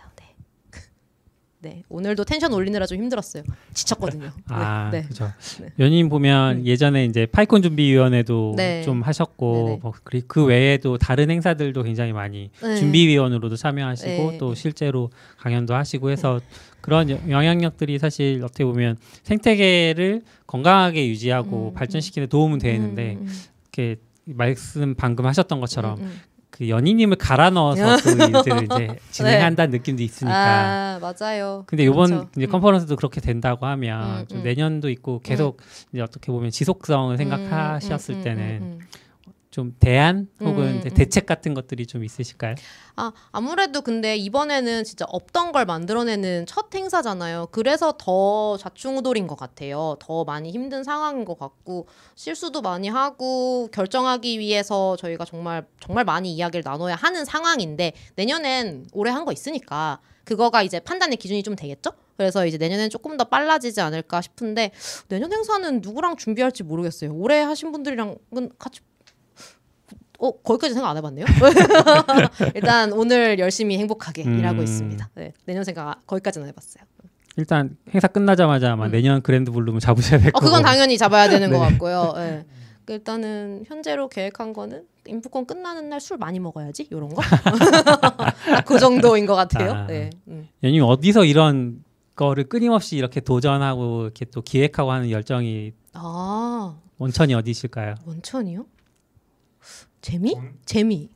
네. 1.61 1.69
네 1.69 1.83
오늘도 1.89 2.23
텐션 2.23 2.53
올리느라 2.53 2.85
좀 2.85 2.97
힘들었어요. 2.99 3.43
지쳤거든요. 3.73 4.31
아, 4.47 4.89
네. 4.91 5.01
네. 5.01 5.07
그죠. 5.07 5.29
연인 5.79 6.07
보면 6.07 6.65
예전에 6.65 7.03
이제 7.05 7.25
파이콘 7.25 7.61
준비위원회도 7.61 8.53
네. 8.55 8.81
좀 8.83 9.01
하셨고 9.01 9.53
네네. 9.65 9.79
뭐 9.81 9.91
그리- 10.03 10.21
그 10.25 10.45
외에도 10.45 10.97
다른 10.97 11.29
행사들도 11.29 11.83
굉장히 11.83 12.13
많이 12.13 12.49
네. 12.61 12.75
준비위원으로도 12.77 13.57
참여하시고 13.57 14.31
네. 14.31 14.37
또 14.37 14.55
실제로 14.55 15.09
강연도 15.37 15.73
하시고 15.75 16.09
해서 16.11 16.39
그런 16.79 17.09
여- 17.09 17.19
영향력들이 17.29 17.99
사실 17.99 18.41
어떻게 18.43 18.63
보면 18.63 18.95
생태계를 19.23 20.21
건강하게 20.47 21.07
유지하고 21.09 21.69
음, 21.69 21.73
발전시키는 21.73 22.27
데 22.27 22.29
도움은 22.29 22.59
되는데 22.59 23.15
음, 23.15 23.27
음, 23.27 23.33
이렇게 23.63 23.97
말씀 24.23 24.95
방금 24.95 25.25
하셨던 25.25 25.59
것처럼 25.59 25.99
음, 25.99 26.03
음. 26.05 26.19
그 26.59 26.67
연인님을 26.67 27.15
갈아 27.15 27.49
넣어서 27.49 27.95
그 28.03 28.09
일들을 28.11 28.63
이제 28.65 28.99
진행한다는 29.11 29.71
느낌도 29.71 30.03
있으니까. 30.03 30.35
아 30.35 30.99
맞아요. 30.99 31.63
근데 31.65 31.85
이번 31.85 32.07
그렇죠. 32.09 32.29
이제 32.35 32.47
음. 32.47 32.51
컨퍼런스도 32.51 32.97
그렇게 32.97 33.21
된다고 33.21 33.65
하면 33.65 34.19
음, 34.19 34.27
좀 34.27 34.39
음. 34.39 34.43
내년도 34.43 34.89
있고 34.89 35.21
계속 35.21 35.61
이제 35.93 36.01
어떻게 36.01 36.33
보면 36.33 36.51
지속성을 36.51 37.15
생각하셨을 37.15 38.13
음, 38.13 38.17
음, 38.17 38.19
음, 38.19 38.23
때는 38.23 38.43
음, 38.43 38.61
음. 38.61 38.79
좀 39.59 39.75
대안 39.77 40.29
혹은 40.39 40.63
음, 40.63 40.81
음. 40.85 40.89
대책 40.93 41.25
같은 41.25 41.53
것들이 41.53 41.85
좀 41.85 42.05
있으실까요? 42.05 42.55
아 42.95 43.11
아무래도 43.33 43.81
근데 43.81 44.15
이번에는 44.15 44.85
진짜 44.85 45.03
없던 45.09 45.51
걸 45.51 45.65
만들어내는 45.65 46.45
첫 46.45 46.73
행사잖아요. 46.73 47.49
그래서 47.51 47.93
더 47.97 48.55
좌충우돌인 48.55 49.27
것 49.27 49.35
같아요. 49.37 49.97
더 49.99 50.23
많이 50.23 50.51
힘든 50.51 50.85
상황인 50.85 51.25
것 51.25 51.37
같고 51.37 51.87
실수도 52.15 52.61
많이 52.61 52.87
하고 52.87 53.67
결정하기 53.73 54.39
위해서 54.39 54.95
저희가 54.95 55.25
정말 55.25 55.65
정말 55.81 56.05
많이 56.05 56.31
이야기를 56.33 56.61
나눠야 56.63 56.95
하는 56.95 57.25
상황인데 57.25 57.91
내년엔 58.15 58.87
올해 58.93 59.11
한 59.11 59.25
거 59.25 59.33
있으니까 59.33 59.99
그거가 60.23 60.63
이제 60.63 60.79
판단의 60.79 61.17
기준이 61.17 61.43
좀 61.43 61.57
되겠죠? 61.57 61.91
그래서 62.15 62.45
이제 62.45 62.57
내년엔 62.57 62.89
조금 62.89 63.17
더 63.17 63.25
빨라지지 63.25 63.81
않을까 63.81 64.21
싶은데 64.21 64.71
내년 65.09 65.31
행사는 65.33 65.81
누구랑 65.81 66.15
준비할지 66.15 66.63
모르겠어요. 66.63 67.13
올해 67.13 67.41
하신 67.41 67.71
분들이랑은 67.73 68.17
같이 68.57 68.79
어 70.19 70.31
거기까지 70.31 70.73
생각 70.73 70.89
안 70.89 70.97
해봤네요. 70.97 71.25
일단 72.55 72.91
오늘 72.93 73.39
열심히 73.39 73.77
행복하게 73.77 74.25
음. 74.25 74.39
일하고 74.39 74.61
있습니다. 74.61 75.09
네, 75.15 75.33
내년 75.45 75.63
생각 75.63 75.87
아- 75.87 75.95
거기까지는 76.05 76.47
해봤어요. 76.49 76.83
일단 77.37 77.77
행사 77.93 78.07
끝나자마자 78.07 78.73
아마 78.73 78.89
내년 78.89 79.21
그랜드 79.21 79.49
블룸을 79.51 79.79
잡으셔야 79.79 80.19
될 80.19 80.27
음. 80.27 80.31
어 80.35 80.39
거고. 80.39 80.45
그건 80.45 80.61
당연히 80.63 80.97
잡아야 80.97 81.29
되는 81.29 81.49
것 81.51 81.59
네. 81.59 81.69
같고요. 81.71 82.13
네. 82.17 82.45
그 82.85 82.93
일단은 82.93 83.63
현재로 83.67 84.09
계획한 84.09 84.51
거는 84.51 84.83
인프콘 85.07 85.45
끝나는 85.45 85.89
날 85.89 86.01
술 86.01 86.17
많이 86.17 86.39
먹어야지 86.39 86.87
이런 86.91 87.09
거. 87.09 87.21
딱 87.21 88.65
그 88.65 88.77
정도인 88.77 89.25
것 89.25 89.35
같아요. 89.35 89.71
아. 89.71 89.87
네. 89.87 90.09
음. 90.27 90.47
연님 90.63 90.83
어디서 90.83 91.23
이런 91.23 91.83
거를 92.15 92.43
끊임없이 92.49 92.97
이렇게 92.97 93.21
도전하고 93.21 94.03
이렇게 94.03 94.25
또 94.25 94.41
기획하고 94.41 94.91
하는 94.91 95.09
열정이 95.09 95.71
아 95.93 96.75
원천이 96.97 97.33
어디실까요? 97.35 97.95
원천이요? 98.05 98.65
재미? 100.01 100.35
재미. 100.65 101.09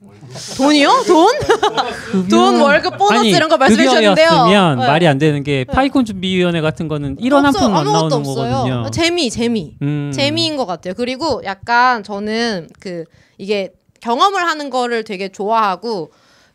돈이요? 0.57 1.03
돈? 1.07 1.31
돈 2.29 2.59
월급 2.61 2.97
보너스 2.97 3.25
이런 3.27 3.47
거 3.47 3.57
말씀해 3.57 3.83
주셨는데요. 3.87 4.27
급여였으면 4.27 4.79
네. 4.79 4.87
말이 4.87 5.07
안 5.07 5.17
되는 5.17 5.41
게 5.43 5.63
파이콘 5.63 6.03
준비위원회 6.05 6.59
같은 6.61 6.87
거는 6.87 7.15
1원 7.17 7.41
한 7.43 7.53
푼안 7.53 7.75
아무것도 7.75 7.91
나오는 7.91 8.17
없어요. 8.17 8.51
거거든요. 8.51 8.91
재미, 8.91 9.29
재미. 9.29 9.75
음. 9.81 10.11
재미인 10.13 10.57
것 10.57 10.65
같아요. 10.65 10.93
그리고 10.95 11.41
약간 11.45 12.03
저는 12.03 12.67
그 12.79 13.05
이게 13.37 13.71
경험을 14.01 14.43
하는 14.45 14.69
거를 14.69 15.03
되게 15.05 15.29
좋아하고 15.29 16.11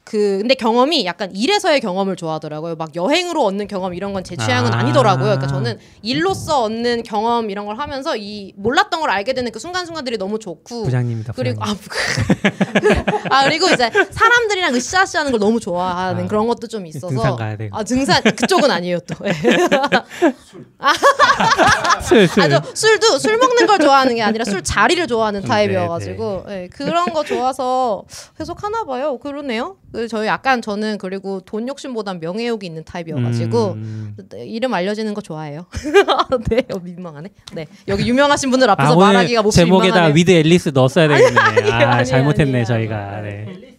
그 0.08 0.38
근데 0.38 0.54
경험이 0.54 1.04
약간 1.04 1.30
일에서의 1.34 1.80
경험을 1.80 2.16
좋아하더라고요. 2.16 2.76
막 2.76 2.96
여행으로 2.96 3.44
얻는 3.44 3.68
경험 3.68 3.94
이런 3.94 4.12
건 4.12 4.22
제 4.28 4.36
취향은 4.36 4.74
아. 4.74 4.78
아~ 4.78 4.82
니더라고요 4.82 5.24
그러니까 5.24 5.46
저는 5.46 5.78
일로서 6.02 6.64
얻는 6.64 7.02
경험 7.02 7.50
이런 7.50 7.66
걸 7.66 7.78
하면서 7.78 8.16
이 8.16 8.52
몰랐던 8.56 9.00
걸 9.00 9.10
알게 9.10 9.32
되는 9.32 9.50
그 9.52 9.58
순간순간들이 9.58 10.18
너무 10.18 10.38
좋고 10.38 10.84
부장님이다. 10.84 11.32
그리고 11.34 11.60
부장님. 11.60 13.04
아, 13.30 13.30
아 13.40 13.44
그리고 13.44 13.68
이제 13.68 13.90
사람들이랑 14.10 14.74
으쌰으쌰하는 14.74 15.32
걸 15.32 15.40
너무 15.40 15.60
좋아하는 15.60 16.24
아. 16.24 16.28
그런 16.28 16.46
것도 16.46 16.66
좀 16.66 16.86
있어서 16.86 17.08
등산 17.08 17.36
가야 17.36 17.56
되고. 17.56 17.76
아 17.76 17.84
등산 17.84 18.22
그쪽은 18.22 18.70
아니에요 18.70 18.98
또. 19.00 19.14
예. 19.26 19.32
슬, 22.02 22.28
슬. 22.28 22.42
아, 22.42 22.48
저 22.48 22.62
술도 22.74 23.18
술 23.18 23.38
먹는 23.38 23.66
걸 23.66 23.78
좋아하는 23.78 24.14
게 24.14 24.22
아니라 24.22 24.44
술 24.44 24.62
자리를 24.62 25.06
좋아하는 25.06 25.42
네, 25.42 25.48
타입이어가지고 25.48 26.44
예, 26.48 26.68
그런 26.72 27.12
거 27.12 27.24
좋아서 27.24 28.04
계속 28.36 28.62
하나 28.62 28.84
봐요. 28.84 29.18
그러네요. 29.18 29.76
그 29.98 30.06
저희 30.06 30.28
약간 30.28 30.62
저는 30.62 30.96
그리고 30.98 31.40
돈 31.40 31.66
욕심보단 31.66 32.20
명예욕이 32.20 32.64
있는 32.64 32.84
타입이어가지고 32.84 33.72
음. 33.72 34.16
네, 34.28 34.46
이름 34.46 34.72
알려지는 34.72 35.12
거 35.12 35.20
좋아해요. 35.20 35.66
네, 36.48 36.62
어, 36.72 36.78
민망하네. 36.78 37.28
네, 37.52 37.66
여기 37.88 38.08
유명하신 38.08 38.48
분들 38.52 38.70
앞에서 38.70 38.92
아, 38.92 38.96
말하기가 38.96 39.42
몹시 39.42 39.56
제목에다 39.56 39.86
민망하네. 39.86 40.14
with 40.14 40.30
앨리스 40.30 40.68
넣었어야 40.68 41.08
되겠네. 41.08 41.36
아니에요, 41.36 41.74
아, 41.74 41.78
아니에요, 41.78 42.04
잘못했네. 42.04 42.64
저희가. 42.64 43.22
네. 43.22 43.74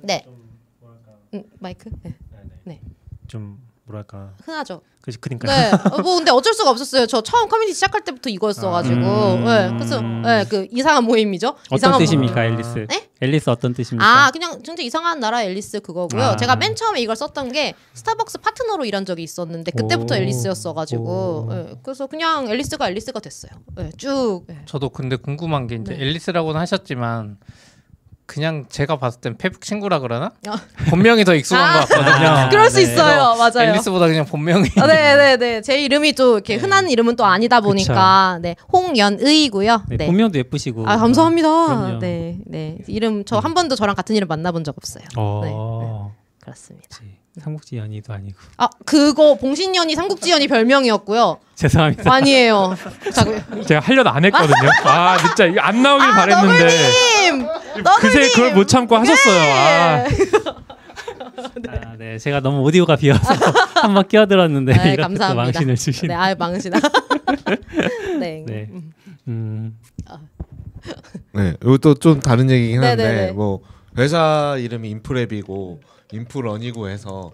네. 0.00 0.24
음, 1.34 1.42
마이크 1.58 1.90
네. 2.64 2.80
좀 3.26 3.58
뭐랄까 3.92 4.32
흔하죠. 4.44 4.80
그 5.02 5.10
그러니까 5.20 5.48
네. 5.48 5.70
어, 5.90 5.98
뭐 6.02 6.16
근데 6.16 6.30
어쩔 6.30 6.54
수가 6.54 6.70
없었어요. 6.70 7.06
저 7.06 7.20
처음 7.22 7.48
커뮤니티 7.48 7.74
시작할 7.74 8.02
때부터 8.04 8.30
이거였어가지고. 8.30 8.94
음. 8.94 9.44
네. 9.44 9.68
그래서 9.74 10.00
네, 10.00 10.44
그 10.48 10.66
이상한 10.70 11.04
모임이죠. 11.04 11.48
어떤 11.48 11.76
이상한 11.76 11.98
뜻입니까, 11.98 12.34
모임. 12.34 12.52
앨리스? 12.54 12.86
네? 12.88 13.08
앨리스 13.20 13.50
어떤 13.50 13.74
뜻입니까? 13.74 14.04
아 14.26 14.30
그냥 14.30 14.62
진짜 14.62 14.82
이상한 14.82 15.20
나라 15.20 15.44
앨리스 15.44 15.80
그거고요. 15.80 16.22
아. 16.22 16.36
제가 16.36 16.56
맨 16.56 16.74
처음에 16.74 17.00
이걸 17.00 17.16
썼던 17.16 17.52
게 17.52 17.74
스타벅스 17.94 18.38
파트너로 18.38 18.84
일한 18.84 19.04
적이 19.04 19.24
있었는데 19.24 19.72
그때부터 19.72 20.14
오. 20.14 20.18
앨리스였어가지고 20.18 21.04
오. 21.04 21.48
예, 21.52 21.74
그래서 21.82 22.06
그냥 22.06 22.48
앨리스가 22.48 22.88
앨리스가 22.88 23.20
됐어요. 23.20 23.52
예, 23.78 23.90
쭉. 23.96 24.42
예. 24.50 24.62
저도 24.66 24.88
근데 24.88 25.16
궁금한 25.16 25.66
게 25.66 25.76
이제 25.76 25.94
네. 25.94 26.00
앨리스라고는 26.02 26.60
하셨지만 26.60 27.38
그냥 28.32 28.64
제가 28.70 28.96
봤을 28.98 29.20
땐 29.20 29.36
페북 29.36 29.60
친구라 29.60 29.98
그러나 29.98 30.32
어. 30.48 30.52
본명이 30.88 31.24
더 31.24 31.34
익숙한 31.34 31.80
것 31.80 31.88
같거든요. 31.88 32.28
아, 32.28 32.48
그럴 32.50 32.70
수 32.70 32.76
네. 32.76 32.82
있어요. 32.82 33.34
맞아요. 33.36 33.68
앨리스보다 33.70 34.06
그냥 34.06 34.24
본명이 34.24 34.70
아, 34.78 34.86
네, 34.86 35.16
네, 35.16 35.36
네. 35.36 35.60
제 35.60 35.82
이름이 35.82 36.14
또 36.14 36.34
이렇게 36.34 36.56
흔한 36.56 36.88
이름은 36.88 37.16
또 37.16 37.26
아니다 37.26 37.60
보니까 37.60 38.38
네 38.40 38.56
홍연의이고요. 38.72 39.82
네, 39.88 39.96
네. 39.98 40.06
본명도 40.06 40.38
예쁘시고. 40.38 40.88
아 40.88 40.96
감사합니다. 40.96 41.48
그럼요. 41.66 41.98
네, 41.98 42.38
네. 42.46 42.78
이름 42.86 43.24
저 43.26 43.42
한 43.42 43.54
번도 43.54 43.74
저랑 43.76 43.96
같은 43.96 44.14
이름 44.16 44.28
만나본 44.28 44.62
적 44.64 44.76
없어요. 44.78 45.04
어. 45.16 46.14
그렇습니다. 46.40 46.86
그치. 46.88 47.21
삼국지 47.40 47.78
연희도 47.78 48.12
아니고. 48.12 48.36
아 48.58 48.68
그거 48.84 49.34
봉신연이 49.36 49.94
삼국지연이 49.94 50.48
별명이었고요. 50.48 51.38
죄송합니다. 51.56 52.12
아니에요. 52.12 52.76
자, 53.12 53.24
그- 53.24 53.64
제가 53.64 53.80
하려다 53.80 54.14
안 54.14 54.24
했거든요. 54.26 54.70
아 54.84 55.16
진짜 55.18 55.46
이거 55.46 55.60
안 55.62 55.82
나오길 55.82 56.08
아, 56.08 56.14
바랬는데 56.14 56.64
너블님, 56.64 57.48
그새 58.00 58.18
너블님. 58.18 58.32
그걸 58.34 58.54
못 58.54 58.68
참고 58.68 58.96
하셨어요. 58.96 59.40
아, 59.40 60.04
아, 61.68 61.96
네, 61.98 62.18
제가 62.18 62.40
너무 62.40 62.60
오디오가 62.62 62.96
비어서 62.96 63.32
한번 63.80 64.06
끼어들었는데 64.08 64.72
네, 64.74 64.78
이렇게 64.92 64.96
또 64.96 65.02
감사합니다. 65.02 65.42
망신을 65.44 65.76
주신. 65.76 66.08
네, 66.08 66.14
아 66.14 66.34
망신아. 66.34 66.78
네. 68.20 68.44
네. 68.46 68.68
음, 69.28 69.78
네, 71.32 71.54
이것도 71.62 71.94
좀 71.94 72.20
다른 72.20 72.50
얘기긴 72.50 72.82
한데 72.82 73.02
네네네. 73.02 73.32
뭐 73.32 73.60
회사 73.96 74.56
이름이 74.58 74.94
인프랩이고 74.96 75.78
인프런이고 76.12 76.88
해서 76.88 77.32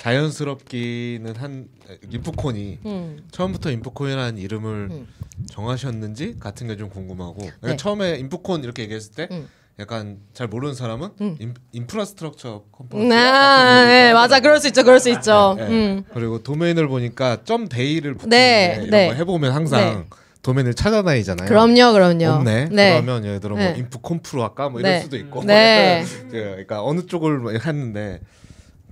자연스럽기는 0.00 1.34
한 1.36 1.68
인프콘이 2.10 2.78
음. 2.86 3.24
처음부터 3.30 3.70
인프콘이라는 3.70 4.38
이름을 4.38 4.88
음. 4.90 5.06
정하셨는지 5.50 6.36
같은 6.38 6.66
게 6.68 6.76
좀 6.76 6.90
궁금하고 6.90 7.36
그러니까 7.38 7.66
네. 7.68 7.76
처음에 7.76 8.16
인프콘 8.18 8.62
이렇게 8.64 8.82
얘기했을 8.82 9.12
때 9.12 9.28
음. 9.30 9.48
약간 9.78 10.18
잘 10.32 10.48
모르는 10.48 10.74
사람은 10.74 11.10
음. 11.20 11.36
인, 11.38 11.54
infrastructure 11.72 12.64
company 12.72 13.12
아, 13.14 13.84
네, 13.86 14.12
맞아. 14.12 14.40
그럴 14.40 14.58
수 14.60 14.68
있죠. 14.68 14.84
그럴 14.84 15.00
수 15.00 15.10
있죠. 15.10 15.56
음. 15.58 16.04
그리고 16.14 16.42
도메인을 16.42 16.88
보니까 16.88 17.44
점 17.44 17.68
day를 17.68 18.14
붙이는 18.14 18.30
네, 18.30 18.74
이런 18.78 18.90
네. 18.90 19.08
거 19.08 19.14
해보면 19.14 19.52
항상 19.52 20.06
도메인을 20.42 20.74
찾아다니잖아요. 20.74 21.48
그럼요, 21.48 21.92
그럼요. 21.92 22.36
없네. 22.36 22.68
네. 22.70 23.00
그러면 23.00 23.24
예를 23.24 23.40
들어 23.40 23.56
뭐 23.56 23.64
네. 23.64 23.74
인프콘프로 23.78 24.42
할까 24.42 24.68
뭐 24.68 24.80
이럴 24.80 24.92
네. 24.92 25.00
수도 25.00 25.16
있고. 25.16 25.44
네. 25.44 26.04
그, 26.30 26.30
그러니까 26.30 26.84
어느 26.84 27.06
쪽을 27.06 27.38
뭐 27.38 27.52
했는데 27.52 28.20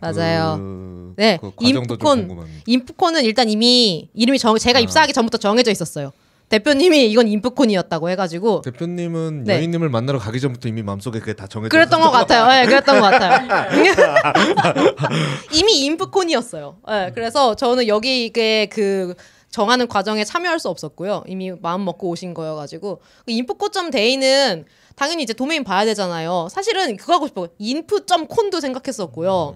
맞아요. 0.00 0.56
그, 0.58 1.14
네, 1.16 1.38
그 1.40 1.52
인프콘. 1.60 2.46
인프콘은 2.66 3.24
일단 3.24 3.48
이미 3.48 4.10
이름이 4.14 4.38
정 4.38 4.56
제가 4.58 4.78
아. 4.78 4.82
입사하기 4.82 5.12
전부터 5.12 5.38
정해져 5.38 5.70
있었어요. 5.70 6.12
대표님이 6.48 7.10
이건 7.10 7.26
인프콘이었다고 7.26 8.10
해가지고 8.10 8.60
대표님은 8.60 9.44
네. 9.44 9.56
여인님을 9.56 9.88
만나러 9.88 10.18
가기 10.18 10.40
전부터 10.40 10.68
이미 10.68 10.82
마음속에 10.82 11.18
그게 11.18 11.32
다 11.32 11.46
정해져 11.46 11.70
그랬던 11.70 12.00
것 12.00 12.10
같아요. 12.10 12.46
네, 12.46 12.66
그랬던 12.66 13.00
것 13.00 13.10
같아요. 13.10 13.48
이미 15.54 15.84
인프콘이었어요. 15.86 16.76
네, 16.86 17.12
그래서 17.14 17.56
저는 17.56 17.88
여기에 17.88 18.66
그 18.70 19.14
정하는 19.54 19.86
과정에 19.86 20.24
참여할 20.24 20.58
수 20.58 20.68
없었고요. 20.68 21.22
이미 21.28 21.52
마음 21.52 21.84
먹고 21.84 22.08
오신 22.08 22.34
거여가지고 22.34 23.00
그 23.24 23.30
인프코.데이는 23.30 23.90
데이는 23.92 24.64
당연히 24.96 25.22
이제 25.22 25.32
도메인 25.32 25.62
봐야 25.62 25.84
되잖아요. 25.84 26.48
사실은 26.50 26.96
그거 26.96 27.12
하고 27.12 27.28
싶어요. 27.28 27.46
인프.콘도 27.58 28.58
생각했었고요. 28.58 29.54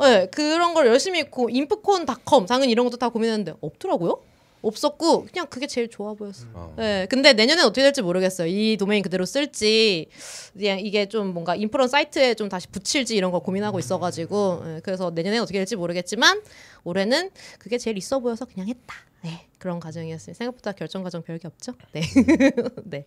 네, 0.00 0.26
그런 0.26 0.74
걸 0.74 0.88
열심히 0.88 1.22
고 1.22 1.48
인프콘닷컴 1.48 2.44
당연히 2.44 2.72
이런 2.72 2.84
것도 2.84 2.98
다 2.98 3.08
고민했는데 3.08 3.54
없더라고요. 3.62 4.20
없었고 4.60 5.24
그냥 5.32 5.46
그게 5.46 5.66
제일 5.66 5.88
좋아 5.88 6.12
보였어요. 6.12 6.50
어. 6.52 6.74
네, 6.76 7.06
근데 7.08 7.32
내년엔 7.32 7.64
어떻게 7.64 7.80
될지 7.80 8.02
모르겠어요. 8.02 8.46
이 8.46 8.76
도메인 8.78 9.02
그대로 9.02 9.24
쓸지 9.24 10.08
그냥 10.52 10.80
이게 10.80 11.08
좀 11.08 11.32
뭔가 11.32 11.56
인프런 11.56 11.88
사이트에 11.88 12.34
좀 12.34 12.50
다시 12.50 12.68
붙일지 12.68 13.16
이런 13.16 13.30
거 13.30 13.38
고민하고 13.38 13.78
있어가지고 13.78 14.64
예, 14.66 14.80
그래서 14.84 15.10
내년에 15.10 15.38
어떻게 15.38 15.58
될지 15.58 15.76
모르겠지만 15.76 16.42
올해는 16.84 17.30
그게 17.58 17.78
제일 17.78 17.96
있어 17.96 18.18
보여서 18.18 18.44
그냥 18.44 18.68
했다. 18.68 19.09
네, 19.22 19.46
그런 19.58 19.80
과정이었어요. 19.80 20.34
생각보다 20.34 20.72
결정 20.72 21.02
과정 21.02 21.22
별게 21.22 21.46
없죠. 21.48 21.72
네, 21.92 22.02
네. 22.84 23.06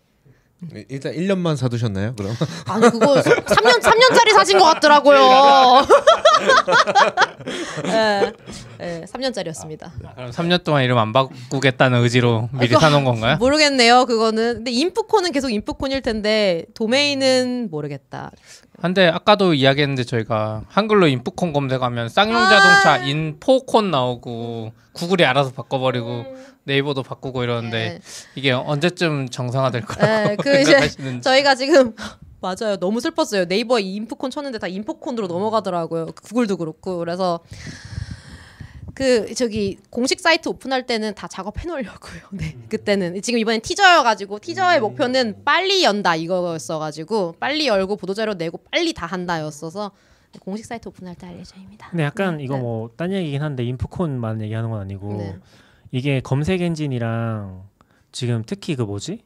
네, 0.72 0.86
일단 0.88 1.14
1년만 1.14 1.58
사두셨나요? 1.58 2.16
그럼 2.16 2.34
아니 2.68 2.90
그거 2.90 3.16
3년 3.16 3.82
3년짜리 3.82 4.32
사신 4.34 4.58
것 4.58 4.66
같더라고요. 4.66 5.18
예, 7.88 8.34
예, 8.82 9.06
3년짜리였습니다. 9.06 9.92
그럼 10.16 10.32
3년 10.32 10.64
동안 10.64 10.84
이름 10.84 10.98
안 10.98 11.14
바꾸겠다는 11.14 12.02
의지로 12.04 12.50
미리 12.54 12.70
그거- 12.70 12.80
사놓은 12.80 13.04
건가요? 13.04 13.38
모르겠네요. 13.38 14.06
그거는 14.06 14.56
근데 14.56 14.72
인프콘은 14.72 15.32
계속 15.32 15.50
인프콘일 15.52 16.02
텐데 16.02 16.66
도메인은 16.74 17.70
모르겠다. 17.72 18.32
근데 18.82 19.08
아까도 19.08 19.54
이야기했는데 19.54 20.04
저희가 20.04 20.64
한글로 20.68 21.08
인프콘 21.08 21.54
검색하면 21.54 22.10
쌍용 22.10 22.34
자동차 22.34 22.98
인포콘 23.06 23.92
나오고 23.92 24.74
구글이 24.94 25.26
알아서 25.26 25.52
바꿔버리고 25.52 26.26
네이버도 26.66 27.04
바꾸고 27.04 27.44
이러는데 27.44 27.78
네. 27.78 28.00
이게 28.36 28.52
언제쯤 28.52 29.30
정상화될 29.30 29.82
거라고 29.84 30.28
네, 30.30 30.36
그 30.38 30.50
이제 30.60 30.66
생각하시는지 30.72 31.22
저희가 31.22 31.56
지금 31.56 31.94
맞아요. 32.44 32.76
너무 32.78 33.00
슬펐어요. 33.00 33.46
네이버에 33.46 33.82
인프콘 33.82 34.30
쳤는데 34.30 34.60
다 34.60 34.68
인포콘으로 34.68 35.28
넘어가더라고요. 35.28 36.08
구글도 36.08 36.58
그렇고 36.58 36.98
그래서 36.98 37.40
그 38.94 39.34
저기 39.34 39.78
공식 39.90 40.20
사이트 40.20 40.50
오픈할 40.50 40.86
때는 40.86 41.16
다 41.16 41.28
작업해 41.28 41.66
놓으려고요. 41.66 42.22
네. 42.34 42.58
그때는 42.68 43.22
지금 43.22 43.40
이번엔 43.40 43.62
티저여 43.62 44.04
가지고 44.04 44.40
티저의 44.40 44.82
목표는 44.82 45.44
빨리 45.46 45.84
연다 45.84 46.16
이거였어 46.16 46.80
가지고 46.80 47.36
빨리 47.40 47.68
열고 47.68 47.96
보도 47.96 48.14
자료 48.14 48.34
내고 48.34 48.60
빨리 48.70 48.94
다 48.94 49.06
한다였어서 49.06 49.92
공식 50.42 50.66
사이트 50.66 50.90
오픈할 50.90 51.16
때알 51.16 51.40
예정입니다. 51.40 51.90
근데 51.92 52.04
약간 52.04 52.40
이거 52.40 52.56
네. 52.56 52.62
뭐딴 52.62 53.14
얘기긴 53.14 53.42
한데 53.42 53.64
인프콘만 53.64 54.42
얘기하는 54.42 54.70
건 54.70 54.82
아니고 54.82 55.14
네. 55.18 55.38
이게 55.92 56.20
검색 56.20 56.62
엔진이랑 56.62 57.64
지금 58.12 58.44
특히 58.46 58.76
그 58.76 58.82
뭐지 58.82 59.24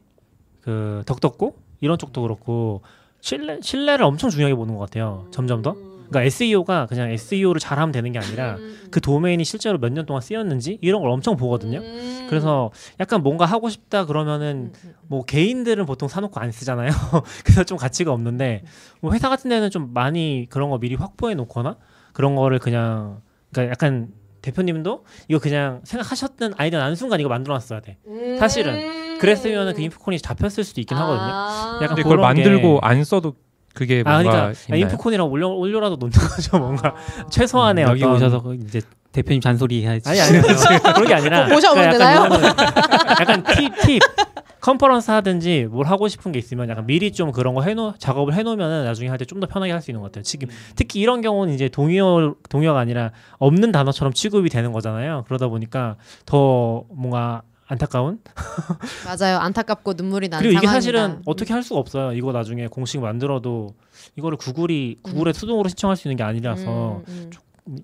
그 0.60 1.02
덕덕고 1.06 1.56
이런 1.80 1.98
쪽도 1.98 2.22
그렇고 2.22 2.82
신뢰 3.20 3.58
신뢰를 3.60 4.04
엄청 4.04 4.30
중요하게 4.30 4.54
보는 4.54 4.74
것 4.74 4.80
같아요. 4.80 5.26
점점 5.30 5.62
더. 5.62 5.74
그러니까 6.08 6.22
SEO가 6.22 6.86
그냥 6.86 7.10
SEO를 7.10 7.60
잘하면 7.60 7.92
되는 7.92 8.10
게 8.12 8.18
아니라 8.18 8.56
그 8.90 8.98
도메인이 9.00 9.44
실제로 9.44 9.76
몇 9.78 9.92
년 9.92 10.06
동안 10.06 10.22
쓰였는지 10.22 10.78
이런 10.80 11.02
걸 11.02 11.10
엄청 11.10 11.36
보거든요. 11.36 11.80
음. 11.80 12.26
그래서 12.30 12.70
약간 12.98 13.22
뭔가 13.22 13.44
하고 13.44 13.68
싶다 13.68 14.06
그러면은 14.06 14.72
뭐 15.06 15.22
개인들은 15.24 15.84
보통 15.84 16.08
사놓고 16.08 16.40
안 16.40 16.50
쓰잖아요. 16.50 16.88
그래서 17.44 17.64
좀 17.64 17.76
가치가 17.76 18.10
없는데 18.12 18.62
뭐 19.02 19.12
회사 19.12 19.28
같은 19.28 19.50
데는 19.50 19.68
좀 19.70 19.92
많이 19.92 20.46
그런 20.48 20.70
거 20.70 20.78
미리 20.78 20.94
확보해 20.94 21.34
놓거나 21.34 21.76
그런 22.14 22.34
거를 22.36 22.58
그냥 22.58 23.20
그러니까 23.52 23.72
약간 23.72 24.08
대표님도 24.52 25.04
이거 25.28 25.38
그냥 25.38 25.80
생각하셨던 25.84 26.54
아이디어 26.56 26.78
나는 26.78 26.94
순간 26.96 27.20
이거 27.20 27.28
만들어 27.28 27.54
놨어야 27.54 27.80
돼. 27.80 27.98
사실은 28.38 29.18
그랬으면은 29.18 29.74
그 29.74 29.82
인프콘이 29.82 30.18
잡혔을 30.18 30.64
수도 30.64 30.80
있긴 30.80 30.96
하거든요. 30.96 31.30
아. 31.32 31.72
약간 31.82 31.88
근데 31.88 32.02
그걸 32.02 32.18
그런 32.18 32.34
게- 32.34 32.42
만들고 32.42 32.78
안 32.82 33.04
써도 33.04 33.34
그게 33.78 34.02
아 34.04 34.10
뭔가 34.20 34.30
그러니까 34.32 34.60
있나요? 34.68 34.80
인프콘이라고 34.82 35.30
올려 35.30 35.48
올려라도 35.48 35.96
놓는 35.96 36.10
거죠 36.12 36.58
뭔가 36.58 36.94
최소한의 37.30 37.84
여기 37.84 38.02
어떤 38.02 38.16
오셔서 38.16 38.42
그 38.42 38.54
이제 38.56 38.80
대표님 39.12 39.40
잔소리 39.40 39.84
해야지. 39.84 40.08
아니 40.08 40.20
아니 40.20 40.40
그런 40.82 41.04
게 41.06 41.14
아니라 41.14 41.46
뭐 41.46 41.54
모셔오면 41.54 41.90
그러니까 41.90 41.98
되나요? 41.98 42.16
약간 42.24 42.28
뭐냐면 42.28 42.56
약간 43.20 43.42
팁 43.44 43.72
팁. 43.82 44.00
컨퍼런스 44.60 45.10
하든지 45.12 45.68
뭘 45.70 45.86
하고 45.86 46.08
싶은 46.08 46.32
게 46.32 46.38
있으면 46.40 46.68
약간 46.68 46.84
미리 46.84 47.12
좀 47.12 47.30
그런 47.32 47.54
거 47.54 47.62
해놓 47.62 47.94
작업을 47.98 48.34
해놓으면 48.34 48.84
나중에 48.84 49.08
할 49.08 49.16
때 49.16 49.24
좀 49.24 49.38
더 49.40 49.46
편하게 49.46 49.72
할 49.72 49.80
수 49.80 49.90
있는 49.92 50.00
것 50.02 50.08
같아요. 50.08 50.24
지금 50.24 50.48
특히 50.74 51.00
이런 51.00 51.20
경우는 51.22 51.54
이제 51.54 51.68
동요 51.68 52.34
동요가 52.50 52.80
아니라 52.80 53.12
없는 53.38 53.70
단어처럼 53.72 54.12
취급이 54.12 54.50
되는 54.50 54.72
거잖아요. 54.72 55.24
그러다 55.28 55.46
보니까 55.48 55.96
더 56.26 56.82
뭔가 56.90 57.42
안타까운 57.68 58.18
맞아요. 59.04 59.38
안타깝고 59.38 59.92
눈물이 59.92 60.28
나는 60.28 60.42
그리고 60.42 60.58
이게 60.58 60.66
상황입니다. 60.66 60.72
사실은 60.72 61.22
어떻게 61.26 61.52
할 61.52 61.62
수가 61.62 61.78
없어요. 61.78 62.12
이거 62.12 62.32
나중에 62.32 62.66
공식 62.66 63.00
만들어도 63.00 63.74
이거를 64.16 64.38
구글이 64.38 64.96
구글에 65.02 65.32
수동으로 65.32 65.68
신청할 65.68 65.96
수 65.96 66.08
있는 66.08 66.16
게 66.16 66.22
아니라서 66.22 67.02
음, 67.08 67.30
음. 67.30 67.30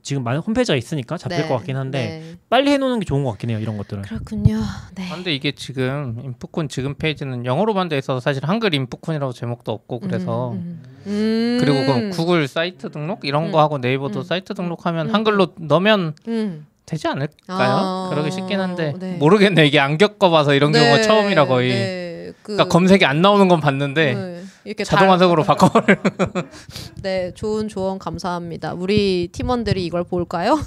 지금 0.03 0.25
많은 0.25 0.41
홈페이지가 0.41 0.77
있으니까 0.77 1.19
잡힐 1.19 1.43
네, 1.43 1.49
것 1.49 1.57
같긴 1.57 1.77
한데 1.77 2.23
네. 2.23 2.37
빨리 2.49 2.71
해놓는 2.71 3.01
게 3.01 3.05
좋은 3.05 3.23
것 3.23 3.33
같긴 3.33 3.51
해요. 3.51 3.59
이런 3.59 3.77
것들은. 3.77 4.03
그렇군요. 4.03 4.63
네. 4.95 5.09
근데 5.13 5.35
이게 5.35 5.53
지금 5.53 6.19
인프콘 6.25 6.71
지금 6.71 6.95
페이지는 6.95 7.45
영어로만 7.45 7.91
돼 7.91 7.99
있어서 7.99 8.19
사실 8.21 8.47
한글 8.47 8.73
인프콘이라고 8.73 9.35
제목도 9.35 9.73
없고 9.73 10.01
그래서 10.01 10.53
음, 10.53 10.83
음. 11.07 11.59
그리고 11.61 11.85
그럼 11.85 12.11
구글 12.11 12.49
사이트 12.49 12.91
등록 12.91 13.27
이런 13.27 13.53
거 13.53 13.59
음. 13.59 13.63
하고 13.63 13.77
네이버도 13.77 14.21
음. 14.21 14.25
사이트 14.25 14.55
등록하면 14.55 15.11
음. 15.11 15.15
한글로 15.15 15.49
넣으면 15.59 16.15
음. 16.29 16.67
되지 16.87 17.09
않을까요? 17.09 17.29
아, 17.49 18.07
그러기 18.11 18.31
쉽긴 18.31 18.61
한데 18.61 18.93
네. 18.99 19.17
모르겠네 19.17 19.67
이게 19.67 19.81
안 19.81 19.97
겪어봐서 19.99 20.55
이런 20.55 20.71
경우가 20.73 21.01
처음이라 21.03 21.47
거의 21.47 21.69
네, 21.71 22.33
그, 22.43 22.53
그러니까 22.55 22.69
검색이 22.69 23.05
안 23.07 23.23
나오는 23.23 23.49
건 23.49 23.61
봤는데 23.61 24.15
네, 24.15 24.43
이렇게 24.65 24.85
자동 24.85 25.09
완성으로 25.09 25.45
다- 25.45 25.55
바꿔버려 25.55 25.97
네, 27.03 27.33
좋은 27.35 27.69
조언 27.69 27.99
감사합니다. 27.99 28.75
우리 28.75 29.29
팀원들이 29.33 29.85
이걸 29.85 30.05
볼까요? 30.05 30.59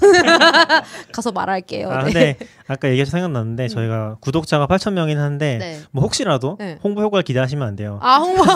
가서 1.14 1.32
말할게요. 1.32 1.90
아 1.92 2.04
네. 2.04 2.12
근데 2.12 2.38
아까 2.68 2.88
얘기해서 2.90 3.12
생각났는데 3.12 3.68
저희가 3.68 4.18
구독자가 4.20 4.66
8천 4.68 4.94
명이긴 4.94 5.20
한데 5.20 5.58
네. 5.60 5.80
뭐 5.92 6.04
혹시라도 6.04 6.58
네. 6.60 6.78
홍보 6.84 7.02
효과를 7.02 7.24
기대하시면 7.24 7.68
안 7.68 7.76
돼요. 7.76 8.00
아 8.02 8.18
홍보 8.18 8.44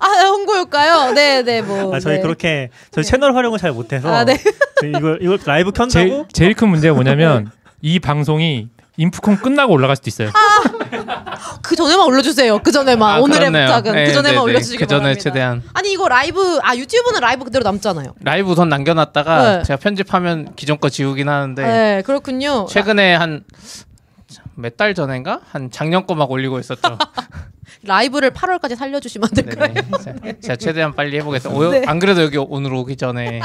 아 0.00 0.06
홍보일까요? 0.28 1.12
네 1.12 1.42
네 1.42 1.62
뭐. 1.62 1.94
아 1.94 2.00
저희 2.00 2.16
네. 2.16 2.20
그렇게 2.22 2.70
저희 2.90 3.04
채널 3.04 3.34
활용을 3.36 3.58
잘 3.58 3.72
못해서 3.72 4.08
아, 4.12 4.24
네. 4.24 4.38
이걸 4.84 5.18
이걸 5.22 5.38
라이브 5.44 5.70
켠다고 5.72 5.88
제일, 5.90 6.24
제일 6.32 6.54
큰 6.54 6.68
문제가 6.68 6.94
뭐냐면 6.94 7.50
이 7.82 7.98
방송이 8.00 8.68
인프콘 8.96 9.36
끝나고 9.38 9.72
올라갈 9.72 9.96
수도 9.96 10.08
있어요. 10.10 10.30
그 11.62 11.74
전에만 11.76 12.06
올려주세요. 12.06 12.58
그 12.58 12.70
전에만 12.72 13.16
아, 13.16 13.20
오늘의 13.20 13.38
그렇네요. 13.48 13.66
부탁은 13.66 13.92
네, 13.94 14.04
그 14.06 14.12
전에만 14.12 14.32
네, 14.32 14.36
네. 14.36 14.42
올려주시기 14.42 14.78
그 14.78 14.86
전에 14.86 15.00
바랍니다. 15.00 15.22
최대한 15.22 15.62
아니 15.74 15.92
이거 15.92 16.08
라이브 16.08 16.58
아 16.62 16.76
유튜브는 16.76 17.20
라이브 17.20 17.44
그대로 17.44 17.62
남잖아요. 17.64 18.14
라이브 18.22 18.50
우선 18.50 18.68
남겨놨다가 18.68 19.58
네. 19.58 19.62
제가 19.64 19.78
편집하면 19.78 20.54
기존 20.56 20.78
거 20.78 20.88
지우긴 20.90 21.28
하는데 21.28 21.62
네, 21.62 22.02
그렇군요. 22.04 22.66
최근에 22.68 23.14
한 23.14 23.44
몇 24.56 24.76
달 24.76 24.94
전인가 24.94 25.40
한 25.50 25.70
작년 25.70 26.06
거 26.06 26.14
막 26.14 26.30
올리고 26.30 26.58
있었죠. 26.60 26.98
라이브를 27.82 28.30
8월까지 28.32 28.76
살려주시면 28.76 29.28
안 29.30 29.44
될까요? 29.44 29.72
네네. 29.74 29.88
제- 30.32 30.40
제가 30.40 30.56
최대한 30.56 30.92
빨리 30.94 31.16
해보겠습니다. 31.18 31.58
오- 31.60 31.70
네. 31.70 31.82
안 31.86 31.98
그래도 31.98 32.22
여기 32.22 32.36
오늘 32.38 32.74
오기 32.74 32.96
전에 32.96 33.40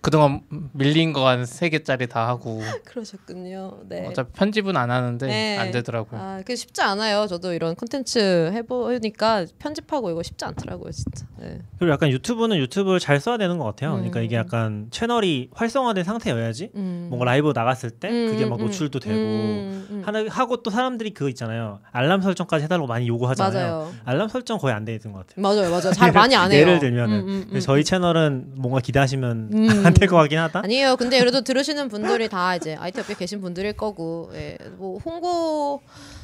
그동안 0.00 0.40
밀린 0.72 1.12
거 1.12 1.24
한 1.26 1.44
세 1.44 1.68
개짜리 1.68 2.06
다 2.06 2.26
하고 2.28 2.62
그러셨군요. 2.84 3.80
네. 3.88 4.06
어차피 4.06 4.32
편집은 4.32 4.76
안 4.76 4.90
하는데 4.90 5.26
네. 5.26 5.58
안 5.58 5.70
되더라고요. 5.72 6.20
아, 6.20 6.42
그 6.46 6.56
쉽지 6.56 6.80
않아요. 6.82 7.26
저도 7.26 7.52
이런 7.52 7.74
콘텐츠 7.74 8.50
해보니까 8.54 9.46
편집하고 9.58 10.10
이거 10.10 10.22
쉽지 10.22 10.44
않더라고요, 10.44 10.90
진짜. 10.92 11.26
네. 11.38 11.58
그리고 11.78 11.92
약간 11.92 12.10
유튜브는 12.10 12.56
유튜브를 12.58 13.00
잘 13.00 13.20
써야 13.20 13.36
되는 13.36 13.58
것 13.58 13.64
같아요. 13.64 13.92
그러니까 13.92 14.20
음. 14.20 14.24
이게 14.24 14.36
약간 14.36 14.86
채널이 14.90 15.50
활성화된 15.52 16.04
상태여야지 16.04 16.70
음. 16.76 17.06
뭔가 17.10 17.24
라이브 17.26 17.52
나갔을 17.54 17.90
때 17.90 18.08
그게 18.08 18.46
막 18.46 18.58
음, 18.60 18.66
노출도 18.66 19.00
되고 19.00 19.14
음, 19.16 19.86
음. 19.90 20.02
하나 20.04 20.24
하고 20.30 20.62
또 20.62 20.70
사람들이 20.70 21.10
그거 21.10 21.28
있잖아요. 21.28 21.80
알람 21.92 22.22
설정까지 22.22 22.64
해달라고 22.64 22.86
많이 22.86 23.06
요구하잖아요. 23.08 23.60
맞아요. 23.70 23.79
알람 24.04 24.28
설정 24.28 24.58
거의 24.58 24.74
안 24.74 24.84
돼 24.84 24.94
있는 24.94 25.12
것 25.12 25.26
같아요. 25.26 25.42
맞아요, 25.42 25.70
맞아요. 25.70 25.92
잘 25.92 26.12
많이 26.12 26.34
안 26.36 26.50
해요. 26.52 26.60
예를 26.60 26.78
들면은 26.78 27.20
음, 27.20 27.28
음, 27.28 27.50
음. 27.52 27.60
저희 27.60 27.84
채널은 27.84 28.52
뭔가 28.56 28.80
기대하시면 28.80 29.50
음. 29.52 29.68
안될 29.86 30.08
것 30.08 30.16
같긴 30.16 30.38
하다. 30.38 30.60
아니에요. 30.64 30.96
근데 30.96 31.18
그래도 31.18 31.42
들으시는 31.42 31.88
분들이 31.88 32.28
다 32.28 32.56
이제 32.56 32.76
IT 32.76 33.00
업계 33.00 33.14
계신 33.14 33.40
분들일 33.40 33.72
거고, 33.74 34.30
예, 34.34 34.56
뭐 34.76 34.98
홍보 34.98 35.80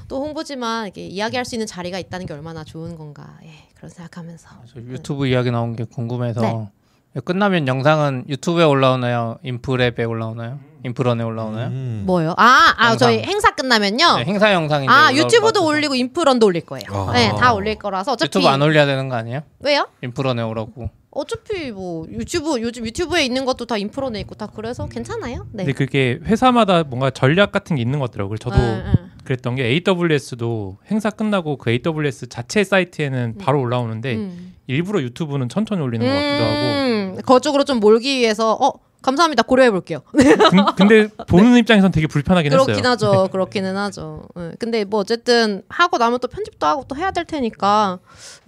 또 0.09 0.23
홍보지만 0.23 0.85
이렇게 0.87 1.07
이야기할 1.07 1.45
수 1.45 1.55
있는 1.55 1.67
자리가 1.67 1.99
있다는 1.99 2.27
게 2.27 2.35
얼마나 2.35 2.63
좋은 2.65 2.97
건가, 2.97 3.39
예, 3.45 3.51
그런 3.75 3.91
생각하면서. 3.91 4.49
저 4.73 4.81
유튜브 4.81 5.27
이야기 5.27 5.51
나온 5.51 5.75
게 5.77 5.85
궁금해서 5.85 6.41
네. 6.41 7.21
끝나면 7.25 7.67
영상은 7.67 8.25
유튜브에 8.29 8.65
올라오나요? 8.65 9.39
인프랩에 9.45 10.09
올라오나요? 10.09 10.61
인프런에 10.87 11.25
올라오나요? 11.25 11.69
음. 11.69 12.05
뭐요? 12.07 12.35
아, 12.37 12.75
아 12.77 12.91
영상. 12.91 12.99
저희 12.99 13.23
행사 13.23 13.55
끝나면요. 13.55 14.17
네, 14.19 14.25
행사 14.25 14.53
영상이 14.53 14.87
아 14.89 15.13
유튜브도 15.13 15.65
올리고 15.65 15.95
인프런도 15.95 16.47
올릴 16.47 16.65
거예요. 16.65 16.87
아. 16.91 17.13
네, 17.13 17.33
다 17.37 17.53
올릴 17.53 17.77
거라서 17.77 18.13
어차피 18.13 18.29
유튜브 18.29 18.47
안 18.47 18.63
올려야 18.63 18.87
되는 18.87 19.09
거 19.09 19.17
아니에요? 19.17 19.43
왜요? 19.61 19.89
인프런에 20.03 20.43
오라고. 20.43 20.91
어차피 21.11 21.73
뭐 21.73 22.07
유튜브 22.11 22.61
요즘 22.61 22.85
유튜브에 22.85 23.25
있는 23.25 23.45
것도 23.47 23.65
다 23.65 23.79
인프런에 23.79 24.21
있고 24.21 24.35
다 24.35 24.47
그래서 24.47 24.87
괜찮아요. 24.87 25.47
네. 25.53 25.65
근데 25.65 25.73
그게 25.73 26.21
회사마다 26.25 26.85
뭔가 26.85 27.11
전략 27.11 27.53
같은 27.53 27.77
게 27.77 27.83
있는 27.83 27.99
것 27.99 28.11
같더라고요. 28.11 28.39
저도 28.39 28.57
네, 28.57 28.83
네. 28.85 28.93
그랬던 29.25 29.57
게 29.57 29.83
AWS도 29.87 30.79
행사 30.91 31.11
끝나고 31.11 31.57
그 31.57 31.71
AWS 31.71 32.29
자체 32.29 32.63
사이트에는 32.63 33.39
바로 33.39 33.61
올라오는데 33.61 34.15
음. 34.15 34.55
일부러 34.69 35.01
유튜브는 35.01 35.49
천천히 35.49 35.81
올리는 35.81 36.07
것 36.07 36.13
같기도 36.13 36.45
하고. 36.45 36.55
음, 36.55 37.17
그쪽으로 37.25 37.65
좀 37.65 37.81
몰기 37.81 38.19
위해서 38.19 38.53
어 38.53 38.73
감사합니다 39.07 39.43
고려해 39.45 39.71
볼게요. 39.71 40.01
근- 40.13 40.67
근데 40.77 41.09
보는 41.29 41.57
입장에선 41.59 41.93
되게 41.93 42.07
불편하긴 42.09 42.53
했어요. 42.53 42.65
그렇긴 42.67 42.85
하죠. 42.87 43.29
그렇기는 43.31 43.77
하죠. 43.77 44.23
예, 44.39 44.53
근데 44.59 44.85
뭐 44.85 45.01
어쨌든 45.01 45.63
하고 45.69 45.97
나면 45.99 46.19
또 46.19 46.29
편집도 46.29 46.67
하고 46.67 46.85
또 46.89 46.97
해야 46.97 47.11
될 47.13 47.25
테니까 47.25 47.99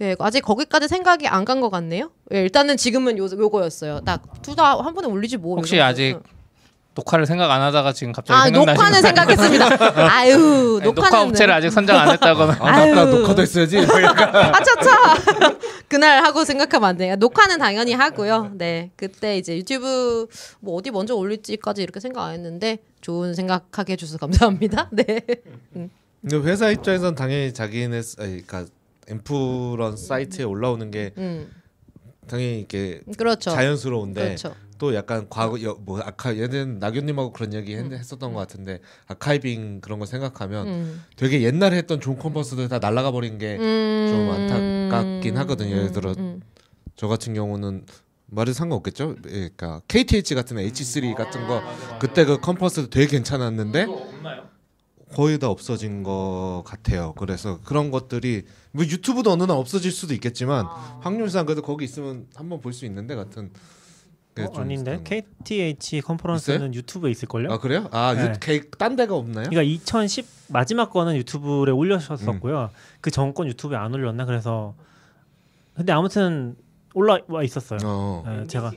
예, 0.01 0.15
아직 0.19 0.41
거기까지 0.41 0.87
생각이 0.87 1.27
안 1.27 1.45
간 1.45 1.61
것 1.61 1.69
같네요. 1.71 2.11
예, 2.33 2.41
일단은 2.43 2.77
지금은 2.77 3.17
요 3.17 3.25
요거였어요. 3.25 4.01
딱둘다 4.01 4.79
한 4.83 4.93
번에 4.93 5.07
올리지 5.07 5.37
뭐. 5.37 5.55
혹시 5.55 5.75
이런. 5.75 5.87
아직 5.87 6.19
녹화를 6.99 7.25
생각 7.25 7.49
안 7.51 7.61
하다가 7.61 7.93
지금 7.93 8.11
갑자기 8.13 8.37
아 8.37 8.43
생각나시는 8.43 8.75
녹화는 8.75 9.01
거 9.01 9.07
생각했습니다. 9.07 10.09
아유 10.11 10.33
아니, 10.81 10.83
녹화는 10.83 10.93
녹화 10.95 11.21
업체를 11.21 11.53
아직 11.53 11.69
선정 11.71 11.97
안 11.97 12.09
했다거나 12.11 12.53
아 12.59 12.63
맞다 12.63 13.01
아유. 13.01 13.05
녹화도 13.05 13.41
했어야지. 13.41 13.77
그러니까. 13.85 14.57
아차차 14.57 15.13
그날 15.87 16.23
하고 16.23 16.43
생각하면 16.43 16.89
안 16.89 16.97
돼요. 16.97 17.15
녹화는 17.15 17.57
당연히 17.57 17.93
하고요. 17.93 18.51
네 18.55 18.91
그때 18.95 19.37
이제 19.37 19.55
유튜브 19.55 20.27
뭐 20.59 20.75
어디 20.75 20.91
먼저 20.91 21.15
올릴지까지 21.15 21.81
이렇게 21.81 21.99
생각 21.99 22.23
안 22.25 22.33
했는데 22.33 22.79
좋은 23.01 23.33
생각하게 23.33 23.93
해 23.93 23.97
주셔서 23.97 24.17
감사합니다. 24.17 24.89
네. 24.91 25.05
근데 26.21 26.37
회사 26.49 26.69
입장에선 26.69 27.15
당연히 27.15 27.53
자기네 27.53 28.01
그러니까 28.17 28.65
엠프런 29.07 29.95
사이트에 29.97 30.43
올라오는 30.43 30.91
게 30.91 31.11
음 31.17 31.49
당연히 32.27 32.59
이게 32.59 33.01
그렇죠. 33.17 33.49
자연스러운데 33.51 34.21
그렇죠. 34.23 34.53
또 34.79 34.95
약간 34.95 35.27
과거 35.29 35.61
여, 35.61 35.77
뭐 35.79 35.99
아카 35.99 36.35
예전 36.37 36.79
나균님하고 36.79 37.31
그런 37.33 37.53
얘기 37.53 37.75
했, 37.75 37.91
했었던 37.91 38.33
것 38.33 38.39
같은데 38.39 38.79
아카이빙 39.07 39.81
그런 39.81 39.99
거 39.99 40.05
생각하면 40.07 40.67
음. 40.67 41.03
되게 41.17 41.41
옛날에 41.43 41.77
했던 41.77 41.99
좋은 42.01 42.17
컴퍼스들 42.17 42.67
다 42.69 42.79
날아가 42.79 43.11
버린 43.11 43.37
게좀 43.37 43.63
음. 43.65 44.31
안타깝긴 44.31 45.37
하거든요. 45.37 45.75
예를 45.75 45.91
들어 45.91 46.15
음. 46.17 46.41
저 46.95 47.07
같은 47.07 47.33
경우는 47.33 47.85
말이 48.27 48.53
상관없겠죠. 48.53 49.15
예, 49.27 49.49
그러니까 49.55 49.81
KTH 49.87 50.33
같은 50.35 50.57
H3 50.57 51.13
같은 51.15 51.45
거 51.47 51.61
그때 51.99 52.23
그 52.25 52.39
컨퍼런스 52.39 52.89
되게 52.89 53.07
괜찮았는데 53.07 53.85
거의 55.13 55.39
다 55.39 55.49
없어진 55.49 56.03
것 56.03 56.61
같아요. 56.65 57.13
그래서 57.17 57.59
그런 57.65 57.89
것들이 57.91 58.43
뭐 58.71 58.85
유튜브도 58.85 59.31
어느 59.31 59.43
날 59.43 59.57
없어질 59.57 59.91
수도 59.91 60.13
있겠지만 60.13 60.65
확률상 61.01 61.45
그래도 61.47 61.63
거기 61.63 61.83
있으면 61.83 62.27
한번 62.35 62.61
볼 62.61 62.71
수 62.71 62.85
있는데 62.85 63.15
같은 63.15 63.49
어, 64.45 64.51
좀 64.51 64.61
아닌데 64.63 64.99
KTH 65.03 66.01
컨퍼런스는 66.01 66.73
유튜브에 66.73 67.11
있을 67.11 67.27
걸요? 67.27 67.49
같아요. 67.49 67.55
아 67.57 67.59
그래요? 67.61 67.87
아, 67.91 68.13
네. 68.13 68.95
데가 68.95 69.15
없나요? 69.15 69.49
그러니까 69.49 69.61
2010 69.63 70.25
마지막 70.49 70.91
거는 70.91 71.15
유튜브에 71.17 71.71
올려셨었고요. 71.71 72.69
그 73.01 73.11
전건 73.11 73.47
유튜브에 73.47 73.77
안 73.77 73.93
올렸나 73.93 74.25
그래서 74.25 74.73
근데 75.75 75.93
아무튼 75.93 76.55
올라와 76.93 77.43
있었어요. 77.43 77.79
어. 77.83 78.23
네, 78.25 78.47
제가 78.47 78.71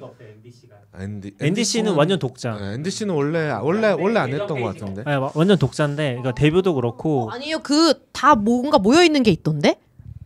ND, 0.95 1.33
NDC는 1.41 1.95
완전 1.95 2.19
독자. 2.19 2.55
네, 2.59 2.75
NDC는 2.75 3.15
원래 3.15 3.51
원래 3.51 3.91
원래 3.93 4.21
안 4.21 4.31
했던 4.33 4.61
것 4.61 4.63
같은데. 4.79 5.05
네, 5.05 5.15
와- 5.15 5.33
완전 5.35 5.59
독자인데 5.59 6.09
그러니까 6.17 6.33
데뷔도 6.33 6.75
그렇고 6.75 7.31
아니요 7.31 7.61
그 7.61 7.95
다 8.13 8.35
뭔가 8.37 8.79
모여 8.79 9.03
있는 9.03 9.23
게 9.25 9.31
있던데? 9.33 9.81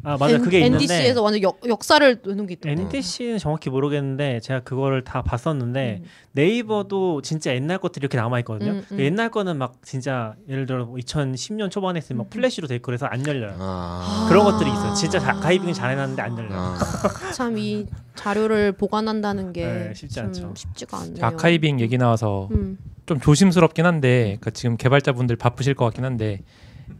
아 0.07 0.17
맞아 0.17 0.39
그게 0.39 0.61
있는데 0.61 0.85
NDC에서 0.85 1.21
완전 1.21 1.43
역, 1.43 1.59
역사를 1.67 2.21
놓는 2.23 2.47
게 2.47 2.55
있던데. 2.55 2.81
NDC는 2.81 3.39
정확히 3.39 3.71
모르겠는데 3.71 4.39
제가 4.39 4.61
그거를 4.61 5.03
다 5.03 5.23
봤었는데 5.23 6.03
네이버도 6.31 7.23
진짜 7.23 7.53
옛날 7.53 7.79
것들이 7.79 8.05
이렇게 8.05 8.17
남아 8.17 8.39
있거든요. 8.41 8.71
음, 8.71 8.85
음. 8.93 9.01
옛날 9.01 9.31
거는 9.31 9.59
막 9.59 9.75
진짜 9.83 10.37
예를 10.49 10.67
들어 10.67 10.85
뭐 10.85 10.95
2010년 10.97 11.73
초반에 11.73 11.97
했으면 11.97 12.19
막 12.19 12.31
플래시로 12.31 12.69
돼 12.69 12.77
있고 12.77 12.87
그래서 12.87 13.07
안 13.07 13.27
열려요. 13.27 13.57
아. 13.59 14.27
그런 14.29 14.45
것들이 14.45 14.71
있어요. 14.71 14.95
진짜 14.95 15.19
자, 15.19 15.33
가입은 15.33 15.73
잘 15.73 15.91
해놨는데 15.91 16.23
안 16.23 16.39
열려 16.39 16.55
요. 16.55 16.57
아. 16.57 16.79
참 17.35 17.74
이 17.74 17.87
자료를 18.15 18.73
보관한다는 18.73 19.53
게 19.53 19.67
네, 19.67 19.93
쉽지 19.93 20.15
좀 20.15 20.27
않죠. 20.27 20.53
쉽지가 20.55 20.99
않네요. 20.99 21.25
archiving 21.27 21.81
얘기 21.81 21.99
나와서 21.99 22.49
음. 22.53 22.79
좀 23.07 23.19
조심스럽긴 23.19 23.85
한데 23.87 24.37
그러니까 24.41 24.51
지금 24.51 24.77
개발자분들 24.77 25.35
바쁘실 25.35 25.75
것 25.75 25.85
같긴 25.87 26.05
한데 26.05 26.43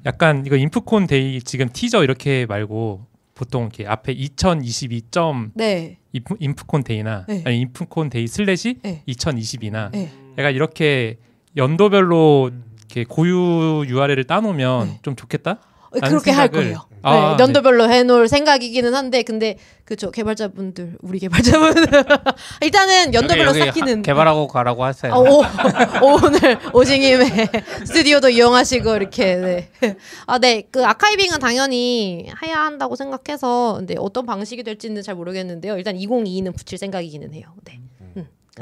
약간 0.05 0.45
이거 0.47 0.57
인프콘 0.57 1.07
day 1.07 1.41
지금 1.43 1.69
티저 1.73 2.05
이렇게 2.05 2.47
말고 2.47 3.07
보통 3.35 3.65
이렇게 3.65 3.87
앞에 3.87 4.13
2022 4.13 5.03
점 5.11 5.53
네. 5.55 5.99
인프, 6.13 6.35
인프콘 6.39 6.83
day나 6.83 7.25
네. 7.29 7.43
아니 7.45 7.61
인프콘 7.61 8.11
day 8.11 8.27
슬래시 8.27 8.81
네. 8.83 9.03
2022나 9.07 9.91
네. 9.93 10.11
약간 10.39 10.55
이렇게 10.55 11.19
연도별로 11.57 12.51
이렇게 12.79 13.05
고유 13.05 13.85
URL을 13.89 14.25
따놓으면 14.25 14.87
네. 14.87 14.99
좀 15.03 15.17
좋겠다. 15.17 15.61
그렇게 16.01 16.31
할 16.31 16.49
생각을- 16.49 16.53
거예요. 16.53 16.87
아, 17.03 17.37
네, 17.37 17.43
연도별로 17.45 17.89
해놓을 17.89 18.27
생각이기는 18.27 18.93
한데 18.95 19.23
근데 19.23 19.59
그쵸 19.85 20.11
개발자분들 20.11 20.99
우리 21.03 21.21
개발자분들 21.21 21.87
일단은 22.63 23.15
연도별로 23.15 23.51
여기, 23.51 23.61
여기 23.61 23.69
삭히는 23.81 23.99
하- 23.99 24.03
개발하고 24.03 24.49
가라고 24.49 24.83
하세요. 24.85 25.13
아, 25.13 25.19
오, 25.19 25.43
오늘 26.03 26.59
오징임의 26.73 27.29
스튜디오도 27.87 28.31
이용하시고 28.31 28.97
이렇게 28.97 29.37
네. 29.37 29.71
아, 30.27 30.39
네. 30.39 30.63
그 30.71 30.85
아카이빙은 30.85 31.39
당연히 31.39 32.29
해야 32.45 32.57
한다고 32.65 32.97
생각해서 32.97 33.75
근데 33.79 33.95
어떤 33.99 34.27
방식이 34.27 34.63
될지는 34.65 35.03
잘 35.03 35.15
모르겠는데요. 35.15 35.77
일단 35.77 35.97
2022는 35.97 36.57
붙일 36.57 36.79
생각이기는 36.79 37.33
해요. 37.35 37.47
네. 37.65 37.81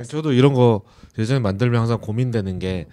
저도 0.02 0.32
이런 0.32 0.54
거 0.54 0.82
예전에 1.18 1.38
만들면 1.38 1.80
항상 1.80 2.00
고민되는 2.00 2.58
게 2.58 2.86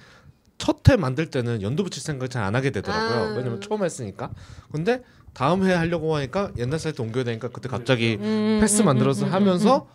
첫 0.62 0.82
회 0.90 0.96
만들 0.96 1.26
때는 1.32 1.64
연도 1.64 1.84
붙일 1.84 2.04
생각 2.04 2.30
잘안 2.30 2.56
하게 2.56 2.70
되더라고요. 2.70 3.32
아. 3.32 3.36
왜냐면 3.36 3.62
처음 3.62 3.84
했으니까. 3.84 4.30
근데 4.72 5.04
다음 5.34 5.64
회 5.64 5.74
하려고 5.74 6.16
하니까 6.16 6.52
옛날 6.58 6.78
사이트 6.80 7.02
옮겨야 7.02 7.24
되니까 7.24 7.48
그때 7.48 7.68
갑자기 7.68 8.18
음, 8.22 8.60
패스 8.62 8.82
음, 8.82 8.86
만들어서 8.86 9.26
음, 9.26 9.30
음, 9.30 9.34
하면서 9.34 9.88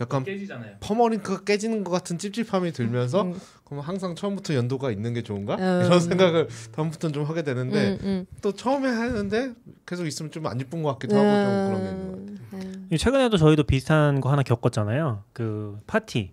약간 0.00 0.24
깨지잖아요. 0.24 0.76
퍼머링크가 0.80 1.44
깨지는 1.44 1.84
것 1.84 1.90
같은 1.90 2.16
찝찝함이 2.18 2.72
들면서 2.72 3.22
음. 3.22 3.40
그럼 3.64 3.80
항상 3.80 4.14
처음부터 4.14 4.54
연도가 4.54 4.90
있는 4.90 5.12
게 5.12 5.22
좋은가 5.22 5.56
음. 5.56 5.84
이런 5.86 6.00
생각을 6.00 6.48
다음부터는 6.72 7.12
좀 7.12 7.24
하게 7.24 7.42
되는데 7.42 7.92
음, 7.92 7.98
음. 8.02 8.26
또 8.40 8.52
처음에 8.52 8.88
하는데 8.88 9.52
계속 9.84 10.06
있으면 10.06 10.30
좀안 10.30 10.58
이쁜 10.60 10.82
것 10.82 10.92
같기도 10.92 11.14
하고 11.16 11.26
좀 11.26 11.66
그런 11.68 11.82
게 11.82 11.90
있는 11.90 12.06
것 12.06 12.16
같아요. 12.52 12.70
음, 12.92 12.96
최근에도 12.96 13.36
저희도 13.36 13.64
비슷한 13.64 14.20
거 14.22 14.30
하나 14.30 14.42
겪었잖아요. 14.42 15.24
그 15.34 15.78
파티 15.86 16.32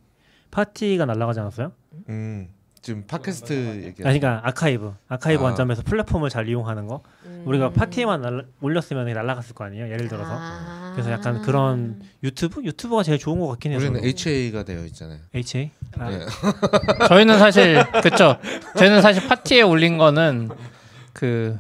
팟티가 0.52 1.06
날아가지 1.06 1.40
않았어요? 1.42 1.72
음, 2.10 2.48
지금 2.84 3.06
팟캐스트 3.08 3.54
얘기. 3.86 4.04
아니, 4.06 4.20
그러니까 4.20 4.42
아카이브 4.44 4.94
아카이브 5.08 5.42
아. 5.42 5.48
관점에서 5.48 5.84
플랫폼을 5.84 6.30
잘 6.30 6.50
이용하는 6.50 6.86
거. 6.88 7.02
우리가 7.46 7.72
팟티에만 7.72 8.22
날라, 8.22 8.44
올렸으면 8.60 9.06
날아갔을 9.06 9.56
거 9.56 9.64
아니에요. 9.64 9.86
예를 9.86 10.10
들어서. 10.10 10.30
아. 10.30 10.92
그래서 10.94 11.10
약간 11.10 11.42
그런 11.42 12.02
유튜브 12.24 12.62
유튜브가 12.62 13.04
제일 13.04 13.18
좋은 13.18 13.40
것 13.40 13.48
같긴 13.48 13.72
해요. 13.72 13.80
우리는 13.80 13.96
저도. 13.96 14.06
HA가 14.06 14.64
되어 14.64 14.86
있잖아요. 14.86 15.20
HA. 15.34 15.72
아, 15.98 16.10
네. 16.10 16.26
저희는 17.08 17.40
사실 17.40 17.82
그쵸. 18.02 18.38
저희는 18.78 19.02
사실 19.02 19.30
팟티에 19.30 19.62
올린 19.62 19.98
거는 19.98 20.50
그이 21.14 21.58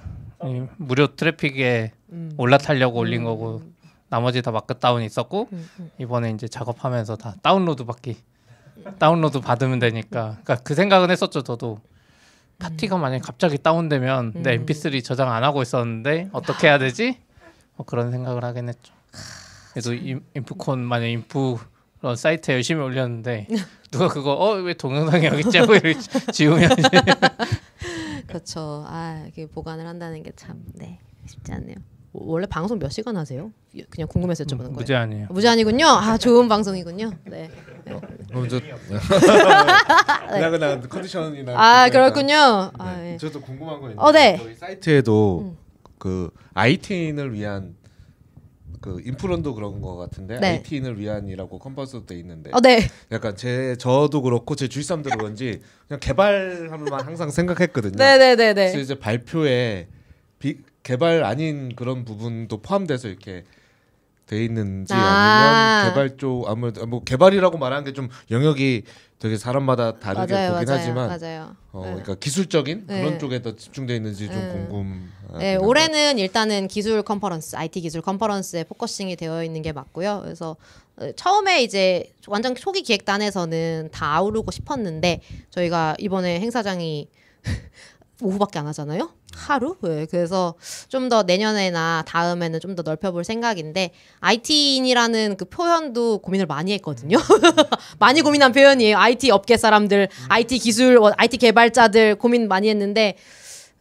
무료 0.75 1.07
트래픽에 1.15 1.93
음. 2.11 2.33
올라타려고 2.37 2.99
올린 2.99 3.23
거고 3.23 3.61
나머지 4.09 4.41
다 4.41 4.51
markdown 4.51 5.01
있었고 5.03 5.47
음, 5.53 5.69
음. 5.79 5.89
이번에 5.99 6.31
이제 6.31 6.49
작업하면서 6.49 7.15
다 7.15 7.35
다운로드 7.41 7.85
받기 7.85 8.17
다운로드 8.99 9.39
받으면 9.39 9.79
되니까 9.79 10.37
그러니까 10.43 10.55
그 10.57 10.75
생각은 10.75 11.09
했었죠 11.11 11.41
저도 11.43 11.79
팟티가 12.59 12.97
만약에 12.97 13.21
갑자기 13.23 13.57
다운되면 13.57 14.33
내 14.43 14.55
음. 14.57 14.65
mp3 14.65 15.03
저장 15.03 15.31
안 15.31 15.43
하고 15.43 15.61
있었는데 15.61 16.29
어떻게 16.31 16.67
해야 16.67 16.77
되지 16.77 17.19
뭐 17.75 17.85
그런 17.85 18.11
생각을 18.11 18.43
하긴 18.43 18.69
했죠 18.69 18.93
그래도 19.71 19.93
임- 19.93 20.23
인프콘 20.35 20.79
만약 20.79 21.07
인프 21.07 21.57
그런 21.99 22.15
사이트에 22.15 22.55
열심히 22.55 22.81
올렸는데 22.81 23.47
누가 23.91 24.07
그거 24.07 24.33
어 24.33 24.55
왜 24.61 24.73
동영상이 24.73 25.25
여기 25.25 25.39
있지 25.41 25.57
하고 25.57 25.73
지우면 26.31 26.69
그렇죠. 28.27 28.83
아, 28.87 29.25
이게 29.27 29.45
보관을 29.47 29.85
한다는 29.85 30.23
게 30.23 30.31
참 30.35 30.63
네. 30.73 30.99
쉽지 31.25 31.51
않네요. 31.53 31.75
원래 32.13 32.45
방송 32.45 32.77
몇 32.77 32.89
시간 32.89 33.17
하세요? 33.17 33.51
그냥 33.89 34.07
궁금해서 34.07 34.43
여쭤보는 34.43 34.57
거예요. 34.57 34.71
무제 34.73 34.95
아니에요 34.95 35.27
무제한이군요. 35.31 35.85
아, 35.87 36.17
좋은 36.17 36.47
방송이군요. 36.47 37.11
네. 37.25 37.49
그럼 38.29 38.47
저 38.47 38.59
그냥 40.29 40.51
그냥 40.51 40.81
컨디션이나 40.81 41.53
아, 41.53 41.89
그러니까. 41.89 42.13
그렇군요. 42.13 42.71
아, 42.77 42.95
네. 42.97 43.13
예. 43.13 43.17
저도 43.17 43.41
궁금한 43.41 43.81
거 43.81 43.89
있는데 43.89 44.01
어, 44.01 44.11
네. 44.11 44.37
저희 44.37 44.53
사이트에도 44.53 45.39
음. 45.41 45.57
그 45.97 46.29
IT인을 46.53 47.33
위한 47.33 47.75
그 48.79 49.01
인프론도 49.03 49.55
그런 49.55 49.81
거 49.81 49.95
같은데 49.95 50.39
네. 50.39 50.57
IT인을 50.57 50.99
위한이라고 50.99 51.57
컴퍼스도 51.57 52.05
돼 52.05 52.15
있는데 52.19 52.51
어, 52.53 52.59
네. 52.59 52.81
약간 53.11 53.35
제 53.35 53.75
저도 53.79 54.21
그렇고 54.21 54.55
제 54.55 54.67
주위 54.67 54.83
사람들도 54.83 55.17
그런지 55.17 55.61
그냥 55.87 55.99
개발하면 55.99 56.93
항상 57.01 57.31
생각했거든요. 57.31 57.95
네, 57.95 58.17
네, 58.19 58.35
네, 58.35 58.53
그래서 58.53 58.75
네. 58.75 58.81
이제 58.81 58.99
발표에 58.99 59.87
비, 60.37 60.57
개발 60.83 61.23
아닌 61.23 61.75
그런 61.75 62.05
부분도 62.05 62.61
포함돼서 62.61 63.07
이렇게 63.07 63.43
돼 64.27 64.43
있는지 64.43 64.93
아. 64.93 64.97
아. 64.97 65.79
니면 65.81 65.89
개발 65.93 66.17
쪽 66.17 66.47
아무래도 66.47 66.85
뭐 66.85 67.03
개발이라고 67.03 67.57
말하는 67.57 67.83
게 67.85 67.93
좀 67.93 68.09
영역이 68.31 68.83
되게 69.19 69.37
사람마다 69.37 69.99
다르게 69.99 70.33
맞아요, 70.33 70.51
보긴 70.53 70.65
맞아요. 70.67 70.79
하지만 70.79 71.07
맞아요. 71.19 71.55
어, 71.71 71.79
네. 71.85 71.91
그러니까 71.91 72.15
기술적인 72.15 72.83
네. 72.87 73.01
그런 73.01 73.19
쪽에 73.19 73.41
더 73.41 73.55
집중돼 73.55 73.95
있는지 73.95 74.27
좀 74.27 74.35
네. 74.35 74.49
궁금. 74.51 75.11
네, 75.39 75.55
올해는 75.55 76.19
일단은 76.19 76.67
기술 76.67 77.01
컨퍼런스, 77.03 77.55
IT 77.55 77.79
기술 77.79 78.01
컨퍼런스에 78.01 78.65
focusing이 78.65 79.15
되어 79.15 79.43
있는 79.45 79.61
게 79.61 79.71
맞고요. 79.71 80.21
그래서 80.25 80.57
어, 80.97 81.09
처음에 81.15 81.63
이제 81.63 82.11
완전 82.27 82.53
초기 82.53 82.81
기획단에서는 82.81 83.89
다 83.93 84.13
아우르고 84.17 84.51
싶었는데 84.51 85.21
저희가 85.51 85.95
이번에 85.99 86.41
행사장이 86.41 87.07
오후밖에 88.23 88.59
안 88.59 88.67
하잖아요. 88.67 89.11
하루? 89.35 89.75
네, 89.81 90.05
그래서 90.05 90.55
좀 90.89 91.09
더 91.09 91.23
내년에나 91.23 92.03
다음에는 92.07 92.59
좀 92.59 92.75
더 92.75 92.83
넓혀볼 92.83 93.23
생각인데 93.23 93.91
IT인이라는 94.19 95.37
그 95.37 95.45
표현도 95.45 96.19
고민을 96.19 96.45
많이 96.45 96.71
했거든요. 96.73 97.17
많이 97.99 98.21
고민한 98.21 98.51
표현이에요. 98.51 98.97
IT 98.97 99.31
업계 99.31 99.57
사람들, 99.57 100.07
IT 100.29 100.59
기술, 100.59 100.97
어, 100.97 101.11
IT 101.17 101.37
개발자들 101.37 102.15
고민 102.15 102.47
많이 102.47 102.69
했는데 102.69 103.17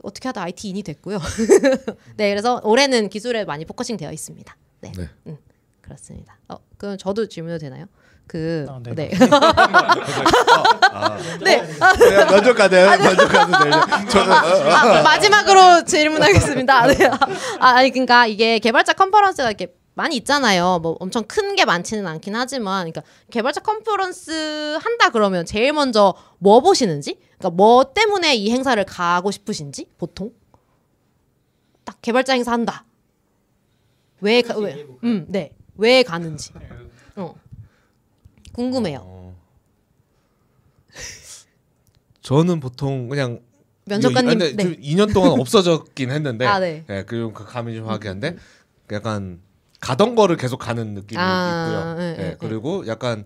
어떻게 0.03 0.29
하다 0.29 0.43
IT인이 0.43 0.83
됐고요. 0.83 1.19
네, 2.17 2.31
그래서 2.31 2.61
올해는 2.65 3.09
기술에 3.09 3.45
많이 3.45 3.65
focusing 3.65 3.97
되어 3.97 4.11
있습니다. 4.13 4.57
네, 4.81 4.93
네. 4.97 5.09
음, 5.27 5.37
그렇습니다. 5.81 6.39
어, 6.49 6.57
그럼 6.77 6.99
저도 6.99 7.29
질문도 7.29 7.59
되나요? 7.59 7.87
그, 8.33 8.65
아, 8.67 8.81
네. 8.83 8.95
네, 11.43 11.63
네. 11.63 12.25
먼저 12.31 12.55
가네요. 12.55 12.87
먼저 12.89 13.29
가도 13.29 13.63
돼요. 13.63 13.73
저는 14.09 14.33
아, 14.33 15.03
마지막으로 15.03 15.85
질문하겠습니다. 15.85 16.87
네. 16.87 17.07
아, 17.61 17.69
아니 17.77 17.91
그러니까 17.91 18.27
이게 18.27 18.59
개발자 18.59 18.95
컨퍼런스가 18.95 19.49
이렇게 19.51 19.75
많이 19.93 20.17
있잖아요. 20.17 20.79
뭐 20.83 20.97
엄청 20.99 21.25
큰 21.25 21.55
게 21.57 21.67
많지는 21.67 22.07
않긴 22.07 22.35
하지만, 22.35 22.91
그러니까 22.91 23.03
개발자 23.31 23.61
컨퍼런스 23.61 24.79
한다 24.83 25.11
그러면 25.11 25.45
제일 25.45 25.75
먼저 25.75 26.15
뭐 26.39 26.61
보시는지, 26.61 27.19
그러니까 27.37 27.51
뭐 27.51 27.93
때문에 27.93 28.35
이 28.35 28.51
행사를 28.51 28.83
가고 28.85 29.31
싶으신지 29.31 29.89
보통 29.99 30.31
딱 31.85 31.99
개발자 32.01 32.33
행사 32.33 32.53
한다. 32.53 32.87
왜, 34.23 34.41
가, 34.41 34.57
왜, 34.57 34.87
음, 35.05 35.27
네, 35.29 35.53
왜 35.77 36.03
가는지, 36.03 36.53
어, 37.17 37.35
궁금해요. 38.53 39.35
저는 42.23 42.61
보통 42.61 43.09
그냥 43.09 43.41
면접관님, 43.87 44.31
아니, 44.31 44.39
근데 44.39 44.57
네. 44.57 44.63
좀 44.63 44.81
2년 44.81 45.13
동안 45.13 45.33
없어졌긴 45.41 46.11
했는데 46.11 46.47
아, 46.47 46.59
네. 46.61 46.85
예, 46.89 47.05
그리고 47.07 47.33
그 47.33 47.45
감이 47.45 47.75
좀 47.75 47.89
하기한데 47.89 48.37
약간 48.93 49.41
가던 49.81 50.15
거를 50.15 50.37
계속 50.37 50.59
가는 50.59 50.95
느낌이 50.95 51.21
아, 51.21 51.65
있고요. 51.67 51.95
네, 51.97 52.17
예, 52.19 52.23
네, 52.23 52.37
그리고 52.39 52.87
약간 52.87 53.25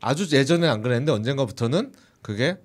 아주 0.00 0.26
예전에 0.34 0.66
안 0.66 0.80
그랬는데 0.80 1.12
언젠가부터는 1.12 1.92
그게 2.22 2.56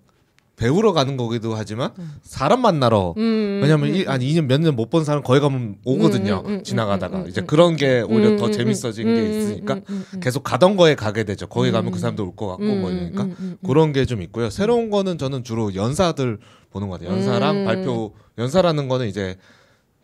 배우러 0.62 0.94
가는 0.94 1.18
거기도 1.18 1.56
하지만 1.56 1.92
사람 2.22 2.62
만나러 2.62 3.16
음, 3.18 3.62
왜냐면 3.64 3.90
음, 3.90 3.96
이, 3.96 4.04
한 4.04 4.20
2년 4.22 4.46
몇 4.46 4.62
년 4.62 4.76
못 4.76 4.92
본 4.92 5.04
사람 5.04 5.24
거기 5.24 5.40
가면 5.40 5.78
오거든요. 5.84 6.44
음, 6.46 6.50
음, 6.50 6.54
음, 6.60 6.64
지나가다가 6.64 7.18
음, 7.18 7.24
음, 7.24 7.28
이제 7.30 7.42
음, 7.42 7.48
그런 7.48 7.76
게 7.76 8.02
오히려 8.02 8.38
더 8.38 8.46
음, 8.46 8.52
재밌어진 8.52 9.08
음, 9.08 9.16
게 9.16 9.22
음, 9.22 9.30
있으니까 9.32 9.74
음, 9.74 9.84
음, 9.90 10.06
음. 10.14 10.20
계속 10.20 10.44
가던 10.44 10.78
거에 10.78 10.94
가게 10.94 11.24
되죠. 11.24 11.48
거기 11.48 11.72
가면 11.72 11.90
음. 11.90 11.92
그 11.94 12.00
사람도 12.00 12.24
올 12.24 12.36
것 12.36 12.48
같고 12.48 12.64
음, 12.64 12.82
뭐 12.82 12.92
이러니까 12.92 13.24
음, 13.24 13.36
음, 13.40 13.58
음. 13.64 13.68
그런 13.68 13.92
게 13.92 14.06
좀 14.06 14.22
있고요. 14.22 14.50
새로운 14.52 14.92
거는 14.92 15.18
저는 15.18 15.44
주로 15.44 15.74
연사들 15.74 16.38
보는 16.70 16.90
것 16.90 17.00
같아요. 17.00 17.16
연사랑 17.18 17.58
음. 17.62 17.66
발표 17.66 18.14
연사라는 18.38 18.88
거는 18.88 19.08
이제 19.08 19.38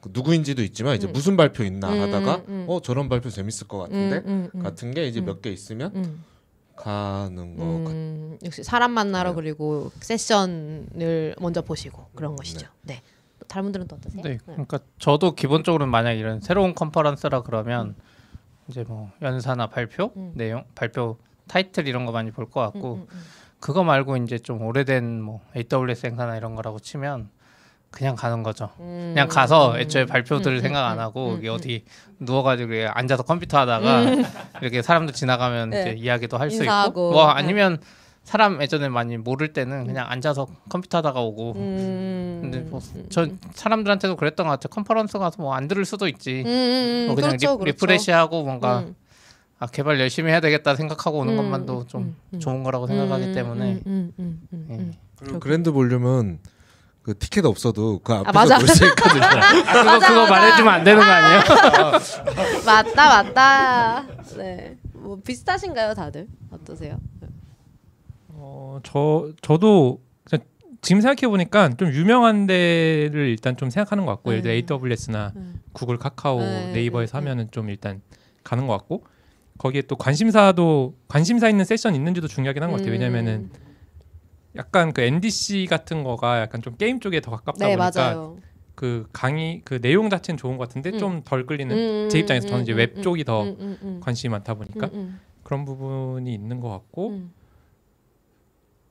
그 0.02 0.10
누구인지도 0.14 0.64
있지만 0.64 0.96
이제 0.96 1.06
무슨 1.08 1.38
발표 1.38 1.64
있나 1.64 1.94
음, 1.94 2.02
하다가 2.02 2.42
음. 2.48 2.66
어 2.68 2.80
저런 2.82 3.10
발표 3.10 3.30
재밌을 3.30 3.68
것 3.68 3.78
같은데 3.78 4.18
음, 4.18 4.24
음, 4.26 4.50
음. 4.56 4.64
같은 4.64 4.92
게 4.94 5.06
이제 5.08 5.20
음. 5.20 5.26
몇개 5.26 5.52
있으면 5.52 5.92
음. 5.96 6.24
가는 6.78 7.56
거 7.58 7.66
같아요. 7.66 7.88
음, 7.90 8.38
역시 8.46 8.64
사람 8.64 8.92
만나러 8.92 9.32
네. 9.32 9.36
그리고 9.36 9.92
세션을 10.00 11.36
먼저 11.40 11.62
보시고 11.62 12.06
그런 12.16 12.36
것이죠. 12.36 12.68
네. 12.84 13.02
다른 13.48 13.64
분들은 13.66 13.88
또 13.88 13.96
어떠세요? 13.96 14.22
네, 14.24 14.38
그러니까 14.46 14.80
저도 15.00 15.34
기본적으로 15.36 15.86
만약 15.86 16.14
이런 16.14 16.40
새로운 16.42 16.74
컨퍼런스라 16.76 17.42
그러면 17.44 17.96
이제 18.68 18.84
뭐 18.88 19.12
연사나 19.22 19.68
발표 19.68 20.12
음. 20.18 20.34
내용, 20.36 20.64
발표 20.76 21.18
타이틀 21.48 21.88
이런 21.88 22.06
거 22.06 22.12
많이 22.12 22.32
볼 22.32 22.46
것 22.50 22.60
같고 22.62 22.96
음, 22.96 23.08
음, 23.12 23.22
그거 23.60 23.84
말고 23.84 24.18
이제 24.18 24.38
좀 24.38 24.62
오래된 24.62 25.22
뭐 25.22 25.42
AWS 25.56 26.08
행사나 26.08 26.36
이런 26.38 26.56
거라고 26.56 26.80
치면 26.80 27.30
그냥 27.92 28.16
가는 28.16 28.44
거죠. 28.44 28.70
음. 28.80 29.12
그냥 29.14 29.28
가서 29.28 29.74
음. 29.74 29.80
애초에 29.80 30.06
발표들 30.06 30.56
음, 30.58 30.62
생각 30.62 30.86
음, 30.88 30.92
안 30.92 31.00
하고 31.00 31.30
음, 31.30 31.34
여기 31.38 31.50
음. 31.50 31.54
어디 31.56 31.86
누워가지고 32.20 32.74
앉아서 32.94 33.24
컴퓨터 33.24 33.58
하다가 33.60 34.04
이렇게 34.62 34.82
사람들 34.82 35.14
지나가면 35.14 35.70
네. 35.72 35.82
이제 35.82 35.92
이야기도 35.98 36.38
할 36.38 36.52
수. 36.52 36.64
있고 36.64 37.12
뭐 37.12 37.26
네. 37.28 37.32
아니면 37.34 37.80
사람 38.24 38.62
예전에 38.62 38.90
많이 38.90 39.16
모를 39.18 39.54
때는 39.54 39.86
그냥 39.88 40.06
앉아서 40.10 40.48
컴퓨터 40.70 40.98
하다가 40.98 41.22
오고 41.22 41.54
음. 41.56 42.40
근데 42.42 42.60
뭐 42.60 42.82
저 43.10 43.28
사람들한테도 43.54 44.16
그랬던 44.18 44.46
것 44.48 44.52
같아요. 44.52 44.70
컨퍼런스 44.70 45.18
가서 45.18 45.42
뭐 45.42 45.54
안 45.56 45.68
들을 45.68 45.86
수도 45.86 46.08
있지. 46.10 46.42
음, 46.42 46.46
음, 46.46 46.52
음. 46.52 47.04
뭐 47.08 47.16
그냥 47.16 47.30
그렇죠, 47.32 47.54
리, 47.54 47.58
그렇죠. 47.60 47.66
refresh하고 47.66 48.44
뭔가 48.44 48.80
음. 48.80 48.96
아 49.60 49.66
개발 49.68 50.00
열심히 50.00 50.30
해야 50.30 50.40
되겠다 50.42 50.76
생각하고 50.76 51.20
오는 51.20 51.34
음, 51.34 51.38
것만도 51.38 51.88
좀 51.88 52.02
음, 52.04 52.16
음. 52.34 52.40
좋은 52.40 52.64
거라고 52.64 52.86
생각하기 52.86 53.26
음, 53.28 53.34
때문에 53.34 53.72
음, 53.74 53.82
음, 53.88 54.12
음, 54.20 54.42
음, 54.54 54.68
예. 54.70 54.76
음. 54.76 54.94
그리고 55.18 55.40
그랜드 55.40 55.72
볼륨은 55.72 56.40
그 57.08 57.18
티켓 57.18 57.46
없어도 57.46 58.00
그 58.04 58.12
앞에서 58.12 58.34
맞아. 58.34 58.58
볼수 58.60 58.86
있거든요. 58.88 59.22
그거 59.72 60.00
그거 60.00 60.28
말해주면 60.28 60.74
안 60.74 60.84
되는 60.84 61.00
거 61.00 61.06
아니에요? 61.10 61.42
맞다, 62.68 63.24
맞다. 63.24 64.06
네. 64.36 64.76
뭐 64.92 65.18
비슷하신가요, 65.26 65.94
다들? 65.94 66.28
어떠세요? 66.52 67.00
어, 68.28 68.82
저 68.84 69.30
저도 69.42 70.02
그냥 70.30 70.44
지금 70.82 71.00
생각해 71.00 71.30
보니까 71.32 71.70
좀 71.78 71.94
유명한 71.94 72.46
데를 72.46 73.30
일단 73.30 73.56
좀 73.56 73.70
생각하는 73.70 74.06
것 74.06 74.12
같고 74.12 74.32
예를 74.34 74.42
들어 74.42 74.54
네. 74.54 74.66
AWS나 74.90 75.32
네. 75.34 75.42
구글, 75.72 75.98
카카오, 75.98 76.42
네, 76.42 76.72
네이버에서 76.74 77.20
네, 77.20 77.24
네. 77.24 77.30
하면은 77.30 77.52
좀 77.52 77.70
일단 77.70 78.02
가는 78.44 78.68
것 78.68 78.74
같고 78.80 79.06
거기에 79.60 79.84
또 79.84 79.96
관심사도 79.96 80.94
관심사 81.08 81.48
있는 81.48 81.64
세션 81.64 81.96
있는지도 81.96 82.28
중요하긴 82.28 82.64
한 82.64 82.70
것 82.72 82.78
같아요. 82.80 82.92
왜냐면은 82.92 83.50
음. 83.50 83.67
약간 84.58 84.92
그 84.94 85.02
NDC 85.02 85.68
같은 85.70 86.04
거가 86.04 86.42
약간 86.42 86.62
좀 86.62 86.76
게임 86.76 87.00
쪽에 87.00 87.22
더 87.22 87.32
가깝다 87.32 87.68
네, 87.68 87.76
보니까 87.78 88.02
맞아요. 88.02 88.38
그 88.76 89.08
강의 89.12 89.62
그 89.66 89.82
내용 89.82 90.10
자체는 90.10 90.38
좋은 90.38 90.58
것 90.58 90.68
같은데 90.68 90.92
음. 90.92 90.98
좀덜 91.00 91.46
끌리는 91.46 91.76
음, 91.76 92.10
제 92.10 92.20
입장에서 92.20 92.48
저는 92.48 92.64
이제 92.64 92.74
음, 92.74 92.78
웹 92.78 92.98
음, 92.98 93.02
쪽이 93.02 93.24
더 93.24 93.44
음, 93.44 93.56
음, 93.60 93.78
음. 93.82 94.00
관심이 94.02 94.32
많다 94.32 94.54
보니까 94.54 94.88
음, 94.94 95.20
그런 95.44 95.66
부분이 95.66 96.32
있는 96.34 96.60
것 96.60 96.70
같고 96.70 97.10
음. 97.10 97.34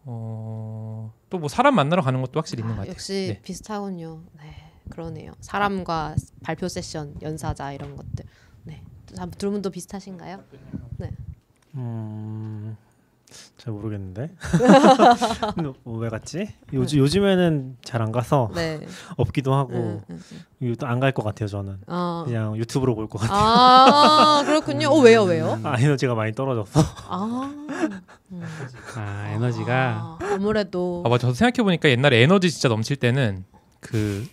어, 0.05 1.13
또 1.31 1.39
뭐 1.39 1.49
사람 1.49 1.75
만나러 1.75 2.03
가는 2.03 2.21
것도 2.21 2.39
확실히 2.39 2.63
있는 2.63 2.75
것 2.77 2.83
아, 2.83 2.85
같아요. 2.85 2.93
역시 2.93 3.35
네. 3.35 3.43
비슷하군요. 3.43 4.23
네, 4.39 4.71
그러네요. 4.91 5.33
사람과 5.41 6.15
발표 6.43 6.69
세션, 6.69 7.15
연사자 7.23 7.73
이런 7.73 7.97
것들. 7.97 8.25
네, 8.65 8.83
두 9.39 9.51
분도 9.51 9.71
비슷하신가요? 9.71 10.43
음, 11.75 12.77
잘 13.59 13.73
모르겠는데. 13.73 14.31
뭐, 15.85 15.99
왜 15.99 16.09
갔지? 16.09 16.49
요즘 16.73 16.99
요즘에는 17.01 17.77
잘 17.83 18.01
안 18.03 18.13
가서 18.13 18.51
네. 18.55 18.81
없기도 19.17 19.53
하고 19.55 19.73
음, 20.09 20.21
음. 20.63 20.75
안갈 20.83 21.13
것 21.13 21.25
같아요 21.25 21.49
저는. 21.49 21.79
어. 21.87 22.23
그냥 22.27 22.57
유튜브로 22.57 22.95
볼 22.95 23.09
것 23.09 23.19
같아요. 23.19 23.39
아 23.39 24.43
그렇군요. 24.47 24.89
어 24.89 25.01
왜요 25.01 25.23
왜요? 25.25 25.59
아, 25.65 25.77
에너지가 25.81 26.15
많이 26.15 26.33
떨어졌어. 26.33 26.81
아, 27.09 27.53
아 28.97 29.29
에너지가 29.35 29.75
아, 29.75 30.19
아무래도 30.35 31.03
아 31.05 31.09
맞아. 31.09 31.23
저도 31.23 31.35
생각해 31.35 31.65
보니까 31.65 31.89
옛날에 31.89 32.23
에너지 32.23 32.51
진짜 32.51 32.69
넘칠 32.69 32.97
때는 32.97 33.45
그 33.81 34.27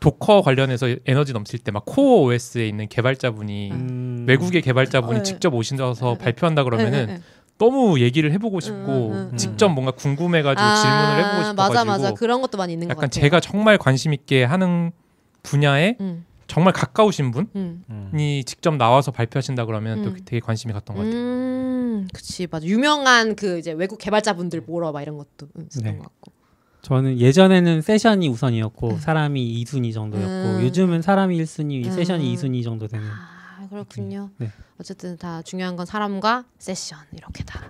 Docker 0.00 0.42
관련해서 0.42 0.86
에너지 1.06 1.32
넘칠 1.32 1.58
때 1.58 1.72
막 1.72 1.84
CoreOS에 1.84 2.66
있는 2.66 2.88
개발자분이 2.88 3.70
음, 3.72 4.24
외국의 4.28 4.62
개발자분이 4.62 5.18
네. 5.18 5.22
직접 5.24 5.52
오신다서 5.54 6.12
네. 6.14 6.18
발표한다 6.24 6.64
그러면은 6.64 6.90
네, 6.92 7.06
네, 7.06 7.12
네. 7.14 7.20
너무 7.58 8.00
얘기를 8.00 8.32
해보고 8.32 8.60
싶고 8.60 8.76
음, 8.78 9.12
음, 9.12 9.30
음. 9.32 9.36
직접 9.36 9.68
뭔가 9.68 9.90
궁금해가지고 9.92 10.74
질문을 10.76 11.18
해보고 11.18 11.44
싶어가지고 11.50 11.72
맞아 11.74 11.84
맞아 11.84 12.14
그런 12.14 12.40
것도 12.40 12.56
많이 12.56 12.72
있는 12.72 12.86
것 12.88 12.92
약간 12.92 13.02
같아요. 13.02 13.22
제가 13.22 13.40
정말 13.40 13.78
관심 13.78 14.14
있게 14.14 14.44
하는 14.44 14.92
분야에 15.42 15.96
음, 16.00 16.24
정말 16.46 16.72
가까우신 16.72 17.32
분이 17.32 17.46
음. 17.56 17.84
음. 17.90 18.42
직접 18.46 18.76
나와서 18.76 19.10
발표하신다 19.10 19.66
그러면 19.66 20.02
또 20.02 20.10
음. 20.10 20.16
되게 20.24 20.40
관심이 20.40 20.72
갔던 20.72 20.96
것 20.96 21.02
같아요. 21.02 21.20
음, 21.20 22.08
그치 22.14 22.46
맞아 22.48 22.64
유명한 22.66 23.34
그 23.34 23.58
이제 23.58 23.72
외국 23.72 23.98
개발자분들 23.98 24.62
모러 24.66 24.92
막 24.92 25.02
이런 25.02 25.16
것도 25.18 25.48
음, 25.56 25.66
있었던 25.70 25.92
네. 25.92 25.98
것 25.98 26.04
같고. 26.04 26.32
저는 26.82 27.18
예전에는 27.18 27.82
세션이 27.82 28.28
우선이었고 28.28 28.98
사람이 28.98 29.64
2순위 29.64 29.92
정도였고 29.92 30.58
음. 30.58 30.62
요즘은 30.62 31.02
사람이 31.02 31.36
1순위, 31.42 31.84
음. 31.86 31.90
세션이 31.90 32.34
2순위 32.34 32.62
정도 32.62 32.86
되는. 32.86 33.04
아 33.04 33.66
그렇군요. 33.68 34.30
네. 34.38 34.50
어쨌든 34.80 35.18
다 35.18 35.42
중요한 35.42 35.74
건 35.74 35.86
사람과 35.86 36.44
세션 36.56 36.98
이렇게 37.12 37.42
다. 37.42 37.60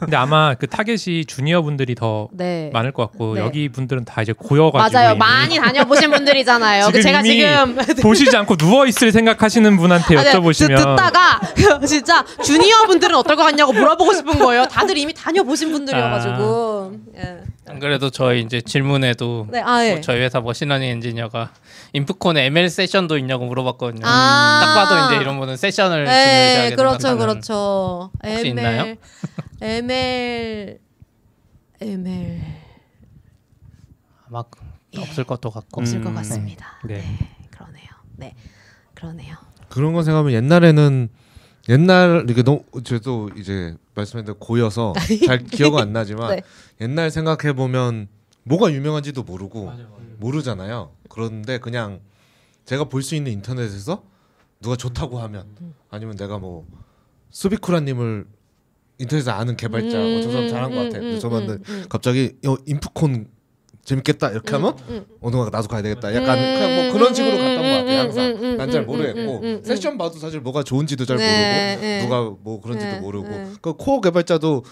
근데 0.00 0.16
아마 0.16 0.54
그 0.54 0.66
타겟이 0.66 1.26
주니어 1.26 1.60
분들이 1.60 1.94
더 1.94 2.28
네. 2.32 2.70
많을 2.72 2.92
것 2.92 3.10
같고 3.10 3.34
네. 3.34 3.42
여기 3.42 3.68
분들은 3.68 4.06
다 4.06 4.22
이제 4.22 4.32
고여가지고 4.32 4.98
맞아요. 4.98 5.10
이미 5.10 5.18
많이 5.18 5.56
다녀보신 5.56 6.10
분들이잖아요. 6.10 6.86
그 6.86 6.92
지금 6.92 7.02
제가 7.02 7.20
이미 7.20 7.40
지금 7.40 8.02
보시지 8.02 8.34
않고 8.34 8.56
누워 8.56 8.86
있을 8.86 9.12
생각하시는 9.12 9.76
분한테 9.76 10.16
아, 10.16 10.22
네, 10.22 10.32
여쭤보시면 10.32 10.76
듣, 10.76 10.96
다가 10.96 11.40
진짜 11.86 12.24
주니어 12.42 12.86
분들은 12.86 13.14
어떨 13.16 13.36
것 13.36 13.42
같냐고 13.42 13.74
물어보고 13.74 14.14
싶은 14.14 14.38
거예요. 14.38 14.66
다들 14.68 14.96
이미 14.96 15.12
다녀보신 15.12 15.70
분들이어가지고. 15.70 16.92
예. 17.16 17.40
안 17.68 17.78
그래도 17.78 18.08
저희 18.08 18.40
이제 18.40 18.62
질문에도 18.62 19.46
네, 19.50 19.60
아 19.60 19.84
예. 19.84 19.92
뭐 19.92 20.00
저희 20.00 20.20
회사 20.20 20.40
machine 20.40 20.62
learning 20.62 20.88
엔지니어가 20.88 21.50
인프콘에 21.92 22.46
ML 22.46 22.68
세션도 22.68 23.18
있냐고 23.18 23.46
물어봤거든요. 23.46 24.06
아. 24.06 24.60
딱 24.60 24.74
봐도 24.74 25.06
이제 25.06 25.22
이런 25.22 25.38
분은 25.38 25.56
세션을 25.56 26.04
네, 26.04 26.74
그렇죠, 26.76 27.16
그렇죠. 27.16 28.10
혹시 28.24 28.48
있나요? 28.48 28.94
ML, 29.60 30.78
ML 31.80 32.40
아마 34.28 34.44
없을 34.98 35.24
것도 35.24 35.50
같고 35.50 35.80
없을 35.80 35.98
음, 35.98 36.04
것 36.04 36.14
같습니다. 36.14 36.78
네. 36.84 36.98
네, 36.98 37.18
그러네요. 37.50 37.86
네, 38.16 38.34
그러네요. 38.94 39.36
그런 39.68 39.92
거 39.92 40.02
생각하면 40.02 40.32
옛날에는 40.32 41.08
옛날 41.68 42.26
이게 42.28 42.42
너무 42.42 42.64
저도 42.82 43.30
이제 43.36 43.74
대로 43.94 44.38
고여서 44.38 44.94
잘 45.26 45.38
기억은 45.44 45.80
안 45.82 45.92
나지만 45.92 46.36
네. 46.36 46.42
옛날 46.80 47.10
생각해 47.10 47.52
보면 47.54 48.08
뭐가 48.44 48.72
유명한지도 48.72 49.24
모르고 49.24 49.72
모르잖아요. 50.18 50.90
그런데 51.22 51.58
그냥 51.58 52.00
제가 52.64 52.84
볼 52.84 53.02
수 53.02 53.16
있는 53.16 53.32
인터넷에서 53.32 54.04
누가 54.62 54.76
좋다고 54.76 55.18
하면 55.18 55.46
아니면 55.90 56.16
내가 56.16 56.38
뭐 56.38 56.64
수비쿠라님을 57.30 58.24
인터넷에서 58.98 59.32
아는 59.32 59.56
개발자 59.56 59.98
어, 59.98 60.20
저 60.22 60.30
사람 60.30 60.48
잘한 60.48 60.70
것 60.70 60.76
같아. 60.84 60.98
그래서 61.00 61.28
저한테 61.28 61.52
음, 61.54 61.62
음, 61.68 61.84
갑자기 61.88 62.36
어, 62.46 62.54
인프콘 62.66 63.26
재밌겠다 63.84 64.30
이렇게 64.30 64.52
하면 64.52 64.76
음, 64.90 65.06
어 65.20 65.30
누가 65.30 65.48
나도 65.50 65.66
가야 65.66 65.82
되겠다. 65.82 66.14
약간 66.14 66.36
그냥 66.38 66.76
뭐 66.84 66.92
그런 66.92 67.14
식으로 67.14 67.36
갔던 67.36 67.56
것 67.56 67.68
같아요. 67.68 67.98
항상 68.00 68.56
난 68.56 68.70
잘 68.70 68.84
모르겠고 68.84 69.62
세션 69.64 69.98
봐도 69.98 70.18
사실 70.18 70.40
뭐가 70.40 70.62
좋은지도 70.62 71.04
잘 71.04 71.16
네, 71.16 71.24
모르고 71.74 71.80
네. 71.82 72.02
누가 72.02 72.36
뭐 72.42 72.60
그런지도 72.60 72.92
네, 72.92 73.00
모르고 73.00 73.28
네. 73.28 73.46
그 73.60 73.72
코어 73.74 74.00
개발자도 74.02 74.62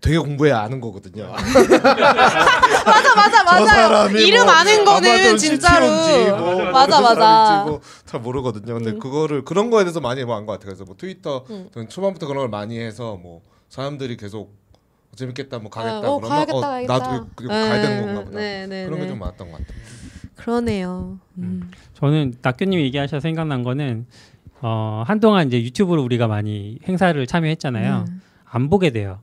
되게 0.00 0.18
공부해야 0.18 0.60
아는 0.60 0.80
거거든요. 0.80 1.30
맞아, 2.84 3.44
맞아. 3.44 3.66
사람이 3.66 4.22
이름 4.22 4.44
뭐 4.44 4.52
아는 4.52 4.84
거는 4.84 5.36
진짜로 5.36 5.86
뭐 6.36 6.64
맞아, 6.72 7.00
맞아. 7.00 7.14
사람인지 7.14 7.70
뭐잘 7.70 8.20
모르거든요. 8.20 8.74
근데 8.74 8.92
그거를 8.94 9.44
그런 9.44 9.70
거에 9.70 9.84
대해서 9.84 10.00
많이 10.00 10.24
뭐안것 10.24 10.58
같아요. 10.58 10.66
그래서 10.66 10.84
뭐 10.84 10.96
트위터 10.96 11.44
음. 11.50 11.68
초반부터 11.88 12.26
그런 12.26 12.42
걸 12.42 12.48
많이 12.48 12.78
해서 12.78 13.16
뭐 13.16 13.42
사람들이 13.68 14.16
계속 14.16 14.58
재밌겠다 15.16 15.58
뭐 15.58 15.70
가겠다 15.70 15.98
어, 15.98 16.18
그러면 16.18 16.28
가야겠다, 16.28 16.56
어, 16.56 16.60
가야겠다. 16.60 16.98
나도 16.98 17.26
이거 17.42 17.48
가야 17.48 17.82
되는 17.82 18.06
건가 18.06 18.24
보다. 18.24 18.38
네, 18.38 18.66
네, 18.66 18.84
그런 18.86 18.98
게 19.00 19.04
네. 19.04 19.10
좀 19.10 19.18
많았던 19.18 19.50
것 19.50 19.58
같아요. 19.58 19.80
그러네요. 20.36 21.18
음. 21.38 21.70
저는 21.94 22.34
낙교님 22.40 22.80
얘기하셔서 22.80 23.20
생각난 23.20 23.62
거는 23.62 24.06
어, 24.62 25.02
한동안 25.06 25.46
이제 25.46 25.62
유튜브로 25.62 26.02
우리가 26.02 26.26
많이 26.26 26.78
행사를 26.88 27.26
참여했잖아요. 27.26 28.04
음. 28.08 28.22
안 28.44 28.70
보게 28.70 28.90
돼요. 28.90 29.20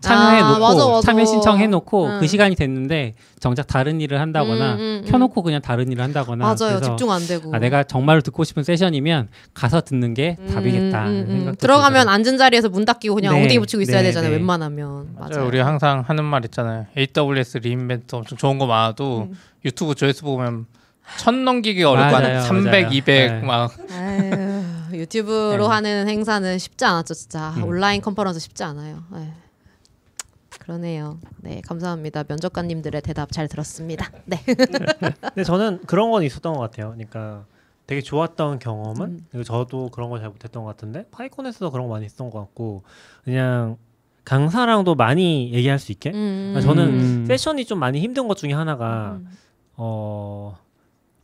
참여해 0.00 0.40
놓고 0.42 0.54
아, 0.54 0.58
맞아, 0.58 0.86
맞아. 0.86 1.00
참여 1.06 1.24
신청해 1.24 1.66
놓고 1.68 2.06
음. 2.06 2.20
그 2.20 2.26
시간이 2.26 2.54
됐는데 2.54 3.14
정작 3.40 3.66
다른 3.66 4.00
일을 4.00 4.20
한다거나 4.20 4.74
음, 4.74 4.78
음, 4.78 5.02
음. 5.04 5.10
켜놓고 5.10 5.42
그냥 5.42 5.60
다른 5.60 5.90
일을 5.90 6.02
한다거나 6.02 6.44
맞아요. 6.44 6.76
그래서 6.76 6.80
집중 6.80 7.10
안 7.10 7.26
되고. 7.26 7.54
아, 7.54 7.58
내가 7.58 7.82
정말로 7.84 8.20
듣고 8.20 8.44
싶은 8.44 8.62
세션이면 8.62 9.28
가서 9.54 9.80
듣는 9.80 10.14
게 10.14 10.36
음, 10.40 10.48
답이겠다 10.54 11.06
음, 11.06 11.10
음. 11.28 11.54
들어가면 11.58 11.92
들더라고요. 12.00 12.10
앉은 12.12 12.38
자리에서 12.38 12.68
문 12.68 12.84
닫히고 12.84 13.14
그냥 13.14 13.34
네, 13.34 13.42
엉덩이 13.42 13.58
붙이고 13.58 13.82
있어야 13.82 13.98
네, 14.02 14.08
되잖아요. 14.08 14.30
네. 14.30 14.36
웬만하면. 14.36 15.14
맞아요. 15.18 15.30
맞아요. 15.30 15.46
우리 15.48 15.58
항상 15.58 16.04
하는 16.06 16.24
말 16.24 16.44
있잖아요. 16.44 16.86
AWS 16.96 17.58
re:Invent 17.58 18.14
엄청 18.14 18.38
좋은 18.38 18.58
거 18.58 18.66
많아도 18.66 19.28
음. 19.30 19.36
유튜브 19.64 19.94
조회수 19.94 20.22
보면 20.24 20.66
천 21.18 21.44
넘기기가 21.44 21.90
어렵고 21.90 22.12
맞아요, 22.12 22.36
한 22.38 22.42
300, 22.42 22.70
맞아요. 22.82 22.88
200 22.96 23.32
네. 23.32 23.40
막 23.46 23.72
아유, 23.92 24.98
유튜브로 25.00 25.68
네. 25.68 25.74
하는 25.74 26.08
행사는 26.08 26.58
쉽지 26.58 26.84
않았죠, 26.84 27.14
진짜. 27.14 27.54
음. 27.56 27.64
온라인 27.64 28.00
컨퍼런스 28.00 28.40
쉽지 28.40 28.64
않아요. 28.64 29.02
에휴. 29.14 29.45
그러네요. 30.58 31.18
네, 31.38 31.60
감사합니다. 31.66 32.24
면접관님들의 32.28 33.02
대답 33.02 33.30
잘 33.32 33.48
들었습니다. 33.48 34.10
네. 34.24 34.42
근데 34.46 35.44
저는 35.44 35.80
그런 35.86 36.10
건 36.10 36.22
있었던 36.22 36.54
것 36.54 36.60
같아요. 36.60 36.90
그러니까 36.92 37.44
되게 37.86 38.00
좋았던 38.00 38.58
경험은 38.58 39.06
음. 39.06 39.26
그리고 39.30 39.44
저도 39.44 39.90
그런 39.90 40.10
걸 40.10 40.20
잘 40.20 40.28
못했던 40.30 40.64
것 40.64 40.70
같은데 40.70 41.06
파이콘에서도 41.12 41.70
그런 41.70 41.86
거 41.86 41.94
많이 41.94 42.06
있었던 42.06 42.30
것 42.30 42.40
같고 42.40 42.82
그냥 43.24 43.76
강사랑도 44.24 44.96
많이 44.96 45.52
얘기할 45.52 45.78
수 45.78 45.92
있게 45.92 46.10
음. 46.10 46.54
아, 46.56 46.60
저는 46.60 46.84
음. 46.88 47.24
세션이 47.26 47.64
좀 47.64 47.78
많이 47.78 48.00
힘든 48.00 48.26
것 48.26 48.36
중에 48.36 48.52
하나가 48.52 49.18
음. 49.20 49.28
어 49.76 50.58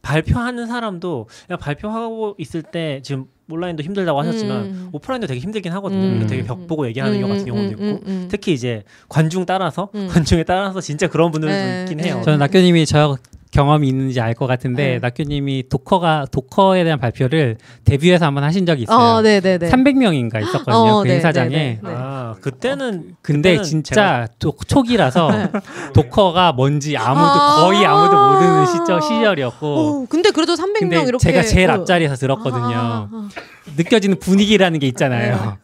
발표하는 0.03 0.67
사람도 0.67 1.27
그냥 1.47 1.59
발표하고 1.59 2.37
있을 2.39 2.63
때 2.63 3.01
지금 3.03 3.27
온라인도 3.53 3.83
힘들다고 3.83 4.19
하셨지만 4.21 4.57
음. 4.65 4.89
오프라인도 4.93 5.27
되게 5.27 5.41
힘들긴 5.41 5.73
하거든요. 5.73 6.01
음. 6.01 6.27
되게 6.27 6.43
벽 6.43 6.67
보고 6.67 6.87
얘기하는 6.87 7.21
경우 7.21 7.33
같은 7.33 7.47
경우도 7.47 7.71
있고 7.73 7.83
음, 7.83 8.01
음. 8.07 8.29
특히 8.31 8.53
이제 8.53 8.83
관중 9.09 9.45
따라서 9.47 9.91
음. 9.95 10.09
관중에 10.09 10.45
따라서 10.45 10.81
진짜 10.81 11.09
그런 11.09 11.31
분들도 11.31 11.55
네, 11.55 11.81
있긴 11.83 11.99
네. 11.99 12.05
해요. 12.05 12.23
저는 12.25 12.39
낙교님이 12.39 12.87
저 12.87 13.19
경험이 13.53 13.87
있는지 13.89 14.19
알 14.21 14.33
것 14.35 14.47
같은데 14.47 14.95
네. 14.95 14.99
낙교님이 14.99 15.65
도커가 15.69 16.27
도커에 16.33 16.85
대한 16.85 16.99
발표를 16.99 17.59
데뷔해서 17.85 18.25
한번 18.27 18.45
하신 18.45 18.65
적이 18.65 18.85
있어요. 18.85 18.99
어, 18.99 19.21
네, 19.23 19.41
네, 19.41 19.59
네. 19.59 19.69
300명인가 19.71 20.43
있었거든요. 20.43 20.75
어, 20.75 21.03
그 21.03 21.09
네, 21.09 21.15
행사장에. 21.17 21.51
네, 21.51 21.79
네. 21.83 21.91
아 21.95 22.35
그때는 22.41 23.15
근데 23.21 23.51
그때는 23.51 23.63
진짜 23.63 24.27
도- 24.39 24.57
초기라서 24.67 25.31
네. 25.31 25.51
도커가 25.95 26.53
뭔지 26.53 26.97
아무도 26.97 27.25
아. 27.27 27.57
거의 27.61 27.85
아무도 27.85 28.17
모르는 28.17 28.67
시절 28.67 29.03
시절이었고 29.03 29.67
어, 29.67 30.07
근데 30.09 30.31
그래도 30.31 30.55
300명 30.55 30.79
근데 30.79 31.03
이렇게 31.03 31.19
제가 31.19 31.43
제일 31.43 31.71
어. 31.71 31.75
앞자리에서 31.75 32.17
들었거든요. 32.17 32.75
아, 32.75 33.09
아, 33.13 33.29
느껴지는 33.77 34.19
분위기라는 34.19 34.79
게 34.79 34.87
있잖아요. 34.89 35.59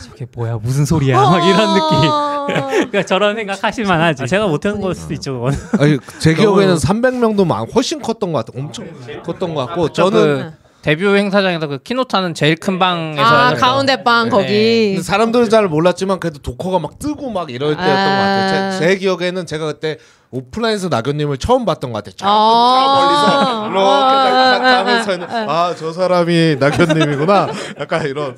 저게 0.00 0.26
뭐야 0.34 0.58
무슨 0.62 0.84
소리야 0.84 1.18
아. 1.18 1.30
막 1.30 1.44
이런 1.46 1.74
느낌. 1.74 2.10
아. 2.56 2.68
그러니까 2.68 3.02
저런 3.02 3.36
생각 3.36 3.62
하실 3.62 3.84
만 3.84 4.00
하지. 4.00 4.22
아, 4.22 4.26
제가 4.26 4.46
못한 4.46 4.80
걸 4.80 4.94
수도 4.94 5.14
있죠. 5.14 5.40
그건. 5.40 5.54
아니 5.80 5.98
제 6.18 6.34
기억에는 6.34 6.74
300명도 6.76 7.46
많 7.46 7.66
훨씬 7.70 8.00
컸던 8.00 8.32
것 8.32 8.44
같아. 8.44 8.58
엄청 8.58 8.86
컸던 9.22 9.54
것 9.54 9.66
같고 9.66 9.92
저는 9.92 10.50
그 10.50 10.60
DEVIEW 10.82 11.06
행사장에서 11.06 11.66
그 11.66 11.78
keynote 11.78 12.16
하는 12.16 12.32
제일 12.34 12.56
큰 12.56 12.78
방에서 12.78 13.22
아. 13.22 13.54
가운데 13.54 14.02
방 14.02 14.24
네. 14.24 14.30
거기. 14.30 15.02
사람들은 15.02 15.50
잘 15.50 15.68
몰랐지만 15.68 16.20
그래도 16.20 16.38
도커가 16.38 16.78
막 16.78 16.98
뜨고 16.98 17.30
막 17.30 17.50
이럴 17.50 17.76
때였던 17.76 17.96
아. 17.96 18.16
것 18.16 18.22
같아요. 18.22 18.70
제, 18.72 18.78
제 18.78 18.96
기억에는 18.96 19.44
제가 19.46 19.66
그때 19.66 19.98
오프라인에서 20.30 20.88
낙연님을 20.88 21.36
처음 21.38 21.64
봤던 21.64 21.92
것 21.92 22.02
같아. 22.02 22.16
저, 22.16 22.24
아. 22.26 23.62
저 23.64 23.70
멀리서 23.70 25.04
이렇게 25.04 25.14
가면서 25.16 25.50
아저 25.50 25.92
사람이 25.92 26.56
낙연님이구나. 26.60 27.48
약간 27.80 28.06
이런 28.06 28.34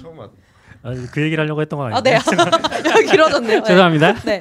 처음 0.00 0.16
봤. 0.16 0.30
아, 0.82 0.92
그 1.12 1.22
얘기를 1.22 1.42
하려고 1.42 1.60
했던 1.60 1.78
건 1.78 1.92
아, 1.92 1.96
아닌데. 1.96 2.18
네. 2.18 3.04
길어졌네요. 3.10 3.60
네. 3.60 3.64
죄송합니다. 3.64 4.14
네. 4.22 4.40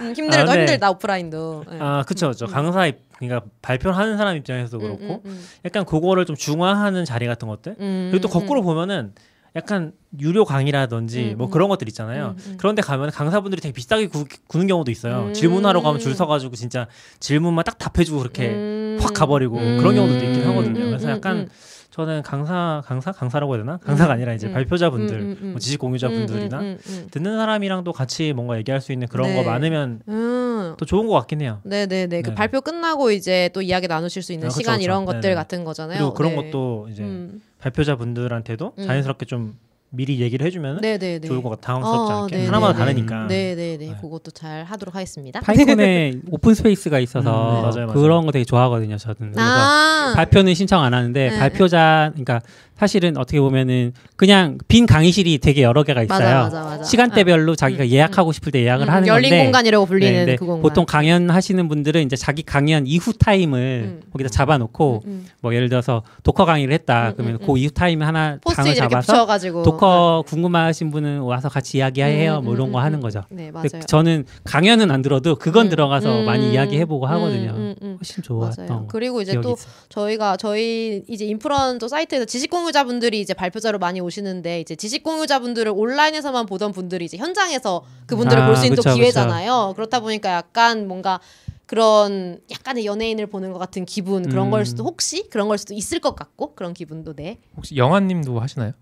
음, 0.00 0.12
힘들다, 0.14 0.40
아, 0.40 0.44
네. 0.44 0.60
힘들다, 0.60 0.90
오프라인도. 0.90 1.64
네. 1.70 1.78
아, 1.80 2.02
그쵸. 2.06 2.32
저 2.32 2.46
강사 2.46 2.86
입, 2.86 3.00
그러니까 3.18 3.46
발표를 3.60 3.96
하는 3.96 4.16
사람 4.16 4.36
입장에서도 4.36 4.78
그렇고, 4.78 5.22
음, 5.24 5.30
음, 5.30 5.44
약간 5.64 5.84
그거를 5.84 6.24
좀 6.24 6.34
중화하는 6.36 7.04
자리 7.04 7.26
같은 7.26 7.46
것들. 7.48 7.76
음, 7.78 8.08
그리고 8.10 8.28
또 8.28 8.28
음, 8.28 8.40
거꾸로 8.40 8.62
보면은 8.62 9.12
약간 9.54 9.92
유료 10.18 10.46
강의라든지 10.46 11.32
음, 11.32 11.38
뭐 11.38 11.48
음. 11.48 11.50
그런 11.50 11.68
것들 11.68 11.86
있잖아요. 11.88 12.36
음, 12.38 12.52
음. 12.52 12.56
그런데 12.58 12.80
가면 12.80 13.10
강사분들이 13.10 13.60
되게 13.60 13.72
비싸게 13.72 14.06
구, 14.06 14.24
는 14.58 14.66
경우도 14.66 14.90
있어요. 14.90 15.26
음. 15.26 15.34
질문하러 15.34 15.82
가면 15.82 16.00
줄 16.00 16.14
서가지고 16.14 16.56
진짜 16.56 16.86
질문만 17.20 17.64
딱 17.64 17.76
답해주고 17.76 18.18
그렇게 18.18 18.48
음. 18.48 18.98
확 19.00 19.12
가버리고 19.12 19.56
그런 19.56 19.94
경우도 19.94 20.14
있긴 20.24 20.46
하거든요. 20.46 20.86
그래서 20.86 21.08
음, 21.08 21.12
약간 21.12 21.36
음, 21.36 21.48
저는 21.92 22.22
강사 22.22 22.82
강사 22.86 23.12
강사라고 23.12 23.54
해야 23.54 23.62
되나? 23.62 23.76
강사가 23.76 24.14
아니라 24.14 24.32
이제 24.32 24.46
음. 24.46 24.54
발표자분들, 24.54 25.14
음, 25.14 25.22
음, 25.22 25.38
음. 25.42 25.50
뭐 25.50 25.58
지식 25.60 25.78
공유자분들이나 25.78 26.58
음, 26.58 26.64
음, 26.64 26.78
음, 26.86 27.08
듣는 27.10 27.36
사람이랑도 27.36 27.92
같이 27.92 28.32
뭔가 28.32 28.56
얘기할 28.56 28.80
수 28.80 28.92
있는 28.92 29.06
그런 29.08 29.28
네. 29.28 29.36
거 29.36 29.48
많으면 29.48 30.00
음. 30.08 30.74
또 30.78 30.86
좋은 30.86 31.06
것 31.06 31.12
같긴 31.12 31.42
해요. 31.42 31.60
네네네. 31.64 32.22
그 32.22 32.30
네. 32.30 32.34
발표 32.34 32.62
끝나고 32.62 33.10
이제 33.10 33.50
또 33.52 33.60
이야기 33.60 33.88
나누실 33.88 34.22
수 34.22 34.32
있는 34.32 34.46
아, 34.46 34.48
그쵸, 34.48 34.60
시간 34.60 34.76
그쵸. 34.76 34.84
이런 34.84 35.04
것들 35.04 35.20
네네. 35.20 35.34
같은 35.34 35.64
거잖아요. 35.64 35.98
그리고 35.98 36.14
그런 36.14 36.34
네. 36.34 36.36
것도 36.50 36.88
이제 36.90 37.02
음. 37.02 37.42
발표자분들한테도 37.58 38.72
음. 38.78 38.86
자연스럽게 38.86 39.26
좀 39.26 39.58
미리 39.94 40.20
얘기를 40.20 40.44
해주면 40.46 40.80
네네네. 40.80 41.28
좋을 41.28 41.42
것 41.42 41.50
같아. 41.50 41.74
당황스럽지 41.74 42.12
어, 42.12 42.22
않게 42.22 42.36
네네네. 42.36 42.46
하나마다 42.46 42.78
다르니까. 42.78 43.26
네네네. 43.26 43.76
네. 43.76 43.96
그것도 44.00 44.30
잘 44.30 44.64
하도록 44.64 44.94
하겠습니다. 44.94 45.40
PyCon에 45.44 46.14
open 46.30 46.54
space가 46.54 46.98
있어서 47.00 47.50
음, 47.50 47.54
네, 47.56 47.60
맞아요, 47.62 47.86
맞아요. 47.86 48.00
그런 48.00 48.24
거 48.24 48.32
되게 48.32 48.44
좋아하거든요. 48.46 48.96
저는. 48.96 49.32
그래서 49.32 49.38
아. 49.38 50.12
발표는 50.16 50.54
신청 50.54 50.82
안 50.82 50.94
하는데 50.94 51.30
네. 51.30 51.38
발표자 51.38 52.10
그러니까 52.14 52.40
사실은 52.78 53.16
어떻게 53.16 53.40
보면은 53.40 53.92
그냥 54.16 54.58
빈 54.66 54.86
강의실이 54.86 55.38
되게 55.38 55.62
여러 55.62 55.82
개가 55.84 56.02
있어요. 56.02 56.18
맞아 56.18 56.42
맞아 56.42 56.62
맞아. 56.62 56.84
시간대별로 56.84 57.54
자기가 57.54 57.88
예약하고 57.88 58.32
싶을 58.32 58.50
때 58.50 58.62
예약을 58.62 58.86
음, 58.86 58.92
하는 58.92 59.08
열린 59.08 59.30
건데 59.30 59.44
공간이라고 59.44 59.86
불리는 59.86 60.12
네, 60.12 60.18
근데 60.18 60.36
그 60.36 60.46
공간. 60.46 60.62
보통 60.62 60.84
강연 60.84 61.30
하시는 61.30 61.68
분들은 61.68 62.02
이제 62.02 62.16
자기 62.16 62.42
강연 62.42 62.86
이후 62.86 63.12
타임을 63.12 64.00
음. 64.00 64.10
거기다 64.12 64.30
잡아놓고 64.30 65.02
음, 65.04 65.10
음. 65.10 65.26
뭐 65.40 65.54
예를 65.54 65.68
들어서 65.68 66.02
Docker 66.22 66.44
강의를 66.44 66.74
했다 66.74 67.10
음, 67.10 67.12
그러면 67.16 67.38
음, 67.40 67.46
그 67.46 67.58
이후 67.58 67.70
타임에 67.70 68.04
하나 68.04 68.38
이렇게 68.44 68.74
잡아서 68.74 69.12
붙여가지고 69.12 69.62
Docker 69.62 70.24
궁금하신 70.26 70.90
분은 70.90 71.20
와서 71.20 71.48
같이 71.48 71.78
이야기해요 71.78 72.38
음, 72.38 72.44
뭐 72.44 72.54
이런 72.54 72.68
음, 72.68 72.72
거 72.72 72.78
음, 72.78 72.84
하는 72.84 72.98
음. 72.98 73.02
거죠. 73.02 73.22
네 73.30 73.50
맞아요. 73.50 73.68
저는 73.86 74.24
강연은 74.44 74.90
안 74.90 75.02
들어도 75.02 75.36
그건 75.36 75.66
음, 75.66 75.70
들어가서 75.70 76.20
음, 76.20 76.24
많이 76.26 76.52
이야기해보고 76.52 77.06
음, 77.06 77.10
하거든요. 77.10 77.50
음, 77.50 77.74
음. 77.82 77.98
훨씬 78.00 78.22
맞아요. 78.28 78.50
좋았던 78.52 78.86
그리고 78.88 79.22
이제 79.22 79.34
또 79.40 79.52
있어요. 79.52 79.72
저희가 79.88 80.36
저희 80.36 81.02
이제 81.08 81.24
인프런트 81.26 81.86
사이트에서 81.88 82.24
지식 82.24 82.50
공 82.50 82.61
유자분들이 82.68 83.20
이제 83.20 83.34
발표자로 83.34 83.78
많이 83.78 84.00
오시는데 84.00 84.60
이제 84.60 84.74
지식 84.76 85.02
공유자분들을 85.02 85.72
온라인에서만 85.74 86.46
보던 86.46 86.72
분들이 86.72 87.04
이제 87.04 87.16
현장에서 87.16 87.84
그분들을 88.06 88.42
아, 88.42 88.46
볼수 88.46 88.64
있는 88.66 88.76
또 88.76 88.82
그쵸, 88.82 88.94
기회잖아요. 88.94 89.72
그렇다 89.76 90.00
보니까 90.00 90.32
약간 90.32 90.88
뭔가 90.88 91.20
그런 91.66 92.40
약간의 92.50 92.84
연예인을 92.84 93.26
보는 93.28 93.52
것 93.52 93.58
같은 93.58 93.84
기분 93.86 94.28
그런 94.28 94.48
음. 94.48 94.50
걸 94.50 94.66
수도 94.66 94.84
혹시 94.84 95.28
그런 95.30 95.48
걸 95.48 95.58
수도 95.58 95.74
있을 95.74 96.00
것 96.00 96.14
같고 96.14 96.54
그런 96.54 96.74
기분도 96.74 97.14
네. 97.14 97.38
혹시 97.56 97.76
영화님도 97.76 98.38
하시나요? 98.40 98.72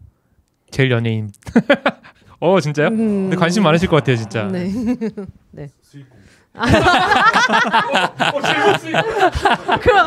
제일 0.71 0.91
연예인. 0.91 1.31
어 2.41 2.59
진짜요? 2.61 2.89
음. 2.89 2.97
근데 3.29 3.37
관심 3.37 3.63
많으실 3.63 3.89
것 3.89 3.97
같아요 3.97 4.17
진짜. 4.17 4.49
네. 4.49 4.73
네. 5.53 5.69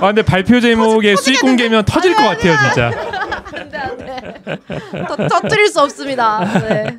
아 0.02 0.08
근데 0.08 0.22
발표 0.22 0.60
제목에 0.60 1.16
수익 1.16 1.41
공개면 1.41 1.86
터질 1.86 2.14
것 2.16 2.24
같아요 2.24 2.58
진짜. 2.58 2.91
안돼 3.54 3.78
안돼. 3.78 4.44
터, 5.08 5.16
터뜨릴 5.28 5.68
수 5.70 5.82
없습니다. 5.82 6.39
네. 6.60 6.60
네. 6.60 6.84
네. 6.84 6.98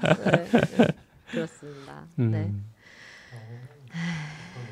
그렇습니다. 1.31 1.93
음. 2.19 2.31
네. 2.31 2.51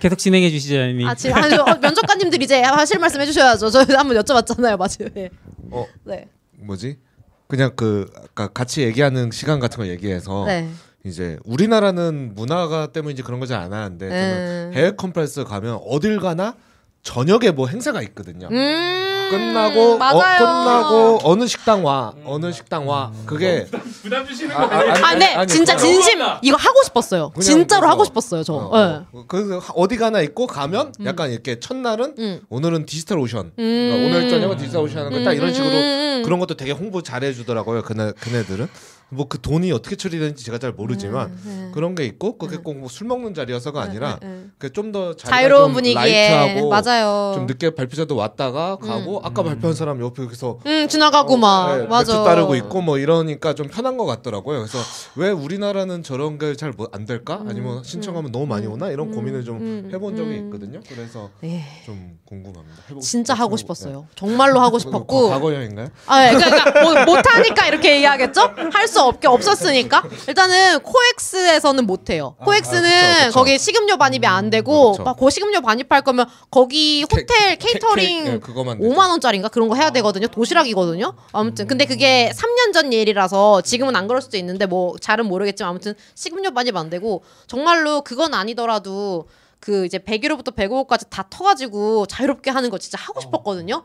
계속 0.01 0.17
진행해 0.19 0.51
주시죠, 0.51 0.75
이미. 0.75 1.07
아 1.07 1.15
지금 1.15 1.37
아니, 1.37 1.55
어, 1.55 1.65
면접관님들 1.81 2.43
이제 2.43 2.61
하실 2.63 2.99
말씀 2.99 3.21
해주셔야죠. 3.21 3.71
저 3.71 3.81
한번 3.81 4.17
여쭤봤잖아요. 4.17 5.13
네. 5.15 5.31
어 5.71 5.87
네. 6.05 6.29
뭐지? 6.59 6.99
그냥 7.47 7.73
그 7.77 8.11
아까 8.17 8.49
같이 8.49 8.83
얘기하는 8.83 9.31
시간 9.31 9.61
같은 9.61 9.79
거 9.79 9.87
얘기해서 9.87 10.45
네. 10.47 10.69
이제 11.05 11.37
우리나라는 11.45 12.35
문화가 12.35 12.87
때문인지 12.89 13.23
그런 13.23 13.41
거지 13.41 13.55
안 13.55 13.73
하는데 13.73 14.09
저는 14.09 14.71
음. 14.71 14.71
해외 14.75 14.93
컨퍼런스 14.97 15.45
가면 15.45 15.81
어딜 15.87 16.21
가나 16.21 16.55
저녁에 17.03 17.51
뭐 17.51 17.67
행사가 17.67 18.01
있거든요. 18.03 18.49
음. 18.53 19.09
끝나고 19.31 19.95
어, 19.95 19.97
맞아요. 19.97 20.39
끝나고 20.39 21.19
어느 21.25 21.47
식당 21.47 21.85
와 21.87 22.13
어느 22.27 22.53
식당 22.53 22.87
와 22.87 23.11
그게 23.25 23.67
부담 24.03 24.27
주시는 24.27 24.55
아, 24.55 24.63
아, 24.63 24.79
아니, 24.79 25.03
아, 25.05 25.15
네, 25.15 25.35
아니, 25.35 25.49
진짜 25.49 25.75
그냥- 25.75 25.91
진심 25.95 26.21
이거 26.43 26.57
하고 26.59 26.83
싶었어요. 26.85 27.33
진짜로 27.41 27.89
하고 27.89 28.05
싶었어요, 28.05 28.45
저. 28.45 28.53
어, 28.55 28.79
네. 28.79 29.01
어. 29.11 29.25
그래서 29.27 29.61
어디 29.75 29.97
가나 29.97 30.21
있고 30.21 30.47
가면 30.47 30.93
약간 31.07 31.31
이렇게 31.33 31.59
첫날은 31.59 32.15
음. 32.19 32.41
오늘은 32.51 32.85
DigitalOcean 32.85 33.47
음. 33.47 33.53
그러니까 33.59 33.97
오늘 34.19 34.29
저녁은 34.31 34.59
DigitalOcean 34.59 34.99
하는 35.07 35.11
거 35.13 35.25
딱 35.25 35.33
이런 35.33 35.49
음, 35.49 35.55
식으로 35.55 35.71
음, 35.71 35.75
음. 36.19 36.23
그런 36.25 36.39
것도 36.39 36.55
되게 36.59 36.73
홍보 36.73 37.03
잘해 37.03 37.33
주더라고요. 37.33 37.83
그네 37.83 38.13
그네들은 38.21 38.69
뭐 39.13 39.27
그 39.29 39.41
돈이 39.41 39.71
어떻게 39.73 39.95
처리되는지 39.97 40.45
제가 40.45 40.59
잘 40.59 40.73
모르지만 40.73 41.37
네. 41.45 41.71
그런 41.75 41.95
게 41.95 42.05
있고 42.05 42.39
그게 42.39 42.57
꼭술 42.57 43.07
먹는 43.07 43.35
자리여서가 43.35 43.81
아니라 43.81 44.19
네, 44.21 44.27
네. 44.29 44.45
그좀 44.59 44.91
더 44.93 45.15
자유로운 45.17 45.73
분위기에 45.73 46.29
light하고 46.31 46.69
맞아요. 46.71 47.33
좀 47.35 47.47
늦게 47.47 47.75
발표자도 47.75 48.17
왔다가 48.17 48.77
가고 48.77 49.21
아까 49.23 49.43
발표한 49.43 49.75
사람 49.75 50.01
옆에 50.01 50.23
여기서 50.23 50.59
음 50.67 50.89
지나가고 50.89 51.37
막 51.37 51.77
네, 51.79 51.87
맞아. 51.87 52.13
맥주 52.13 52.25
따르고 52.25 52.55
있고 52.57 52.81
뭐 52.81 52.99
이러니까 52.99 53.55
좀 53.55 53.69
편한 53.69 53.97
것 53.97 54.07
같더라고요. 54.07 54.59
그래서 54.59 54.79
왜 55.17 55.31
우리나라는 55.31 56.03
저런 56.03 56.39
게 56.39 56.55
잘 56.57 56.73
안 56.93 57.05
될까? 57.05 57.43
아니면 57.49 57.83
신청하면 57.85 58.33
너무 58.33 58.47
많이 58.47 58.67
오나? 58.67 58.89
이런 58.91 59.09
음, 59.09 59.15
고민을 59.15 59.45
좀 59.45 59.59
음, 59.59 59.91
해본 59.93 60.17
적이 60.17 60.31
음. 60.31 60.45
있거든요. 60.47 60.81
그래서 60.89 61.29
예. 61.45 61.63
좀 61.85 62.19
궁금합니다. 62.27 62.83
해보고 62.87 63.01
진짜 63.01 63.35
싶- 63.35 63.41
하고 63.43 63.57
네. 63.57 63.61
싶었어요. 63.61 64.07
정말로 64.15 64.61
하고 64.61 64.71
뭐, 64.73 64.79
싶었고. 64.79 65.29
과거 65.29 65.53
여행인가요? 65.55 65.89
아, 66.07 66.29
예, 66.29 66.33
그러니까 66.35 66.83
뭐, 66.83 67.05
못하니까 67.17 67.67
이렇게 67.67 67.97
얘기하겠죠? 67.97 68.41
할 68.73 68.89
수 68.89 69.02
없게 69.07 69.29
없었으니까. 69.29 70.03
일단은 70.29 70.81
코엑스에서는 70.81 71.87
못 71.87 72.11
해요. 72.11 72.37
코엑스는 72.45 72.85
아, 72.91 73.15
그쵸, 73.15 73.27
그쵸. 73.27 73.39
거기 73.39 73.59
식음료 73.59 73.97
반입이 73.97 74.27
안 74.27 74.51
되고 74.51 74.93
그쵸. 74.93 75.03
막고 75.05 75.31
식음료 75.31 75.61
반입할 75.61 76.03
거면 76.03 76.27
거기 76.51 77.03
호텔 77.03 77.27
케- 77.27 77.57
케이터링 77.57 78.25
케- 78.25 78.31
예, 78.33 78.39
되죠. 78.41 78.53
5만 78.55 79.11
원짜리인가 79.11 79.49
그런 79.49 79.69
거 79.69 79.75
해야 79.75 79.91
되거든요. 79.91 80.27
도시락이거든요. 80.29 81.15
아무튼 81.33 81.67
근데 81.67 81.85
그게 81.85 82.33
3년 82.35 82.73
전 82.73 82.93
일이라서 82.93 83.61
지금은 83.63 83.95
안 83.97 84.07
그럴 84.09 84.21
수도 84.23 84.37
있는데 84.37 84.67
뭐 84.67 84.97
잘은 85.01 85.27
모르겠지만 85.27 85.71
아무튼 85.71 85.95
식음료 86.15 86.53
반입 86.53 86.77
안 86.77 86.91
되고 86.91 87.23
정말로 87.47 88.03
그건 88.03 88.35
아니더라도 88.35 89.29
그 89.61 89.87
이제 89.87 89.99
100유로부터 89.99 90.55
105까지 90.57 91.07
다 91.09 91.25
터가지고 91.31 92.07
자유롭게 92.07 92.51
하는 92.51 92.69
거 92.69 92.79
진짜 92.79 92.99
하고 93.01 93.21
싶었거든요. 93.21 93.85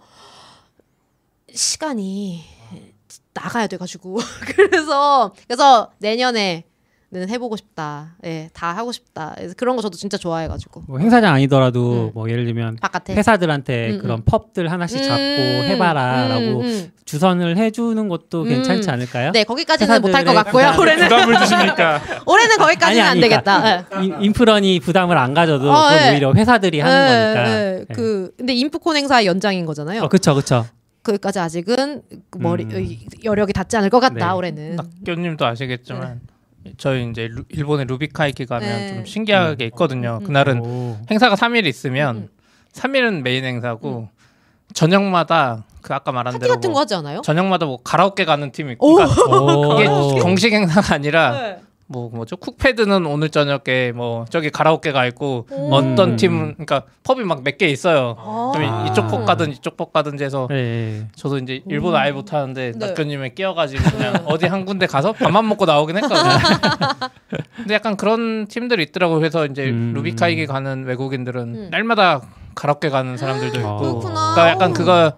시간이 1.54 2.44
나가야 3.42 3.68
돼가지고 3.68 4.18
그래서 4.56 5.34
그래서 5.48 5.92
내년에 6.00 6.64
는 7.10 7.30
해보고 7.30 7.56
싶다. 7.56 8.18
예, 8.26 8.50
다 8.54 8.74
하고 8.76 8.92
싶다. 8.92 9.32
그래서 9.38 9.54
그런 9.56 9.78
거 9.78 9.82
저도 9.82 9.96
진짜 9.96 10.18
좋아해가지고 10.18 10.84
뭐 10.90 11.00
행사장 11.00 11.34
아니더라도 11.36 12.08
음. 12.08 12.12
뭐 12.14 12.30
예를 12.30 12.44
들면 12.44 12.76
바깥에 12.82 13.16
회사들한테 13.16 13.92
음, 13.92 14.00
그런 14.02 14.20
음. 14.20 14.24
펍들 14.26 14.70
하나씩 14.70 15.02
잡고 15.02 15.16
음, 15.22 15.62
해봐라라고 15.70 16.60
음, 16.60 16.62
음. 16.66 16.92
주선을 17.06 17.56
해주는 17.56 18.10
것도 18.10 18.42
음. 18.44 18.50
괜찮지 18.50 18.90
않을까요? 18.90 19.32
네 19.32 19.46
거기까지는 19.46 20.02
못할 20.02 20.26
것 20.26 20.34
같고요. 20.34 20.66
부담- 20.72 20.80
올해는 20.82 21.04
부담을 21.08 21.38
주시니까 21.40 22.02
올해는 22.28 22.58
거기까지는 22.58 22.90
아니, 22.92 23.02
안 23.02 23.08
아니, 23.12 23.22
되겠다. 23.22 23.86
예. 24.02 24.04
인- 24.04 24.22
인프런이 24.24 24.82
부담을 24.82 25.18
안 25.18 25.34
가져도 25.34 25.72
어, 25.72 25.84
그건 25.90 26.08
예. 26.08 26.12
오히려 26.12 26.34
회사들이 26.34 26.82
하는 26.82 27.38
예, 27.40 27.86
거니까. 27.86 27.94
그 27.96 28.32
근데 28.38 28.54
인프콘 28.54 28.98
행사 28.98 29.24
연장인 29.24 29.66
거잖아요. 29.66 30.04
어, 30.04 30.10
그쵸, 30.10 30.36
그쵸. 30.36 30.66
거기까지 31.08 31.40
아직은 31.40 32.02
그 32.30 32.38
머리 32.40 32.66
음. 32.66 32.80
이- 32.84 33.08
여력이 33.24 33.54
닿지 33.54 33.78
않을 33.78 33.90
것 33.90 34.00
같다 34.00 34.28
네. 34.28 34.34
올해는. 34.34 34.76
낙교님도 34.76 35.46
아시겠지만 35.46 36.22
저희 36.78 37.10
이제 37.10 37.28
루- 37.32 37.46
일본의 37.50 37.86
RubyKaigi 37.86 38.46
가면 38.46 38.68
네. 38.70 38.94
좀 38.96 39.06
신기하게 39.06 39.66
있거든요. 39.68 40.20
음. 40.22 40.26
그날은 40.26 40.60
오. 40.60 40.98
행사가 41.10 41.36
3일 41.36 41.66
있으면 41.66 42.16
음. 42.18 42.28
3일은 42.74 43.22
메인 43.24 43.46
행사고 43.46 44.10
저녁마다 44.74 45.64
그 45.82 45.94
아까 45.94 46.12
말한 46.12 46.34
파티 46.34 46.42
대로 46.42 46.54
같은 46.56 46.70
뭐 46.70 46.76
거 46.76 46.82
하지 46.82 46.96
않아요? 46.96 47.22
저녁마다 47.22 47.66
뭐 47.66 47.80
가라오케 47.82 48.26
가는 48.26 48.52
팀이 48.52 48.72
오. 48.72 48.74
있고 48.74 48.96
그러니까 48.96 49.32
오. 49.40 49.74
이게 50.14 50.20
정식 50.22 50.52
행사가 50.54 50.96
아니라 50.96 51.32
네. 51.32 51.62
뭐 51.90 52.10
뭐죠 52.10 52.36
쿡패드는 52.36 53.06
오늘 53.06 53.30
저녁에 53.30 53.94
뭐 53.96 54.26
저기 54.30 54.50
가라오케가 54.50 55.06
있고 55.08 55.48
음. 55.54 55.70
어떤 55.72 56.18
팀은 56.18 56.56
그러니까 56.56 56.84
펍이 57.04 57.24
막 57.24 57.44
몇 57.44 57.58
개 57.58 57.68
있어요. 57.68 58.16
아. 58.20 58.52
좀 58.54 58.64
아. 58.64 58.86
이쪽 58.88 59.08
펍 59.08 59.26
가든 59.26 59.52
이쪽 59.54 59.78
펍 59.78 59.94
가든지 59.94 60.24
해서 60.24 60.48
네. 60.50 61.08
저도 61.16 61.38
이제 61.38 61.62
일본어 61.68 61.98
아예 61.98 62.12
못하는데 62.12 62.74
네. 62.76 62.86
낙교님에 62.88 63.30
끼어가지고 63.30 63.84
그냥 63.98 64.16
어디 64.26 64.46
한 64.48 64.66
군데 64.66 64.86
가서 64.86 65.14
밥만 65.14 65.48
먹고 65.48 65.66
나오긴 65.66 65.96
했거든요. 65.98 66.20
근데 67.56 67.74
약간 67.74 67.96
그런 67.96 68.48
팀들이 68.48 68.84
있더라고요. 68.84 69.20
그래서 69.20 69.46
이제 69.46 69.70
음. 69.70 69.94
루비카이기 69.96 70.46
가는 70.46 70.84
외국인들은 70.84 71.42
음. 71.42 71.68
날마다 71.72 72.22
가라오케 72.56 72.90
가는 72.90 73.16
사람들도 73.16 73.58
있고 73.60 73.68
어. 73.70 73.78
그렇구나. 73.78 74.34
그러니까 74.34 74.50
약간 74.50 74.74
그거 74.74 75.14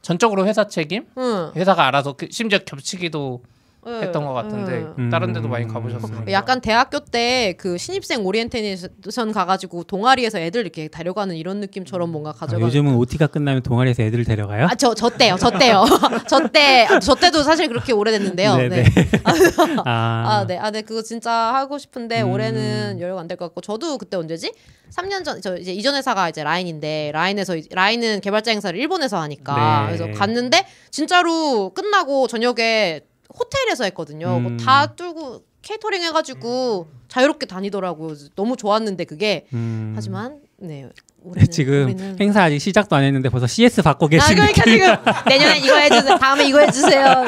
전적으로 0.00 0.46
회사 0.46 0.66
책임? 0.66 1.04
응. 1.18 1.50
회사가 1.56 1.86
알아서 1.86 2.14
그 2.14 2.28
심지어 2.30 2.58
겹치기도 2.60 3.42
네. 3.44 3.55
했던 3.86 4.24
것 4.24 4.32
같은데 4.32 4.86
응. 4.98 5.10
다른 5.10 5.32
데도 5.32 5.48
음. 5.48 5.50
많이 5.50 5.66
가보셨으니까 5.66 6.32
약간 6.32 6.60
대학교 6.60 7.00
때 7.00 7.46
그 7.58 7.78
신입생 7.78 8.24
오리엔테이션 8.24 9.32
가가지고 9.32 9.84
동아리에서 9.84 10.38
애들 10.38 10.60
이렇게 10.62 10.88
데려가는 10.88 11.34
이런 11.36 11.60
느낌처럼 11.60 12.10
뭔가 12.10 12.30
아, 12.30 12.32
가져가. 12.32 12.60
요즘은 12.62 12.94
OT가 12.96 13.26
끝나면 13.26 13.62
동아리에서 13.62 14.02
애들을 14.02 14.24
데려가요? 14.24 14.66
아저 14.66 14.94
저 14.94 15.08
때요, 15.10 15.36
저 15.38 15.50
때요, 15.50 15.84
저 16.28 16.48
때, 16.48 16.86
아, 16.88 16.98
저 16.98 17.14
때도 17.14 17.42
사실 17.42 17.68
그렇게 17.68 17.92
오래됐는데요. 17.92 18.56
네, 18.56 18.68
네. 18.68 18.82
네. 18.84 19.08
아, 19.24 19.82
아, 19.84 20.46
네, 20.46 20.58
아, 20.58 20.70
네, 20.70 20.82
그거 20.82 21.02
진짜 21.02 21.30
하고 21.32 21.78
싶은데 21.78 22.22
음. 22.22 22.30
올해는 22.30 23.00
여유가 23.00 23.20
안될 23.20 23.36
것 23.36 23.46
같고 23.46 23.60
저도 23.60 23.98
그때 23.98 24.16
언제지? 24.16 24.52
3년 24.94 25.24
전, 25.24 25.40
저 25.40 25.56
이제 25.56 25.72
이전 25.72 25.94
회사가 25.96 26.28
이제 26.28 26.44
라인인데 26.44 27.10
라인에서 27.12 27.56
라인은 27.70 28.20
개발자 28.20 28.52
행사를 28.52 28.78
일본에서 28.78 29.20
하니까 29.20 29.88
네. 29.90 29.96
그래서 29.98 30.18
갔는데 30.18 30.64
진짜로 30.90 31.70
끝나고 31.70 32.28
저녁에 32.28 33.00
호텔에서 33.38 33.84
했거든요. 33.84 34.36
음. 34.38 34.56
다 34.56 34.94
뚫고 34.94 35.42
케이터링 35.62 36.02
해가지고 36.02 36.88
자유롭게 37.08 37.46
다니더라고요. 37.46 38.14
너무 38.34 38.56
좋았는데 38.56 39.04
그게 39.04 39.46
음. 39.52 39.92
하지만 39.96 40.40
네. 40.56 40.88
올해는, 41.26 41.50
지금 41.50 41.94
올해는- 41.96 42.20
행사 42.20 42.42
아직 42.44 42.58
시작도 42.60 42.94
안 42.96 43.02
했는데 43.04 43.28
벌써 43.28 43.46
CS 43.46 43.82
받고 43.82 44.06
아, 44.06 44.08
계신 44.08 44.34
그러니까 44.36 44.62
느낌. 44.64 44.72
지금 44.80 44.96
내년에 45.26 45.58
이거 45.64 45.76
해주세요. 45.76 46.18
다음에 46.18 46.44
이거 46.46 46.60
해주세요. 46.60 47.24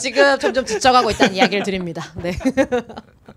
지금 0.00 0.38
점점 0.38 0.64
지쳐가고 0.66 1.10
있다는 1.10 1.34
이야기를 1.34 1.64
드립니다. 1.64 2.04
네. 2.16 2.32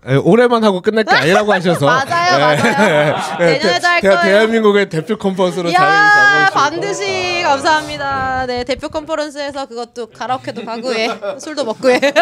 예, 0.08 0.14
올해만 0.14 0.62
하고 0.62 0.80
끝날 0.80 1.04
게 1.04 1.14
아니라고 1.14 1.52
하셔서 1.52 1.84
맞아요, 1.86 2.34
예, 2.34 2.38
맞아요. 2.38 3.16
예, 3.40 3.44
내년에도 3.58 3.86
할 3.86 4.00
거예요. 4.00 4.20
대한민국의 4.22 4.88
대표 4.90 5.16
컨퍼런스로 5.16 5.70
자리 5.72 6.50
반드시 6.52 7.42
감사합니다. 7.42 8.46
네 8.46 8.64
대표 8.64 8.88
컨퍼런스에서 8.88 9.66
그것도 9.66 10.06
가라오케도 10.10 10.64
가고 10.64 10.94
해 10.94 11.08
술도 11.40 11.64
먹고 11.64 11.90
해. 11.90 12.00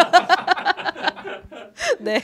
네. 1.99 2.23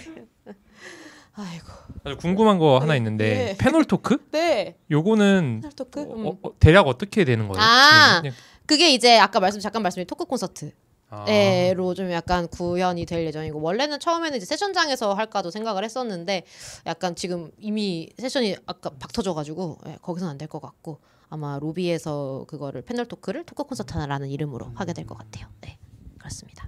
아이고. 1.36 1.66
아주 2.04 2.18
궁금한 2.18 2.60
거 2.60 2.78
하나 2.80 2.96
있는데 2.96 3.56
네. 3.56 3.58
패널 3.58 3.86
토크? 3.86 4.18
네. 4.32 4.78
요거는 4.92 5.64
토크. 5.76 6.00
음. 6.02 6.28
어, 6.28 6.38
어, 6.44 6.52
대략 6.60 6.88
어떻게 6.88 7.26
되는 7.26 7.48
거예요? 7.48 7.62
아. 7.64 8.20
그냥- 8.22 8.36
그게 8.66 8.94
이제 8.94 9.18
아까 9.20 9.40
말씀 9.40 9.60
잠깐 9.60 9.82
말씀드린 9.84 10.08
토크 10.08 10.26
콘서트. 10.26 10.72
아. 11.10 11.26
에로 11.30 11.94
좀 11.94 12.12
약간 12.12 12.48
구현이 12.48 13.06
될 13.06 13.26
예정이고 13.28 13.62
원래는 13.62 14.00
처음에는 14.00 14.36
이제 14.38 14.46
세션장에서 14.48 15.14
할까도 15.14 15.52
생각을 15.52 15.84
했었는데 15.84 16.44
약간 16.88 17.14
지금 17.16 17.52
이미 17.60 18.10
세션이 18.18 18.56
아까 18.66 18.90
박 19.00 19.12
터져가지고 19.14 19.78
예, 19.88 19.98
거기서는 20.02 20.32
안 20.32 20.38
될 20.40 20.48
것 20.48 20.60
같고 20.60 21.00
아마 21.30 21.60
로비에서 21.60 22.46
그거를 22.48 22.82
패널 22.82 23.06
토크를 23.06 23.44
토크 23.46 23.64
콘서트라는 23.64 24.30
이름으로 24.30 24.72
하게 24.76 24.94
될 24.94 25.06
것 25.06 25.16
같아요. 25.18 25.46
네 25.62 25.78
그렇습니다. 26.18 26.68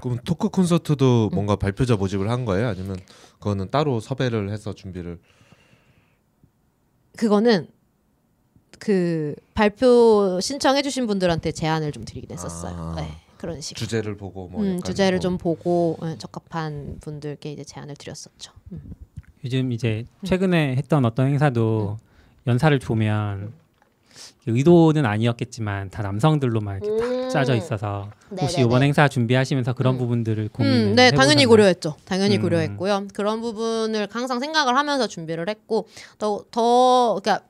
그럼 0.00 0.18
토크 0.24 0.48
콘서트도 0.48 1.30
뭔가 1.32 1.56
발표자 1.56 1.96
모집을 1.96 2.30
한 2.30 2.44
거예요? 2.44 2.68
아니면 2.68 2.96
그거는 3.38 3.70
따로 3.70 4.00
섭외를 4.00 4.50
해서 4.50 4.72
준비를 4.72 5.18
그거는 7.16 7.68
그 8.78 9.34
발표 9.54 10.38
신청해주신 10.40 11.06
분들한테 11.08 11.50
제안을 11.52 11.90
좀 11.92 12.04
드리긴 12.04 12.30
했었어요. 12.30 12.74
아. 12.76 12.94
네, 13.00 13.08
그런 13.36 13.60
식으로. 13.60 13.78
주제를 13.86 14.16
보고 14.16 14.48
뭐 14.48 14.62
음, 14.62 14.80
주제를 14.82 15.18
뭐 15.18 15.20
좀 15.22 15.38
보고 15.38 15.98
예, 16.04 16.16
적합한 16.16 16.98
분들께 17.00 17.50
이제 17.52 17.64
제안을 17.64 17.96
드렸었죠. 17.96 18.52
음. 18.72 18.80
요즘 19.44 19.72
이제 19.72 20.04
최근에 20.24 20.76
했던 20.76 21.04
어떤 21.04 21.26
행사도 21.28 21.98
연사를 22.46 22.76
보면 22.78 23.52
의도는 24.46 25.04
아니었겠지만 25.06 25.90
다 25.90 26.02
남성들로만 26.02 26.80
이렇게 26.82 26.96
딱 27.02 27.28
짜져 27.30 27.54
있어서 27.54 28.10
혹시 28.30 28.56
네네네. 28.56 28.62
이번 28.62 28.82
행사 28.82 29.08
준비하시면서 29.08 29.74
그런 29.74 29.94
음. 29.94 29.98
부분들을 29.98 30.48
고민을 30.48 30.76
음, 30.76 30.94
네, 30.94 31.10
당연히 31.10 31.42
해보셨나요? 31.42 31.48
고려했죠. 31.48 31.96
당연히 32.04 32.36
음. 32.36 32.42
고려했고요. 32.42 33.08
그런 33.14 33.40
부분을 33.40 34.08
항상 34.10 34.40
생각을 34.40 34.76
하면서 34.76 35.06
준비를 35.06 35.48
했고 35.48 35.88
더, 36.18 36.44
더 36.50 37.18
그러니까 37.22 37.47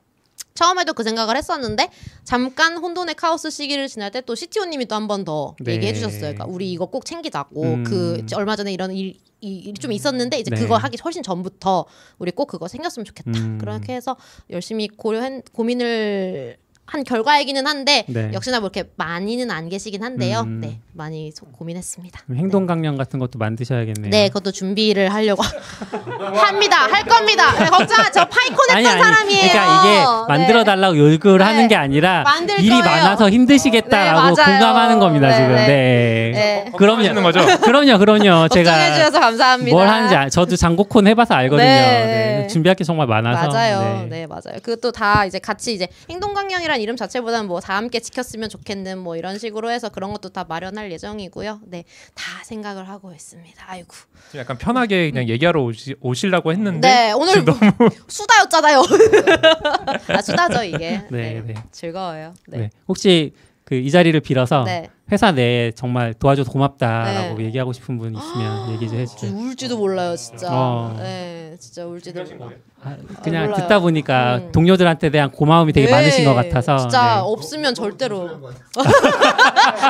처음에도 0.58 0.92
그 0.92 1.04
생각을 1.04 1.36
했었는데 1.36 1.88
잠깐 2.24 2.76
혼돈의 2.76 3.14
카오스 3.14 3.50
시기를 3.50 3.86
지날 3.86 4.10
때 4.10 4.20
또 4.22 4.34
CTO님이 4.34 4.86
또 4.86 4.96
한 4.96 5.06
번더 5.06 5.54
네. 5.60 5.74
얘기해 5.74 5.94
주셨어요. 5.94 6.20
그러니까 6.20 6.44
우리 6.46 6.72
이거 6.72 6.86
꼭 6.86 7.04
챙기자고 7.04 7.62
음. 7.62 7.84
그 7.84 8.26
얼마 8.34 8.56
전에 8.56 8.72
이런 8.72 8.90
일, 8.90 9.14
이, 9.40 9.58
일이 9.58 9.74
좀 9.74 9.92
있었는데 9.92 10.40
이제 10.40 10.50
네. 10.50 10.60
그거 10.60 10.76
하기 10.76 10.98
훨씬 11.04 11.22
전부터 11.22 11.86
우리 12.18 12.32
꼭 12.32 12.46
그거 12.46 12.66
생겼으면 12.66 13.04
좋겠다. 13.04 13.30
음. 13.38 13.58
그렇게 13.60 13.94
해서 13.94 14.16
열심히 14.50 14.88
고려한 14.88 15.42
고민을 15.52 16.56
한 16.86 17.04
결과이기는 17.04 17.66
한데 17.66 18.04
네. 18.08 18.30
역시나 18.32 18.58
뭐 18.60 18.70
이렇게 18.74 18.90
많이는 18.96 19.50
안 19.52 19.68
계시긴 19.68 20.02
한데요. 20.02 20.40
음. 20.40 20.60
네, 20.60 20.80
많이 20.98 21.30
소- 21.32 21.46
고민했습니다. 21.46 22.20
행동 22.34 22.66
강령 22.66 22.96
같은 22.96 23.18
것도 23.18 23.38
만드셔야겠네요. 23.38 24.10
네, 24.10 24.28
그것도 24.28 24.50
준비를 24.52 25.14
하려고 25.14 25.42
합니다. 26.34 26.86
할 26.90 27.04
겁니다. 27.04 27.52
네, 27.58 27.66
걱정 27.66 28.04
저 28.12 28.24
파이콘 28.26 28.56
했던 28.70 28.76
아니 28.76 28.86
아니. 28.88 29.00
사람이에요. 29.02 29.48
그러니까 29.48 29.80
이게 29.84 30.04
만들어 30.28 30.58
네. 30.60 30.64
달라고 30.64 30.98
요구를 30.98 31.38
네. 31.38 31.44
하는 31.44 31.68
게 31.68 31.76
아니라 31.76 32.22
만들 32.24 32.58
일이 32.58 32.68
거예요. 32.70 32.82
많아서 32.84 33.30
힘드시겠다라고 33.30 34.34
네. 34.34 34.44
공감하는 34.44 34.98
겁니다 34.98 35.28
네, 35.28 35.36
지금. 35.36 35.54
네. 35.54 35.66
네. 35.66 36.32
네. 36.34 36.72
그럼요. 36.76 37.22
거죠? 37.22 37.40
그럼요, 37.60 37.98
그럼요. 37.98 38.48
걱정해 38.48 38.48
제가 38.64 38.94
주셔서 38.94 39.20
감사합니다. 39.20 39.74
뭘 39.76 39.88
하는지 39.88 40.14
아- 40.16 40.28
저도 40.28 40.56
장고콘 40.56 41.06
해봐서 41.06 41.34
알거든요. 41.34 41.64
네, 41.66 41.74
네. 41.80 42.38
네. 42.42 42.46
준비할 42.48 42.74
게 42.76 42.82
정말 42.84 43.06
많아서. 43.06 43.48
맞아요. 43.48 43.80
네. 43.80 44.06
네. 44.20 44.26
맞아요. 44.26 44.58
그것도 44.62 44.92
다 44.92 45.24
이제 45.24 45.38
같이 45.38 45.72
이제 45.74 45.86
행동 46.10 46.34
강령이란 46.34 46.80
이름 46.80 46.96
자체보다는 46.96 47.46
뭐 47.46 47.58
다 47.60 47.76
함께 47.76 47.98
지켰으면 48.00 48.48
좋겠는 48.48 48.98
뭐 48.98 49.16
이런 49.16 49.36
식으로 49.38 49.70
해서 49.70 49.88
그런 49.90 50.12
것도 50.12 50.28
다 50.30 50.44
마련할 50.48 50.87
예정이고요. 50.92 51.60
네, 51.66 51.84
다 52.14 52.42
생각을 52.44 52.88
하고 52.88 53.12
있습니다. 53.12 53.64
아이고. 53.66 53.88
좀 54.32 54.40
약간 54.40 54.58
편하게 54.58 55.10
그냥 55.10 55.28
얘기하러 55.28 55.62
오시, 55.62 55.96
오시려고 56.00 56.52
했는데 56.52 56.88
네, 56.88 57.12
오늘 57.12 57.34
수다였잖아요. 58.08 58.82
아 60.08 60.22
수다죠 60.22 60.62
이게. 60.64 61.02
네, 61.10 61.34
네, 61.34 61.42
네. 61.46 61.54
즐거워요. 61.72 62.34
네. 62.48 62.58
네. 62.58 62.70
혹시 62.88 63.34
그 63.64 63.74
이 63.78 63.90
자리를 63.90 64.18
빌어서 64.20 64.64
네. 64.64 64.88
회사 65.10 65.32
내에 65.32 65.72
정말 65.72 66.12
도와줘서 66.14 66.50
고맙다라고 66.50 67.38
네. 67.38 67.44
얘기하고 67.46 67.72
싶은 67.72 67.96
분 67.98 68.14
있으면 68.14 68.72
얘기 68.72 68.86
좀저 68.86 68.96
해주세요. 69.00 69.32
울지도 69.32 69.78
몰라요, 69.78 70.14
진짜. 70.16 70.48
어. 70.50 70.94
네, 70.98 71.56
진짜 71.58 71.86
울지도 71.86 72.24
몰라. 72.36 72.50
아, 72.82 72.96
그냥 73.22 73.46
몰라요. 73.46 73.62
듣다 73.62 73.80
보니까 73.80 74.36
음. 74.36 74.52
동료들한테 74.52 75.10
대한 75.10 75.30
고마움이 75.30 75.72
되게 75.72 75.86
네, 75.86 75.92
많으신 75.92 76.24
것 76.24 76.34
같아서. 76.34 76.76
진짜 76.76 77.16
네. 77.16 77.20
없으면 77.24 77.74
절대로. 77.74 78.28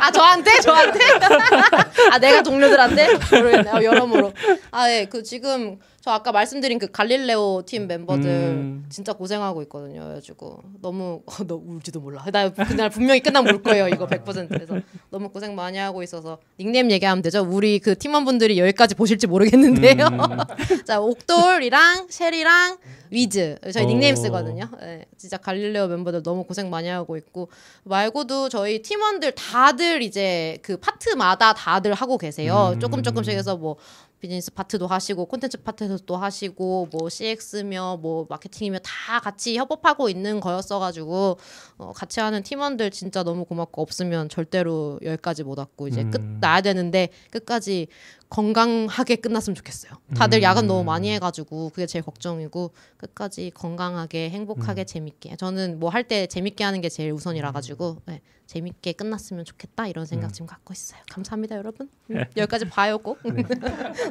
아 0.03 0.11
저한테 0.11 0.61
저한테. 0.61 0.99
아 2.12 2.19
내가 2.19 2.43
동료들한테 2.43 3.09
모르겠네. 3.14 3.71
요 3.71 3.85
여러모로. 3.85 4.33
아 4.71 4.89
예 4.89 5.07
그 5.07 5.23
지금 5.23 5.79
저 6.09 6.12
아까 6.12 6.32
말씀드린 6.32 6.78
그 6.78 6.90
갈릴레오 6.90 7.64
팀 7.66 7.86
멤버들 7.86 8.30
음. 8.30 8.86
진짜 8.88 9.12
고생하고 9.12 9.61
있거든요. 9.64 10.04
그래가지고 10.04 10.62
너무 10.80 11.20
어, 11.28 11.44
너 11.46 11.56
울지도 11.56 12.00
몰라. 12.00 12.24
나 12.32 12.48
그날 12.48 12.88
분명히 12.88 13.20
끝나면 13.20 13.54
울 13.54 13.62
거예요. 13.62 13.88
이거 13.88 14.06
100%에서 14.06 14.80
너무 15.11 15.28
고생 15.28 15.54
많이 15.54 15.76
하고 15.76 16.02
있어서 16.02 16.38
닉네임 16.59 16.90
얘기하면 16.90 17.20
되죠. 17.20 17.42
우리 17.46 17.78
그 17.78 17.94
팀원분들이 17.94 18.59
여기까지 18.59 18.94
보실지 18.94 19.26
모르겠는데요. 19.26 20.06
음. 20.06 20.38
자 20.86 20.98
옥돌이랑 20.98 22.06
쉘이랑 22.09 22.78
위즈 23.11 23.59
저희 23.70 23.84
닉네임 23.84 24.14
오. 24.14 24.16
쓰거든요. 24.16 24.70
네, 24.80 25.04
진짜 25.18 25.36
갈릴레오 25.36 25.88
멤버들 25.88 26.22
너무 26.22 26.44
고생 26.44 26.70
많이 26.70 26.88
하고 26.88 27.18
있고 27.18 27.50
말고도 27.84 28.48
저희 28.48 28.80
팀원들 28.80 29.32
다들 29.32 30.02
이제 30.02 30.59
그 30.62 30.78
파트마다 30.78 31.52
다들 31.52 31.92
하고 31.92 32.16
계세요. 32.16 32.72
음. 32.74 32.80
조금 32.80 33.02
조금씩 33.02 33.34
해서 33.34 33.56
뭐 33.59 33.76
비즈니스 34.21 34.53
파트도 34.53 34.87
하시고 34.87 35.27
콘텐츠 35.27 35.59
파트도 35.59 36.16
하시고 36.16 36.89
뭐 36.91 37.09
CX며 37.09 37.99
뭐 38.01 38.27
마케팅이며 38.29 38.79
다 38.81 39.21
같이 39.21 39.57
협업하고 39.57 40.09
있는 40.09 40.41
거였어가지고 40.41 41.39
어, 41.79 41.93
같이 41.95 42.21
하는 42.21 42.43
팀원들 42.43 42.91
진짜 42.91 43.23
너무 43.23 43.45
고맙고 43.45 43.81
없으면 43.81 44.29
절대로 44.29 44.99
여기까지 45.03 45.45
못 45.45 45.59
왔고 45.59 45.89
이제 45.89 46.05
끝 46.05 46.21
음. 46.21 46.39
나야 46.41 46.61
되는데 46.61 47.09
끝까지 47.31 47.89
건강하게 48.31 49.16
끝났으면 49.16 49.55
좋겠어요. 49.55 49.93
다들 50.14 50.41
음. 50.41 50.43
야근 50.43 50.66
너무 50.66 50.85
많이 50.85 51.11
해가지고 51.12 51.70
그게 51.70 51.87
제일 51.87 52.05
걱정이고 52.05 52.72
끝까지 52.99 53.51
건강하게 53.55 54.31
행복하게 54.31 54.85
재밌게 54.85 55.36
저는 55.36 55.78
뭐 55.81 55.89
할 55.90 56.05
때 56.09 56.27
재밌게 56.27 56.62
하는 56.62 56.81
게 56.81 56.89
제일 56.89 57.12
우선이라 57.12 57.52
가지고 57.52 57.97
네, 58.07 58.20
재밌게 58.47 58.93
끝났으면 58.93 59.44
좋겠다 59.44 59.86
이런 59.89 60.05
생각 60.07 60.32
지금 60.32 60.47
갖고 60.47 60.73
있어요. 60.73 61.01
감사합니다 61.11 61.57
여러분. 61.57 61.89
음, 62.11 62.24
여기까지 62.36 62.69
봐요 62.69 62.98
꼭. 62.98 63.19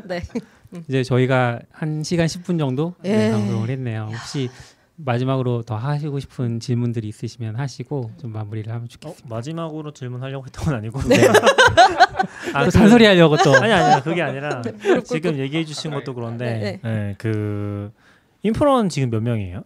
네. 0.05 0.21
이제 0.89 1.03
저희가 1.03 1.59
한 1.71 2.03
시간 2.03 2.25
10분 2.27 2.57
정도 2.59 2.95
네, 3.01 3.27
예. 3.27 3.31
방송을 3.31 3.69
했네요. 3.69 4.09
혹시 4.11 4.49
마지막으로 4.99 5.61
더 5.61 5.75
하시고 5.75 6.19
싶은 6.19 6.59
질문들이 6.59 7.07
있으시면 7.07 7.55
하시고 7.55 8.11
좀 8.19 8.33
마무리를 8.33 8.71
하면 8.71 8.85
어, 8.85 8.87
좋겠습니다. 8.87 9.35
마지막으로 9.35 9.93
질문하려고 9.93 10.45
했던 10.45 10.65
건 10.65 10.75
아니고. 10.75 10.99
아, 12.53 12.59
또 12.61 12.65
그- 12.65 12.71
잔소리 12.71 13.05
하려고 13.05 13.37
또 13.37 13.53
아니 13.55 13.71
아니야 13.71 14.01
그게 14.01 14.21
아니라 14.21 14.61
지금 15.05 15.37
얘기해 15.37 15.65
주신 15.65 15.91
것도 15.91 16.13
그런데 16.15 16.79
네, 16.83 17.15
그 17.19 17.91
인프론 18.41 18.89
지금 18.89 19.09
몇 19.09 19.21
명이에요? 19.21 19.63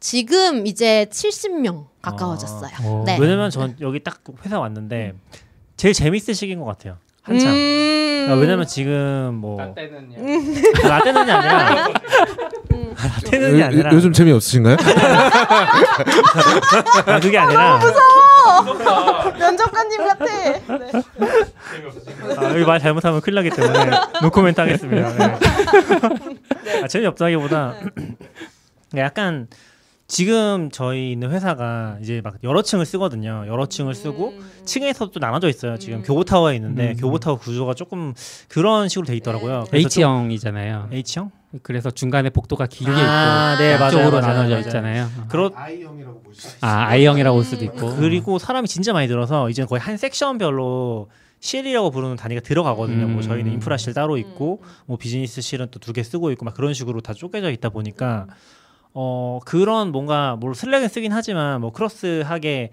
지금 0.00 0.66
이제 0.66 1.06
70명 1.10 1.86
가까워졌어요. 2.02 2.70
어, 2.82 3.04
네. 3.06 3.16
왜냐면 3.18 3.50
전 3.50 3.76
여기 3.80 4.02
딱 4.02 4.20
회사 4.44 4.60
왔는데 4.60 5.14
제일 5.76 5.94
재밌을 5.94 6.34
시기인 6.34 6.58
것 6.60 6.66
같아요. 6.66 6.98
한참. 7.22 7.48
음. 7.54 8.03
아, 8.28 8.32
왜냐면 8.34 8.66
지금 8.66 9.34
뭐나 9.34 9.74
때는요. 9.74 10.16
아, 10.84 10.88
라떼는이 10.88 11.30
아니라. 11.30 11.88
라떼는이 12.96 13.62
아니라. 13.62 13.92
요, 13.92 14.00
즘 14.00 14.12
재미 14.12 14.32
없으신가요? 14.32 14.76
아, 17.06 17.20
그게 17.20 17.38
아니라. 17.38 17.78
면접관님 19.38 20.06
같아. 20.06 20.24
아, 22.38 22.50
여기 22.54 22.64
말 22.64 22.80
잘못하면 22.80 23.20
큰일 23.20 23.34
나기 23.36 23.50
때문에 23.50 23.90
노코멘트 24.22 24.60
하겠습니다. 24.60 25.12
네. 25.12 25.38
아, 26.82 26.88
재미없다기보다 26.88 27.74
약간 28.96 29.46
지금 30.06 30.70
저희 30.70 31.12
있는 31.12 31.30
회사가 31.30 31.96
이제 32.02 32.20
막 32.22 32.34
여러 32.44 32.60
층을 32.62 32.84
쓰거든요. 32.84 33.44
여러 33.46 33.64
층을 33.66 33.94
쓰고 33.94 34.34
층에서 34.66 35.06
또 35.10 35.18
나눠져 35.18 35.48
있어요. 35.48 35.78
지금 35.78 36.02
교보타워에 36.02 36.54
있는데 36.56 36.90
음. 36.90 36.96
교보타워 36.96 37.38
구조가 37.38 37.72
조금 37.74 38.12
그런 38.48 38.88
식으로 38.88 39.06
돼 39.06 39.16
있더라고요. 39.16 39.64
H형이잖아요. 39.72 40.90
H형? 40.92 41.30
그래서 41.62 41.90
중간에 41.90 42.28
복도가 42.30 42.66
길게 42.66 42.92
아, 42.92 43.52
있고 43.54 43.62
네, 43.62 43.78
맞아요, 43.78 43.84
양쪽으로 43.98 44.20
맞아요, 44.20 44.26
나눠져 44.34 44.48
맞아요. 44.50 44.60
있잖아요. 44.66 45.08
그렇 45.28 45.50
I형이라고 45.54 46.20
보시죠. 46.22 46.48
아 46.60 46.86
I형이라고 46.88 47.36
볼 47.36 47.44
수도 47.44 47.64
있고. 47.64 47.96
그리고 47.96 48.38
사람이 48.38 48.68
진짜 48.68 48.92
많이 48.92 49.08
들어서 49.08 49.48
이제 49.48 49.64
거의 49.64 49.80
한 49.80 49.96
섹션별로 49.96 51.08
실이라고 51.40 51.90
부르는 51.90 52.16
단위가 52.16 52.40
들어가거든요. 52.42 53.06
뭐 53.06 53.16
음. 53.16 53.22
저희는 53.22 53.52
인프라실 53.52 53.94
따로 53.94 54.16
있고 54.18 54.62
뭐 54.86 54.96
비즈니스실은 54.98 55.68
또 55.70 55.78
두 55.78 55.92
개 55.92 56.02
쓰고 56.02 56.30
있고 56.32 56.44
막 56.44 56.54
그런 56.54 56.74
식으로 56.74 57.00
다 57.00 57.14
쪼개져 57.14 57.50
있다 57.50 57.68
보니까 57.70 58.26
어 58.94 59.40
그런 59.44 59.90
뭔가 59.90 60.36
뭐 60.36 60.54
슬랙은 60.54 60.88
쓰긴 60.88 61.12
하지만 61.12 61.60
뭐 61.60 61.72
크로스하게 61.72 62.70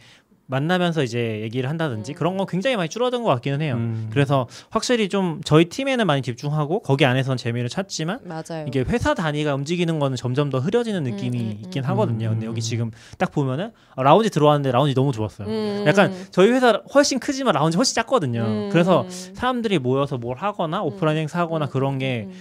만나면서 0.51 1.01
이제 1.01 1.39
얘기를 1.41 1.69
한다든지 1.69 2.13
그런 2.13 2.35
건 2.35 2.45
굉장히 2.45 2.75
많이 2.75 2.89
줄어든 2.89 3.23
것 3.23 3.29
같기는 3.29 3.61
해요. 3.61 3.75
음. 3.75 4.09
그래서 4.11 4.47
확실히 4.69 5.07
좀 5.07 5.39
저희 5.45 5.65
팀에는 5.65 6.05
많이 6.05 6.21
집중하고 6.21 6.81
거기 6.81 7.05
안에서는 7.05 7.37
재미를 7.37 7.69
찾지만 7.69 8.19
맞아요. 8.25 8.65
이게 8.67 8.81
회사 8.81 9.13
단위가 9.13 9.55
움직이는 9.55 9.97
거는 9.97 10.17
점점 10.17 10.49
더 10.49 10.59
흐려지는 10.59 11.03
느낌이 11.03 11.39
음, 11.39 11.45
음, 11.45 11.61
있긴 11.63 11.85
음. 11.85 11.89
하거든요. 11.89 12.29
근데 12.31 12.47
음. 12.47 12.49
여기 12.49 12.61
지금 12.61 12.91
딱 13.17 13.31
보면은 13.31 13.71
아, 13.95 14.03
라운지 14.03 14.29
들어왔는데 14.29 14.71
라운지 14.73 14.93
너무 14.93 15.13
좋았어요. 15.13 15.47
음. 15.47 15.85
약간 15.87 16.13
저희 16.31 16.51
회사 16.51 16.81
훨씬 16.93 17.19
크지만 17.19 17.53
라운지 17.55 17.77
훨씬 17.77 17.95
작거든요. 17.95 18.41
음. 18.41 18.69
그래서 18.73 19.05
사람들이 19.09 19.79
모여서 19.79 20.17
뭘 20.17 20.35
하거나 20.37 20.83
오프라인 20.83 21.17
행사하거나 21.17 21.67
그런 21.67 21.97
게 21.97 22.27
음. 22.27 22.33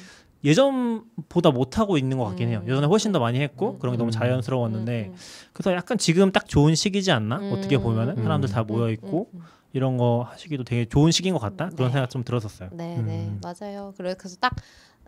예전보다 0.44 1.50
못 1.50 1.78
하고 1.78 1.98
있는 1.98 2.18
것 2.18 2.24
같긴 2.24 2.48
해요. 2.48 2.60
음. 2.64 2.68
예전에 2.68 2.86
훨씬 2.86 3.12
더 3.12 3.18
많이 3.20 3.40
했고 3.40 3.78
그런 3.78 3.92
게 3.94 3.98
너무 3.98 4.08
음. 4.08 4.12
자연스러웠는데 4.12 5.06
음, 5.10 5.14
그래서 5.52 5.74
약간 5.74 5.98
지금 5.98 6.32
딱 6.32 6.48
좋은 6.48 6.74
시기지 6.74 7.12
않나? 7.12 7.38
음. 7.38 7.52
어떻게 7.52 7.78
보면은 7.78 8.18
음. 8.18 8.22
사람들 8.22 8.48
다 8.48 8.62
음, 8.62 8.66
모여 8.66 8.86
음, 8.86 8.90
있고 8.90 9.28
음. 9.34 9.40
이런 9.72 9.96
거 9.98 10.26
하시기도 10.30 10.64
되게 10.64 10.84
좋은 10.86 11.10
시기인 11.12 11.34
것 11.34 11.40
같다. 11.40 11.68
그런 11.76 11.88
네. 11.88 11.92
생각 11.92 12.10
좀 12.10 12.24
들었었어요. 12.24 12.70
네, 12.72 12.96
음. 12.96 13.06
네, 13.06 13.30
맞아요. 13.42 13.92
그래- 13.96 14.14
그래서 14.18 14.36
딱 14.40 14.54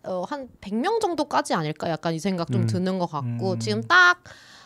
어, 0.05 0.25
한 0.29 0.49
100명 0.61 1.01
정도까지 1.01 1.55
아닐까? 1.55 1.89
약간 1.89 2.13
이 2.15 2.19
생각 2.19 2.51
좀 2.51 2.63
음. 2.63 2.67
드는 2.67 2.99
것 2.99 3.07
같고 3.07 3.53
음. 3.53 3.59
지금 3.59 3.83
딱 3.85 4.23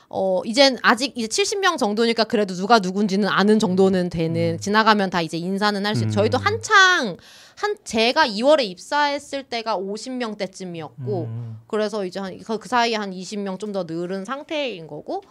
어, 0.09 0.41
이젠 0.45 0.79
아직 0.83 1.13
이제 1.19 1.27
70명 1.27 1.79
정도니까 1.79 2.25
그래도 2.25 2.55
누가 2.55 2.79
누군지는 2.79 3.29
아는 3.29 3.59
정도는 3.59 4.09
되는 4.09 4.59
지나가면 4.59 5.11
다 5.11 5.21
이제 5.21 5.37
인사는 5.37 5.85
할수있 5.85 6.07
음. 6.07 6.11
저희도 6.11 6.39
한창 6.39 7.17
한 7.57 7.77
제가 7.85 8.27
2월에 8.29 8.65
입사했을 8.65 9.43
때가 9.45 9.77
50명 9.79 10.37
때쯤이었고 10.39 11.25
음. 11.25 11.59
그래서 11.67 12.05
이제 12.05 12.21
한그 12.21 12.69
사이에 12.69 12.97
한 12.97 13.11
20명 13.13 13.59
좀 13.59 13.73
더 13.73 13.85
늘은 13.85 14.25
상태인 14.25 14.87
거고 14.87 15.23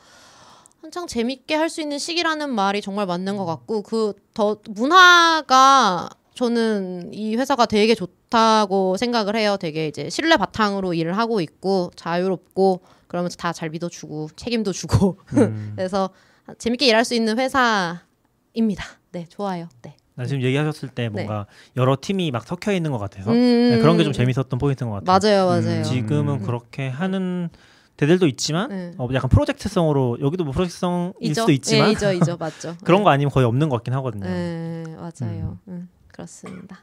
한창 0.82 1.08
재밌게 1.08 1.56
할 1.56 1.70
수 1.70 1.82
있는 1.82 1.98
시기라는 2.00 2.50
말이 2.54 2.82
정말 2.82 3.06
맞는 3.06 3.38
것 3.38 3.46
같고 3.46 3.82
그 3.84 4.14
더 4.34 4.58
문화가 4.70 6.10
저는 6.34 7.14
이 7.14 7.36
회사가 7.38 7.66
되게 7.66 7.96
좋다고 7.96 8.98
생각을 8.98 9.36
해요. 9.38 9.56
되게 9.58 9.88
이제 9.88 10.10
신뢰 10.10 10.36
바탕으로 10.36 10.94
일을 10.94 11.18
하고 11.18 11.40
있고 11.42 11.92
자유롭고 11.96 12.82
그러면서 13.08 13.38
다 13.38 13.54
잘 13.54 13.70
믿어주고 13.70 14.30
책임도 14.36 14.74
주고 14.74 15.18
음. 15.38 15.74
그래서 15.78 16.10
재밌게 16.58 16.86
일할 16.88 17.06
수 17.06 17.14
있는 17.16 17.40
회사입니다. 17.40 18.84
네, 19.12 19.26
좋아요. 19.30 19.70
네. 19.82 19.96
나 20.16 20.26
지금 20.26 20.42
얘기하셨을 20.44 20.90
때 20.90 21.10
뭔가 21.10 21.46
여러 21.76 21.98
팀이 22.00 22.32
막 22.32 22.48
섞여 22.48 22.72
있는 22.72 22.92
것 22.92 22.98
같아서 23.00 23.32
음, 23.32 23.36
네, 23.36 23.78
그런 23.80 23.98
게 23.98 24.04
좀 24.04 24.14
재밌었던 24.14 24.58
포인트인 24.60 24.90
것 24.90 25.04
같아요. 25.04 25.20
맞아요, 25.44 25.48
맞아요. 25.48 25.80
음. 25.80 25.84
지금은 25.84 26.42
그렇게 26.42 26.88
하는 26.88 27.50
데들도 27.98 28.28
있지만 28.28 28.70
네. 28.70 28.92
어, 28.98 29.08
약간 29.14 29.30
프로젝트성으로 29.30 30.18
여기도 30.22 30.44
뭐 30.44 30.54
프로젝트성일 30.54 31.14
이죠? 31.22 31.42
수도 31.42 31.52
있지만 31.54 31.88
예, 31.88 31.92
이죠, 31.94 32.12
이죠, 32.14 32.36
맞죠. 32.40 32.76
그런 32.84 33.04
거 33.04 33.10
아니면 33.10 33.32
거의 33.32 33.46
없는 33.46 33.70
것 33.70 33.78
같긴 33.78 33.94
하거든요. 33.96 34.26
네, 34.26 34.84
맞아요. 34.98 35.58
음, 35.68 35.90
그렇습니다. 36.08 36.80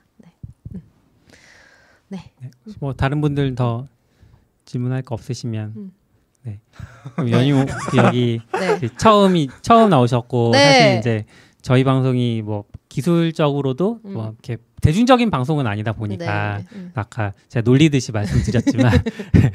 네. 2.09 2.30
뭐 2.78 2.92
다른 2.92 3.20
분들 3.22 3.54
더 3.54 3.86
질문할 4.66 5.00
거 5.02 5.14
없으시면 5.14 5.72
음. 5.76 5.92
네. 6.42 6.60
연유 7.30 7.64
여기 7.96 8.40
네. 8.52 8.78
그 8.80 8.94
처음이 8.96 9.48
처음 9.62 9.88
나오셨고 9.88 10.50
네. 10.52 10.59
사실 10.59 10.98
이제 10.98 11.24
저희 11.62 11.84
방송이 11.84 12.42
뭐 12.42 12.64
기술적으로도 12.93 14.01
음. 14.05 14.12
뭐 14.12 14.24
이렇게 14.27 14.59
대중적인 14.82 15.31
방송은 15.31 15.66
아니다 15.66 15.93
보니까 15.93 16.59
네, 16.59 16.64
음. 16.74 16.93
아까 16.94 17.32
제가 17.48 17.62
놀리듯이 17.64 18.12
말씀드렸지만 18.12 18.93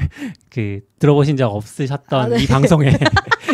그 0.50 0.80
들어보신 0.98 1.38
적 1.38 1.50
없으셨던 1.50 2.20
아, 2.20 2.28
네. 2.30 2.44
이 2.44 2.48
방송에 2.48 2.90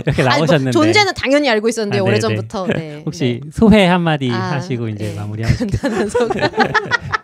이렇게 0.05 0.23
뭐 0.23 0.31
나오셨는데 0.31 0.71
존재는 0.71 1.13
당연히 1.15 1.49
알고 1.49 1.67
있었는데 1.67 1.97
아, 1.97 2.01
네, 2.01 2.09
오래전부터 2.09 2.67
네. 2.67 3.03
혹시 3.05 3.41
소회 3.51 3.85
한마디 3.85 4.31
아, 4.31 4.53
하시고 4.53 4.87
이제 4.87 5.13
네. 5.13 6.07
소개. 6.07 6.39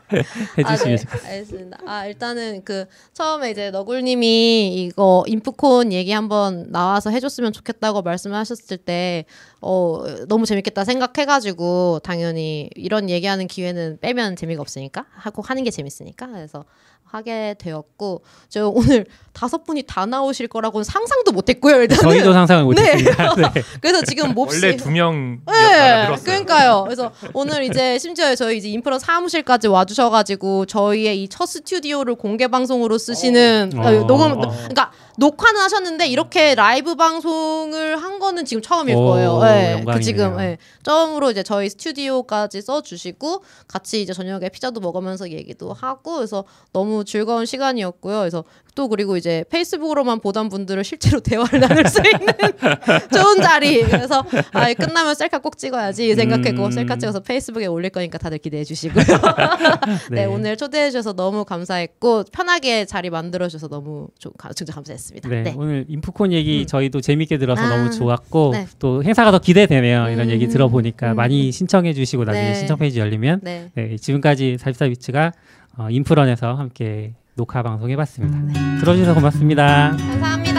해주시면 0.57 0.65
아, 0.65 0.75
좋겠습니다. 0.75 1.17
네. 1.17 1.29
알겠습니다. 1.29 1.77
아 1.85 2.05
일단은 2.05 2.63
그 2.63 2.85
처음에 3.13 3.51
이제 3.51 3.71
너굴님이 3.71 4.83
이거 4.83 5.23
인프콘 5.27 5.93
얘기 5.93 6.11
한번 6.11 6.71
나와서 6.71 7.09
해줬으면 7.09 7.53
좋겠다고 7.53 8.01
말씀하셨을 8.01 8.77
때 8.77 9.25
어, 9.61 10.03
너무 10.27 10.45
재밌겠다 10.45 10.83
생각해가지고 10.85 11.99
당연히 12.03 12.69
이런 12.75 13.09
얘기하는 13.09 13.47
기회는 13.47 13.99
빼면 14.01 14.35
재미가 14.35 14.61
없으니까 14.61 15.05
하고 15.11 15.41
하는 15.41 15.63
게 15.63 15.71
재밌으니까 15.71 16.27
그래서 16.27 16.65
하게 17.03 17.55
되었고 17.57 18.23
저 18.49 18.69
오늘 18.69 19.05
다섯 19.39 19.63
분이 19.63 19.83
다 19.83 20.05
나오실 20.05 20.49
거라고는 20.49 20.83
상상도 20.83 21.31
못했고요 21.31 21.77
일단은 21.83 22.01
저희도 22.03 22.33
상상을 22.33 22.61
네. 22.61 22.65
못했습니다. 22.65 23.35
네. 23.53 23.63
그래서 23.79 24.01
지금 24.03 24.33
몹시 24.33 24.65
원래 24.65 24.75
두 24.75 24.91
명이었다가 24.91 25.57
네, 25.57 26.03
늘었어요. 26.07 26.23
그러니까요. 26.25 26.83
그래서 26.83 27.11
오늘 27.33 27.63
이제 27.63 27.97
심지어 27.99 28.35
저희 28.35 28.57
이제 28.57 28.67
인프라 28.67 28.99
사무실까지 28.99 29.69
와주셔가지고 29.69 30.65
저희의 30.65 31.23
이 31.23 31.29
첫 31.29 31.45
스튜디오를 31.45 32.15
공개 32.15 32.47
방송으로 32.47 32.97
쓰시는 32.97 33.71
어. 33.77 33.81
아, 33.81 33.91
녹음, 33.91 34.31
어. 34.31 34.49
그러니까 34.49 34.91
녹화는 35.17 35.61
하셨는데 35.61 36.07
이렇게 36.07 36.55
라이브 36.55 36.95
방송을 36.95 38.01
한 38.01 38.19
거는 38.19 38.45
지금 38.45 38.61
처음일 38.61 38.95
오, 38.95 39.05
거예요. 39.05 39.39
네, 39.43 39.71
그 39.73 39.79
영광이네요. 39.79 40.01
지금 40.01 40.39
예, 40.39 40.57
처음으로 40.83 41.29
이제 41.31 41.43
저희 41.43 41.69
스튜디오까지 41.69 42.61
써주시고 42.61 43.43
같이 43.67 44.01
이제 44.01 44.11
저녁에 44.13 44.49
피자도 44.49 44.79
먹으면서 44.79 45.29
얘기도 45.29 45.71
하고 45.73 46.15
그래서 46.15 46.43
너무 46.73 47.05
즐거운 47.05 47.45
시간이었고요. 47.45 48.19
그래서 48.19 48.43
또 48.79 48.87
그리고 48.87 49.17
이제 49.17 49.43
페이스북으로만 49.49 50.21
보던 50.21 50.47
분들을 50.47 50.85
실제로 50.85 51.19
대화를 51.19 51.59
나눌 51.59 51.85
수 51.85 51.99
있는 51.99 52.27
좋은 53.13 53.41
자리. 53.41 53.81
그래서 53.83 54.23
아 54.53 54.73
끝나면 54.73 55.15
셀카 55.15 55.39
꼭 55.39 55.57
찍어야지 55.57 56.15
생각했고 56.15 56.63
음. 56.67 56.71
셀카 56.71 56.95
찍어서 56.95 57.19
페이스북에 57.19 57.65
올릴 57.65 57.89
거니까 57.89 58.17
다들 58.17 58.37
기대해 58.37 58.63
주시고요. 58.63 59.03
네. 60.11 60.23
오늘 60.23 60.55
초대해 60.55 60.91
주셔서 60.91 61.11
너무 61.11 61.43
감사했고 61.43 62.23
편하게 62.31 62.85
자리 62.85 63.09
만들어 63.09 63.49
주셔서 63.49 63.67
너무 63.67 64.07
좀 64.17 64.31
가- 64.37 64.53
진짜 64.53 64.71
감사했습니다. 64.71 65.27
네, 65.27 65.43
네. 65.43 65.53
오늘 65.57 65.83
인프콘 65.89 66.31
얘기 66.31 66.61
음. 66.61 66.65
저희도 66.65 67.01
재밌게 67.01 67.37
들어서 67.37 67.61
아, 67.61 67.67
너무 67.75 67.91
좋았고 67.91 68.51
네. 68.53 68.65
또 68.79 69.03
행사가 69.03 69.31
더 69.31 69.39
기대되네요. 69.39 70.07
이런 70.07 70.27
음, 70.27 70.29
얘기 70.29 70.47
들어보니까 70.47 71.11
음. 71.11 71.15
많이 71.17 71.51
신청해 71.51 71.93
주시고 71.93 72.23
나중에 72.23 72.45
네. 72.51 72.53
신청 72.55 72.77
페이지 72.77 72.97
열리면 73.01 73.41
네. 73.43 73.71
네, 73.75 73.97
지금까지 73.97 74.55
44비츠가 74.57 75.33
어, 75.77 75.89
인프런에서 75.89 76.53
함께 76.53 77.13
녹화 77.39 77.63
방송 77.63 77.89
해봤습니다. 77.89 78.37
들어주셔서 78.81 79.13
고맙습니다. 79.13 79.91
감사합니다. 79.91 80.58